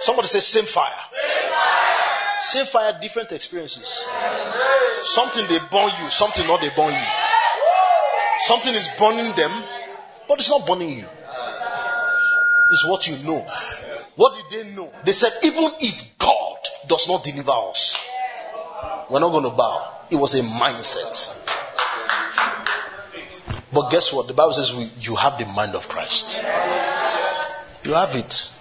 Somebody 0.00 0.28
say 0.28 0.40
same 0.40 0.64
fire. 0.64 0.92
Same 1.12 1.52
fire. 1.52 2.40
Same 2.40 2.66
fire, 2.66 2.98
different 3.00 3.32
experiences. 3.32 4.06
Something 5.00 5.46
they 5.48 5.58
burn 5.70 5.90
you, 6.02 6.10
something 6.10 6.46
not 6.46 6.60
they 6.60 6.70
burn 6.70 6.92
you. 6.92 7.06
Something 8.40 8.74
is 8.74 8.88
burning 8.98 9.34
them, 9.36 9.52
but 10.28 10.38
it's 10.40 10.50
not 10.50 10.66
burning 10.66 10.98
you. 10.98 11.06
It's 12.70 12.84
what 12.86 13.06
you 13.06 13.16
know. 13.24 13.46
What 14.16 14.34
did 14.34 14.64
they 14.64 14.74
know? 14.74 14.92
They 15.04 15.12
said, 15.12 15.32
even 15.44 15.70
if 15.80 16.18
God 16.18 16.45
does 16.88 17.08
not 17.08 17.24
deliver 17.24 17.52
us, 17.52 17.96
we're 19.10 19.20
not 19.20 19.30
going 19.30 19.44
to 19.44 19.50
bow. 19.50 19.92
It 20.10 20.16
was 20.16 20.34
a 20.34 20.42
mindset. 20.42 21.42
But 23.72 23.90
guess 23.90 24.12
what? 24.12 24.26
The 24.26 24.32
Bible 24.32 24.52
says 24.52 24.74
we, 24.74 24.84
you 25.00 25.16
have 25.16 25.38
the 25.38 25.46
mind 25.46 25.74
of 25.74 25.88
Christ. 25.88 26.42
You 27.84 27.92
have 27.94 28.14
it. 28.14 28.52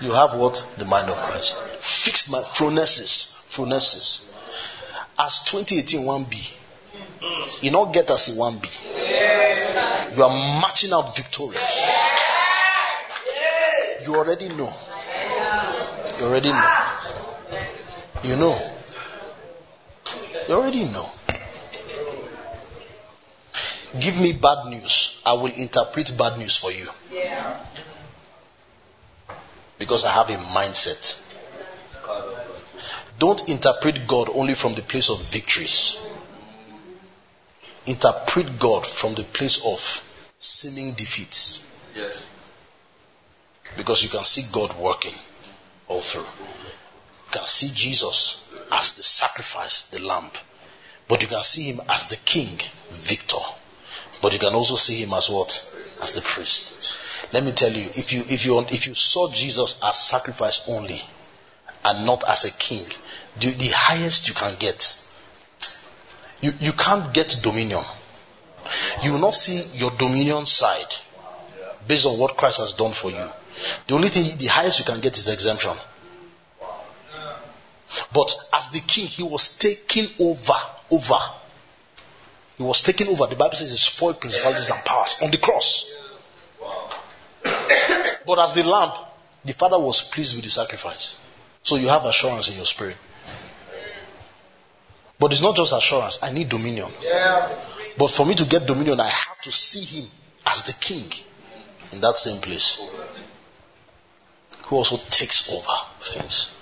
You 0.00 0.12
have 0.12 0.34
what? 0.34 0.66
The 0.78 0.84
mind 0.84 1.10
of 1.10 1.16
Christ. 1.16 1.58
Fixed 1.58 2.30
mind. 2.30 2.44
Phronesis. 2.44 3.34
Phronesis. 3.50 4.32
As 5.18 5.42
2018 5.44 6.06
1B. 6.06 6.54
You 7.62 7.70
not 7.72 7.92
get 7.92 8.10
us 8.10 8.28
in 8.28 8.36
1B. 8.36 10.16
You 10.16 10.22
are 10.22 10.60
marching 10.60 10.92
out 10.92 11.14
victorious. 11.16 11.88
You 14.06 14.14
already 14.16 14.48
know. 14.48 14.72
You 16.18 16.24
already 16.26 16.50
know. 16.50 16.87
You 18.22 18.36
know. 18.36 18.58
You 20.48 20.54
already 20.54 20.84
know. 20.84 21.08
Give 24.00 24.20
me 24.20 24.32
bad 24.32 24.66
news. 24.68 25.20
I 25.24 25.32
will 25.34 25.52
interpret 25.52 26.12
bad 26.16 26.38
news 26.38 26.56
for 26.56 26.70
you. 26.70 26.88
Yeah. 27.12 27.58
Because 29.78 30.04
I 30.04 30.10
have 30.12 30.30
a 30.30 30.36
mindset. 30.36 31.20
Don't 33.18 33.48
interpret 33.48 34.06
God 34.06 34.28
only 34.34 34.54
from 34.54 34.74
the 34.74 34.82
place 34.82 35.10
of 35.10 35.20
victories. 35.22 35.98
Interpret 37.86 38.58
God 38.58 38.86
from 38.86 39.14
the 39.14 39.24
place 39.24 39.64
of 39.64 40.04
seeming 40.38 40.92
defeats. 40.92 41.66
Yes. 41.96 42.26
Because 43.76 44.02
you 44.02 44.08
can 44.08 44.24
see 44.24 44.44
God 44.52 44.78
working 44.78 45.14
all 45.88 46.00
through. 46.00 46.26
Can 47.30 47.46
see 47.46 47.70
Jesus 47.74 48.48
as 48.72 48.94
the 48.94 49.02
sacrifice, 49.02 49.84
the 49.84 50.02
lamb. 50.02 50.30
But 51.08 51.22
you 51.22 51.28
can 51.28 51.42
see 51.42 51.70
him 51.70 51.80
as 51.88 52.06
the 52.06 52.16
king, 52.16 52.58
victor. 52.90 53.38
But 54.20 54.32
you 54.32 54.38
can 54.38 54.54
also 54.54 54.76
see 54.76 55.02
him 55.02 55.12
as 55.12 55.30
what? 55.30 55.50
As 56.02 56.14
the 56.14 56.20
priest. 56.20 56.98
Let 57.32 57.44
me 57.44 57.52
tell 57.52 57.72
you, 57.72 57.82
if 57.82 58.12
you 58.12 58.22
if 58.28 58.46
you 58.46 58.60
if 58.70 58.86
you 58.86 58.94
saw 58.94 59.30
Jesus 59.30 59.80
as 59.82 59.96
sacrifice 59.98 60.68
only 60.68 61.02
and 61.84 62.06
not 62.06 62.24
as 62.28 62.44
a 62.44 62.50
king, 62.52 62.86
the, 63.38 63.50
the 63.50 63.68
highest 63.68 64.28
you 64.28 64.34
can 64.34 64.54
get, 64.58 65.02
you, 66.40 66.52
you 66.60 66.72
can't 66.72 67.12
get 67.12 67.36
dominion. 67.42 67.84
You 69.02 69.12
will 69.12 69.20
not 69.20 69.34
see 69.34 69.62
your 69.78 69.90
dominion 69.92 70.46
side 70.46 70.94
based 71.86 72.06
on 72.06 72.18
what 72.18 72.36
Christ 72.36 72.58
has 72.58 72.74
done 72.74 72.92
for 72.92 73.10
you. 73.10 73.28
The 73.86 73.94
only 73.94 74.08
thing, 74.08 74.36
the 74.38 74.46
highest 74.46 74.78
you 74.80 74.84
can 74.84 75.00
get 75.00 75.16
is 75.16 75.28
exemption. 75.28 75.72
But 78.12 78.34
as 78.54 78.70
the 78.70 78.80
king, 78.80 79.06
he 79.06 79.22
was 79.22 79.56
taking 79.58 80.08
over, 80.20 80.54
over. 80.90 81.18
He 82.56 82.62
was 82.62 82.82
taking 82.82 83.08
over. 83.08 83.26
The 83.26 83.36
Bible 83.36 83.56
says 83.56 83.70
he 83.70 83.76
spoiled 83.76 84.20
principalities 84.20 84.70
and 84.70 84.84
powers 84.84 85.18
on 85.22 85.30
the 85.30 85.38
cross. 85.38 85.92
But 88.26 88.38
as 88.40 88.52
the 88.52 88.62
lamb, 88.62 88.92
the 89.44 89.54
father 89.54 89.78
was 89.78 90.02
pleased 90.02 90.34
with 90.34 90.44
the 90.44 90.50
sacrifice. 90.50 91.16
So 91.62 91.76
you 91.76 91.88
have 91.88 92.04
assurance 92.04 92.50
in 92.50 92.56
your 92.56 92.66
spirit. 92.66 92.96
But 95.18 95.32
it's 95.32 95.42
not 95.42 95.56
just 95.56 95.72
assurance, 95.72 96.18
I 96.22 96.30
need 96.30 96.48
dominion. 96.48 96.90
Yeah. 97.02 97.48
But 97.96 98.10
for 98.10 98.24
me 98.24 98.34
to 98.34 98.44
get 98.44 98.66
dominion, 98.66 99.00
I 99.00 99.08
have 99.08 99.40
to 99.42 99.52
see 99.52 100.00
him 100.00 100.08
as 100.46 100.62
the 100.62 100.72
king 100.74 101.10
in 101.92 102.00
that 102.02 102.18
same 102.18 102.40
place. 102.40 102.80
Who 104.64 104.76
also 104.76 104.96
takes 105.10 105.52
over 105.52 105.72
things. 106.00 106.52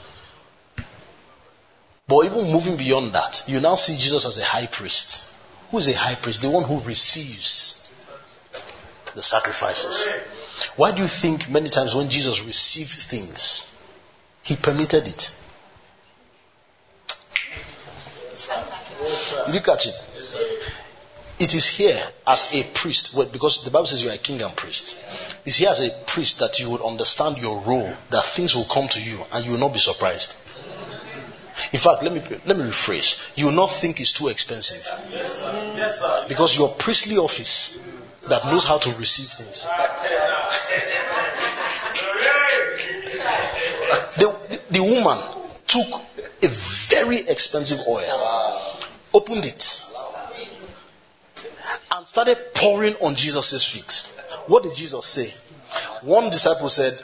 But 2.08 2.26
even 2.26 2.52
moving 2.52 2.76
beyond 2.76 3.12
that, 3.12 3.42
you 3.48 3.60
now 3.60 3.74
see 3.74 3.96
Jesus 3.96 4.26
as 4.26 4.38
a 4.38 4.44
high 4.44 4.66
priest. 4.66 5.32
Who 5.70 5.78
is 5.78 5.88
a 5.88 5.92
high 5.96 6.14
priest? 6.14 6.42
The 6.42 6.50
one 6.50 6.62
who 6.64 6.80
receives. 6.80 7.82
the 9.14 9.22
sacrifices. 9.22 10.08
Why 10.76 10.92
do 10.92 11.02
you 11.02 11.08
think 11.08 11.48
many 11.48 11.68
times 11.68 11.94
when 11.94 12.08
Jesus 12.10 12.42
received 12.42 12.92
things, 12.92 13.72
he 14.42 14.56
permitted 14.56 15.08
it? 15.08 15.34
Did 19.46 19.54
you 19.54 19.60
catch 19.60 19.86
it? 19.86 19.94
It 21.38 21.54
is 21.54 21.66
here 21.66 22.00
as 22.26 22.54
a 22.54 22.62
priest, 22.62 23.14
well, 23.14 23.26
because 23.26 23.64
the 23.64 23.70
Bible 23.70 23.86
says 23.86 24.02
you 24.04 24.10
are 24.10 24.14
a 24.14 24.18
king 24.18 24.40
and 24.40 24.54
priest. 24.54 24.96
It's 25.44 25.56
here 25.56 25.68
as 25.70 25.80
a 25.80 25.90
priest 26.06 26.38
that 26.40 26.60
you 26.60 26.70
would 26.70 26.80
understand 26.82 27.38
your 27.38 27.58
role, 27.60 27.92
that 28.10 28.24
things 28.24 28.54
will 28.54 28.64
come 28.64 28.88
to 28.88 29.02
you 29.02 29.18
and 29.32 29.44
you 29.44 29.52
will 29.52 29.58
not 29.58 29.72
be 29.72 29.78
surprised. 29.78 30.34
In 31.72 31.78
fact, 31.78 32.02
let 32.02 32.12
me 32.12 32.20
let 32.44 32.56
me 32.56 32.64
rephrase. 32.64 33.20
You 33.36 33.46
will 33.46 33.52
not 33.52 33.70
think 33.70 34.00
it's 34.00 34.12
too 34.12 34.28
expensive. 34.28 34.86
yes, 35.10 36.00
sir. 36.00 36.24
Because 36.28 36.56
your 36.56 36.68
priestly 36.68 37.18
office 37.18 37.78
that 38.28 38.44
knows 38.44 38.64
how 38.64 38.78
to 38.78 38.90
receive 38.98 39.28
things. 39.28 39.64
the, 44.18 44.60
the 44.70 44.82
woman 44.82 45.18
took 45.66 46.02
a 46.42 46.48
very 46.48 47.18
expensive 47.18 47.80
oil, 47.88 48.60
opened 49.14 49.44
it, 49.44 49.84
and 51.92 52.06
started 52.06 52.38
pouring 52.54 52.94
on 52.96 53.14
Jesus' 53.14 53.64
feet. 53.64 54.12
What 54.46 54.64
did 54.64 54.74
Jesus 54.74 55.06
say? 55.06 55.32
One 56.02 56.30
disciple 56.30 56.68
said, 56.68 56.98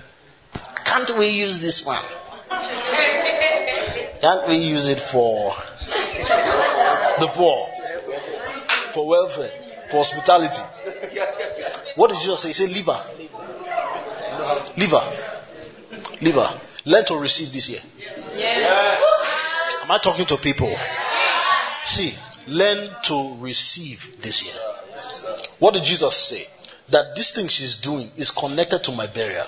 Can't 0.84 1.18
we 1.18 1.28
use 1.28 1.60
this 1.60 1.84
one? 1.84 2.02
Can't 4.22 4.48
we 4.48 4.56
use 4.56 4.86
it 4.86 5.00
for 5.00 5.52
the 7.18 7.26
poor? 7.34 7.68
For 8.92 9.08
welfare? 9.08 9.50
For 9.90 9.96
hospitality? 9.96 10.62
What 11.96 12.10
did 12.10 12.18
Jesus 12.18 12.40
say? 12.40 12.48
He 12.48 12.54
said, 12.54 12.70
her. 12.86 13.02
Leave 16.20 16.34
her. 16.36 16.60
Learn 16.84 17.04
to 17.06 17.16
receive 17.16 17.52
this 17.52 17.68
year. 17.68 17.80
Am 19.82 19.90
I 19.90 19.98
talking 20.00 20.26
to 20.26 20.36
people? 20.36 20.72
See, 21.84 22.14
learn 22.46 22.90
to 23.02 23.36
receive 23.40 24.22
this 24.22 24.44
year. 24.44 24.62
What 25.58 25.74
did 25.74 25.82
Jesus 25.82 26.14
say? 26.14 26.46
That 26.90 27.16
this 27.16 27.32
thing 27.32 27.48
she's 27.48 27.76
doing 27.76 28.10
is 28.16 28.30
connected 28.30 28.84
to 28.84 28.92
my 28.92 29.08
burial. 29.08 29.46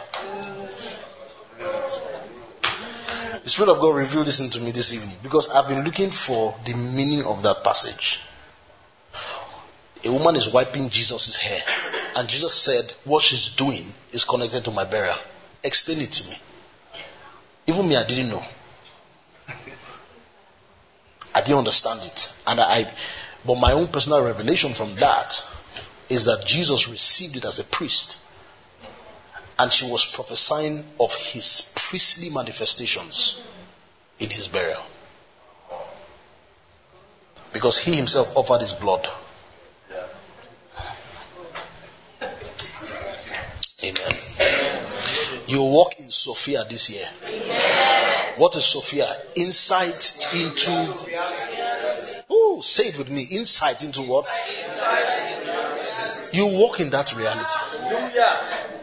The 3.45 3.51
Spirit 3.51 3.72
of 3.72 3.80
God 3.80 3.95
revealed 3.95 4.26
this 4.26 4.40
into 4.40 4.59
me 4.59 4.70
this 4.70 4.95
evening 4.95 5.16
because 5.22 5.51
I've 5.51 5.68
been 5.68 5.84
looking 5.84 6.11
for 6.11 6.57
the 6.64 6.72
meaning 6.72 7.26
of 7.26 7.42
that 7.42 7.62
passage. 7.62 8.22
A 10.03 10.11
woman 10.11 10.36
is 10.36 10.51
wiping 10.51 10.88
Jesus' 10.88 11.36
hair, 11.36 11.62
and 12.16 12.26
Jesus 12.26 12.55
said, 12.55 12.90
What 13.05 13.22
she's 13.22 13.51
doing 13.51 13.92
is 14.12 14.24
connected 14.24 14.64
to 14.64 14.70
my 14.70 14.84
burial. 14.84 15.18
Explain 15.62 16.01
it 16.01 16.12
to 16.12 16.30
me. 16.30 16.38
Even 17.66 17.86
me, 17.86 17.97
I 17.97 18.07
didn't 18.07 18.30
know. 18.30 18.42
I 21.34 21.42
didn't 21.42 21.59
understand 21.59 22.01
it. 22.03 22.32
And 22.47 22.61
I, 22.61 22.90
but 23.45 23.61
my 23.61 23.72
own 23.72 23.88
personal 23.88 24.24
revelation 24.24 24.72
from 24.72 24.95
that 24.97 25.47
is 26.09 26.24
that 26.24 26.47
Jesus 26.47 26.88
received 26.88 27.36
it 27.36 27.45
as 27.45 27.59
a 27.59 27.64
priest. 27.64 28.24
And 29.59 29.72
she 29.72 29.88
was 29.90 30.05
prophesying 30.05 30.84
of 30.98 31.14
his 31.14 31.72
priestly 31.76 32.30
manifestations 32.30 33.40
in 34.18 34.30
his 34.30 34.48
burial. 34.48 34.82
Because 37.52 37.78
he 37.78 37.94
himself 37.94 38.36
offered 38.36 38.61
his 38.61 38.72
blood. 38.72 39.09
Amen. 43.84 44.18
You 45.46 45.62
walk 45.62 46.00
in 46.00 46.11
Sophia 46.11 46.64
this 46.68 46.90
year. 46.90 47.07
What 48.36 48.57
is 48.57 48.64
Sophia? 48.64 49.07
Insight 49.36 50.18
into. 50.34 50.70
Oh, 52.28 52.61
say 52.61 52.88
it 52.88 52.98
with 52.98 53.11
me. 53.11 53.22
Insight 53.22 53.84
into 53.84 54.02
what? 54.02 54.26
You 56.32 56.59
walk 56.59 56.80
in 56.80 56.90
that 56.90 57.14
reality. 57.16 58.73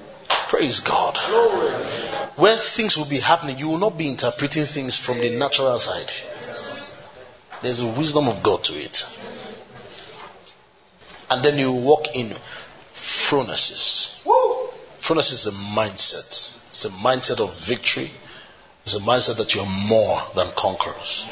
Praise 0.51 0.81
God. 0.81 1.15
Where 2.35 2.57
things 2.57 2.97
will 2.97 3.05
be 3.05 3.19
happening, 3.19 3.57
you 3.57 3.69
will 3.69 3.77
not 3.77 3.97
be 3.97 4.09
interpreting 4.09 4.65
things 4.65 4.97
from 4.97 5.19
the 5.19 5.29
natural 5.29 5.79
side. 5.79 6.11
There's 7.61 7.79
a 7.79 7.87
wisdom 7.87 8.27
of 8.27 8.43
God 8.43 8.61
to 8.65 8.73
it. 8.73 9.07
And 11.29 11.41
then 11.41 11.57
you 11.57 11.71
walk 11.71 12.13
in 12.13 12.35
phronesis. 12.93 14.13
Phronesis 14.99 15.31
is 15.31 15.47
a 15.47 15.51
mindset. 15.51 16.59
It's 16.67 16.83
a 16.83 16.89
mindset 16.89 17.39
of 17.39 17.57
victory. 17.57 18.09
It's 18.83 18.95
a 18.95 18.99
mindset 18.99 19.37
that 19.37 19.55
you're 19.55 19.65
more 19.87 20.21
than 20.35 20.49
conquerors. 20.57 21.27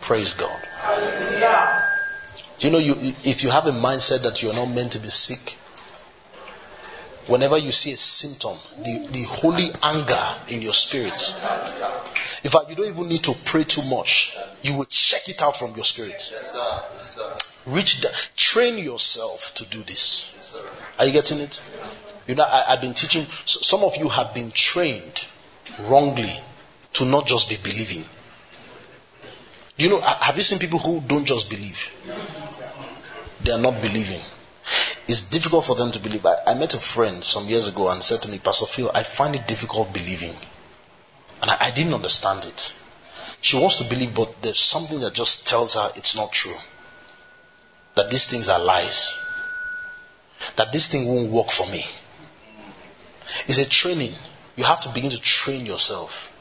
Praise 0.00 0.32
God. 0.32 0.58
Do 2.58 2.66
you 2.66 2.72
know 2.72 2.78
you 2.78 2.94
if 3.22 3.42
you 3.44 3.50
have 3.50 3.66
a 3.66 3.72
mindset 3.72 4.22
that 4.22 4.42
you're 4.42 4.54
not 4.54 4.70
meant 4.70 4.92
to 4.92 4.98
be 4.98 5.10
sick, 5.10 5.58
whenever 7.26 7.58
you 7.58 7.72
see 7.72 7.92
a 7.92 7.96
symptom, 7.96 8.56
the, 8.78 9.06
the 9.10 9.22
holy 9.24 9.70
anger 9.82 10.34
in 10.48 10.62
your 10.62 10.72
spirit, 10.72 11.34
in 12.44 12.50
fact, 12.50 12.70
you 12.70 12.76
don't 12.76 12.88
even 12.88 13.08
need 13.08 13.24
to 13.24 13.34
pray 13.44 13.64
too 13.64 13.82
much. 13.90 14.36
You 14.62 14.74
will 14.74 14.84
check 14.84 15.28
it 15.28 15.42
out 15.42 15.56
from 15.56 15.74
your 15.74 15.84
spirit. 15.84 16.32
Reach 17.66 18.04
train 18.36 18.78
yourself 18.78 19.54
to 19.56 19.66
do 19.66 19.82
this. 19.82 20.58
Are 20.98 21.06
you 21.06 21.12
getting 21.12 21.40
it? 21.40 21.60
You 22.26 22.34
know, 22.34 22.44
I, 22.44 22.70
have 22.70 22.80
been 22.80 22.94
teaching. 22.94 23.26
Some 23.44 23.82
of 23.82 23.96
you 23.96 24.08
have 24.08 24.34
been 24.34 24.50
trained 24.50 25.24
wrongly 25.80 26.32
to 26.94 27.04
not 27.04 27.26
just 27.26 27.48
be 27.48 27.56
believing. 27.56 28.04
Do 29.78 29.84
you 29.84 29.90
know? 29.90 30.00
Have 30.00 30.36
you 30.36 30.42
seen 30.42 30.58
people 30.58 30.78
who 30.78 31.00
don't 31.00 31.24
just 31.24 31.50
believe? 31.50 31.92
They 33.42 33.52
are 33.52 33.58
not 33.58 33.80
believing. 33.82 34.20
It's 35.08 35.22
difficult 35.22 35.64
for 35.64 35.76
them 35.76 35.92
to 35.92 36.00
believe. 36.00 36.26
I, 36.26 36.36
I 36.48 36.54
met 36.54 36.74
a 36.74 36.78
friend 36.78 37.22
some 37.22 37.46
years 37.46 37.68
ago 37.68 37.90
and 37.90 38.02
said 38.02 38.22
to 38.22 38.28
me, 38.28 38.38
Pastor 38.38 38.66
Phil, 38.66 38.90
I 38.92 39.02
find 39.04 39.34
it 39.34 39.46
difficult 39.46 39.94
believing. 39.94 40.34
And 41.42 41.50
I, 41.50 41.56
I 41.60 41.70
didn't 41.70 41.94
understand 41.94 42.44
it. 42.44 42.72
She 43.40 43.56
wants 43.58 43.76
to 43.76 43.84
believe, 43.84 44.14
but 44.14 44.42
there's 44.42 44.58
something 44.58 45.00
that 45.00 45.14
just 45.14 45.46
tells 45.46 45.74
her 45.74 45.90
it's 45.94 46.16
not 46.16 46.32
true. 46.32 46.56
That 47.94 48.10
these 48.10 48.26
things 48.26 48.48
are 48.48 48.62
lies. 48.62 49.16
That 50.56 50.72
this 50.72 50.88
thing 50.88 51.06
won't 51.06 51.30
work 51.30 51.50
for 51.50 51.70
me. 51.70 51.84
It's 53.46 53.58
a 53.58 53.68
training. 53.68 54.12
You 54.56 54.64
have 54.64 54.80
to 54.82 54.88
begin 54.88 55.10
to 55.10 55.20
train 55.20 55.66
yourself 55.66 56.32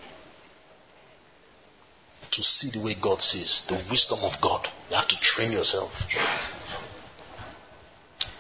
to 2.32 2.44
see 2.44 2.78
the 2.78 2.84
way 2.84 2.94
God 2.96 3.22
sees, 3.22 3.62
the 3.64 3.76
wisdom 3.92 4.20
of 4.24 4.42
God. 4.42 4.68
You 4.90 4.96
have 4.96 5.08
to 5.10 5.20
train 5.20 5.52
yourself. 5.52 6.08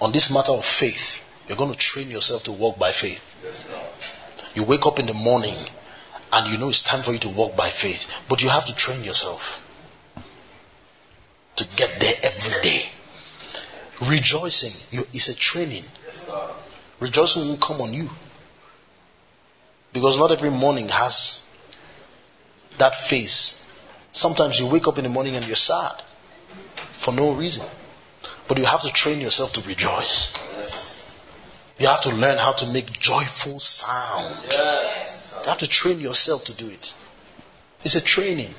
On 0.02 0.12
this 0.12 0.32
matter 0.32 0.52
of 0.52 0.66
faith, 0.66 1.24
you're 1.48 1.58
going 1.58 1.72
to 1.72 1.78
train 1.78 2.10
yourself 2.10 2.44
to 2.44 2.52
walk 2.52 2.78
by 2.78 2.92
faith. 2.92 3.32
You 4.56 4.64
wake 4.64 4.86
up 4.86 5.00
in 5.00 5.06
the 5.06 5.14
morning 5.14 5.56
and 6.32 6.52
you 6.52 6.58
know 6.58 6.70
it's 6.70 6.84
time 6.84 7.02
for 7.02 7.12
you 7.12 7.20
to 7.20 7.30
walk 7.30 7.56
by 7.56 7.70
faith, 7.70 8.10
but 8.28 8.44
you 8.44 8.50
have 8.50 8.66
to 8.66 8.76
train 8.76 9.04
yourself 9.04 9.62
to 11.58 11.66
get 11.76 12.00
there 12.00 12.14
every 12.24 12.62
day. 12.62 12.90
Rejoicing 14.02 14.74
is 15.14 15.30
a 15.30 15.36
training. 15.36 15.84
Rejoicing 17.00 17.48
will 17.48 17.58
come 17.58 17.82
on 17.82 17.94
you. 17.94 18.10
Because 19.94 20.18
not 20.18 20.32
every 20.32 20.50
morning 20.50 20.90
has 20.90 21.42
that 22.78 22.96
face. 22.96 23.66
Sometimes 24.12 24.60
you 24.60 24.68
wake 24.68 24.88
up 24.88 24.98
in 24.98 25.06
the 25.06 25.10
morning 25.10 25.36
and 25.36 25.46
you're 25.46 25.56
sad 25.56 26.02
for 26.92 27.14
no 27.14 27.32
reason. 27.32 27.66
But 28.48 28.58
you 28.58 28.66
have 28.66 28.82
to 28.82 28.90
train 28.90 29.22
yourself 29.22 29.54
to 29.54 29.62
rejoice. 29.62 30.32
You 31.80 31.88
have 31.88 32.02
to 32.02 32.16
learn 32.16 32.38
how 32.38 32.54
to 32.54 32.68
make 32.68 32.92
joyful 33.00 33.60
sound. 33.60 34.36
You 34.52 35.50
have 35.50 35.58
to 35.60 35.68
train 35.68 36.00
yourself 36.00 36.46
to 36.46 36.54
do 36.54 36.70
it. 36.70 36.94
It's 37.84 37.96
a 37.96 38.02
training. 38.02 38.54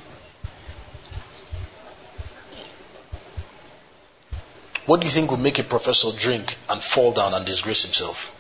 What 4.87 5.01
do 5.01 5.07
you 5.07 5.13
think 5.13 5.31
would 5.31 5.41
make 5.41 5.59
a 5.59 5.65
professor 5.65 6.17
drink 6.17 6.57
and 6.69 6.81
fall 6.81 7.13
down 7.13 7.35
and 7.35 7.45
disgrace 7.45 7.83
himself 7.85 8.33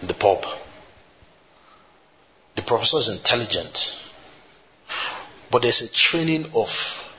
in 0.00 0.08
the 0.08 0.14
pub? 0.14 0.46
The 2.56 2.62
professor 2.62 2.98
is 2.98 3.08
intelligent. 3.08 4.02
But 5.50 5.62
there's 5.62 5.82
a 5.82 5.92
training 5.92 6.46
of, 6.54 7.12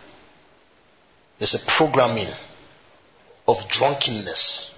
there's 1.38 1.54
a 1.54 1.60
programming 1.60 2.28
of 3.52 3.68
drunkenness 3.68 4.78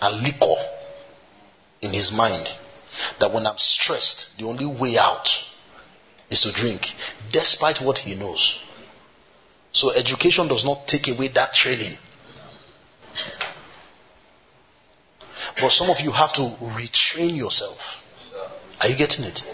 and 0.00 0.22
liquor 0.22 0.54
in 1.80 1.92
his 1.92 2.12
mind. 2.12 2.50
That 3.18 3.32
when 3.32 3.46
I'm 3.46 3.58
stressed, 3.58 4.38
the 4.38 4.46
only 4.46 4.66
way 4.66 4.98
out 4.98 5.48
is 6.30 6.42
to 6.42 6.52
drink, 6.52 6.94
despite 7.30 7.80
what 7.80 7.98
he 7.98 8.14
knows. 8.14 8.58
So 9.72 9.92
education 9.92 10.48
does 10.48 10.64
not 10.64 10.86
take 10.86 11.08
away 11.08 11.28
that 11.28 11.54
training. 11.54 11.96
But 15.60 15.70
some 15.70 15.90
of 15.90 16.00
you 16.00 16.10
have 16.12 16.32
to 16.34 16.42
retrain 16.42 17.36
yourself. 17.36 17.98
Are 18.80 18.88
you 18.88 18.96
getting 18.96 19.24
it? 19.24 19.44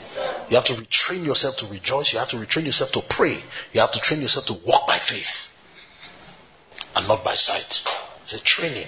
You 0.49 0.57
have 0.57 0.65
to 0.67 0.73
retrain 0.75 1.25
yourself 1.25 1.59
to 1.59 1.67
rejoice. 1.67 2.13
You 2.13 2.19
have 2.19 2.31
to 2.31 2.37
retrain 2.37 2.65
yourself 2.65 2.93
to 2.93 3.03
pray. 3.03 3.37
You 3.73 3.81
have 3.81 3.93
to 3.93 4.01
train 4.01 4.21
yourself 4.21 4.47
to 4.47 4.55
walk 4.67 4.87
by 4.87 4.99
faith 4.99 5.55
and 6.97 7.07
not 7.07 7.25
by 7.25 7.35
sight. 7.35 7.85
It's 8.31 8.39
a 8.39 8.45
training. 8.45 8.87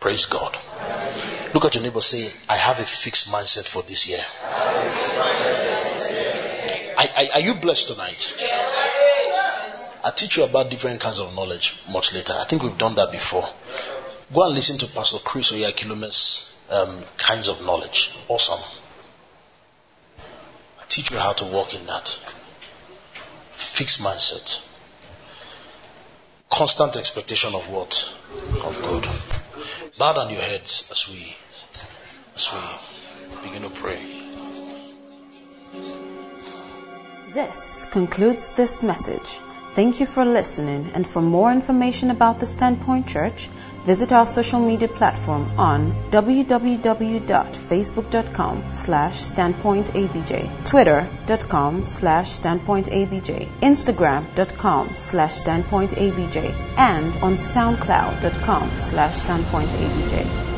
Praise 0.00 0.24
God. 0.24 0.56
Look 1.52 1.66
at 1.66 1.74
your 1.74 1.84
neighbor 1.84 2.00
say, 2.00 2.32
I 2.48 2.56
have 2.56 2.78
a 2.78 2.84
fixed 2.84 3.28
mindset 3.30 3.68
for 3.68 3.82
this 3.82 4.08
year. 4.08 4.24
Are, 6.96 7.34
are 7.34 7.40
you 7.40 7.56
blessed 7.56 7.88
tonight? 7.88 8.34
I'll 10.02 10.12
teach 10.12 10.38
you 10.38 10.44
about 10.44 10.70
different 10.70 10.98
kinds 10.98 11.18
of 11.20 11.34
knowledge 11.34 11.78
much 11.92 12.14
later. 12.14 12.32
I 12.32 12.44
think 12.44 12.62
we've 12.62 12.78
done 12.78 12.94
that 12.94 13.12
before. 13.12 13.46
Go 14.32 14.44
and 14.44 14.54
listen 14.54 14.78
to 14.78 14.86
Pastor 14.86 15.18
Chris 15.18 15.52
Oyakhilome's 15.52 16.54
um, 16.70 16.98
kinds 17.18 17.50
of 17.50 17.66
knowledge. 17.66 18.16
Awesome. 18.28 18.64
I 20.80 20.84
teach 20.88 21.10
you 21.10 21.18
how 21.18 21.34
to 21.34 21.44
walk 21.44 21.78
in 21.78 21.84
that. 21.84 22.08
Fixed 23.52 24.00
mindset. 24.00 24.62
Constant 26.56 26.96
expectation 26.96 27.54
of 27.54 27.68
what? 27.68 28.14
Of 28.64 28.80
good. 28.82 29.06
Bow 29.98 30.14
down 30.14 30.30
your 30.30 30.40
heads 30.40 30.88
as 30.90 31.06
we 31.06 31.36
as 32.34 32.50
we 32.50 33.46
begin 33.46 33.60
to 33.60 33.68
pray. 33.68 34.00
This 37.34 37.86
concludes 37.90 38.48
this 38.52 38.82
message. 38.82 39.38
Thank 39.74 40.00
you 40.00 40.06
for 40.06 40.24
listening, 40.24 40.92
and 40.94 41.06
for 41.06 41.20
more 41.20 41.52
information 41.52 42.10
about 42.10 42.40
the 42.40 42.46
Standpoint 42.46 43.06
Church, 43.06 43.50
visit 43.86 44.12
our 44.12 44.26
social 44.26 44.60
media 44.60 44.88
platform 44.88 45.50
on 45.58 45.92
www.facebook.com 46.10 48.64
slash 48.70 49.22
standpointabj, 49.22 50.64
twitter.com 50.64 51.84
slash 51.84 52.40
standpointabj, 52.40 53.48
instagram.com 53.60 54.94
slash 54.94 55.44
standpointabj, 55.44 56.54
and 56.76 57.16
on 57.22 57.36
soundcloud.com 57.36 58.76
slash 58.76 59.14
standpointabj. 59.14 60.55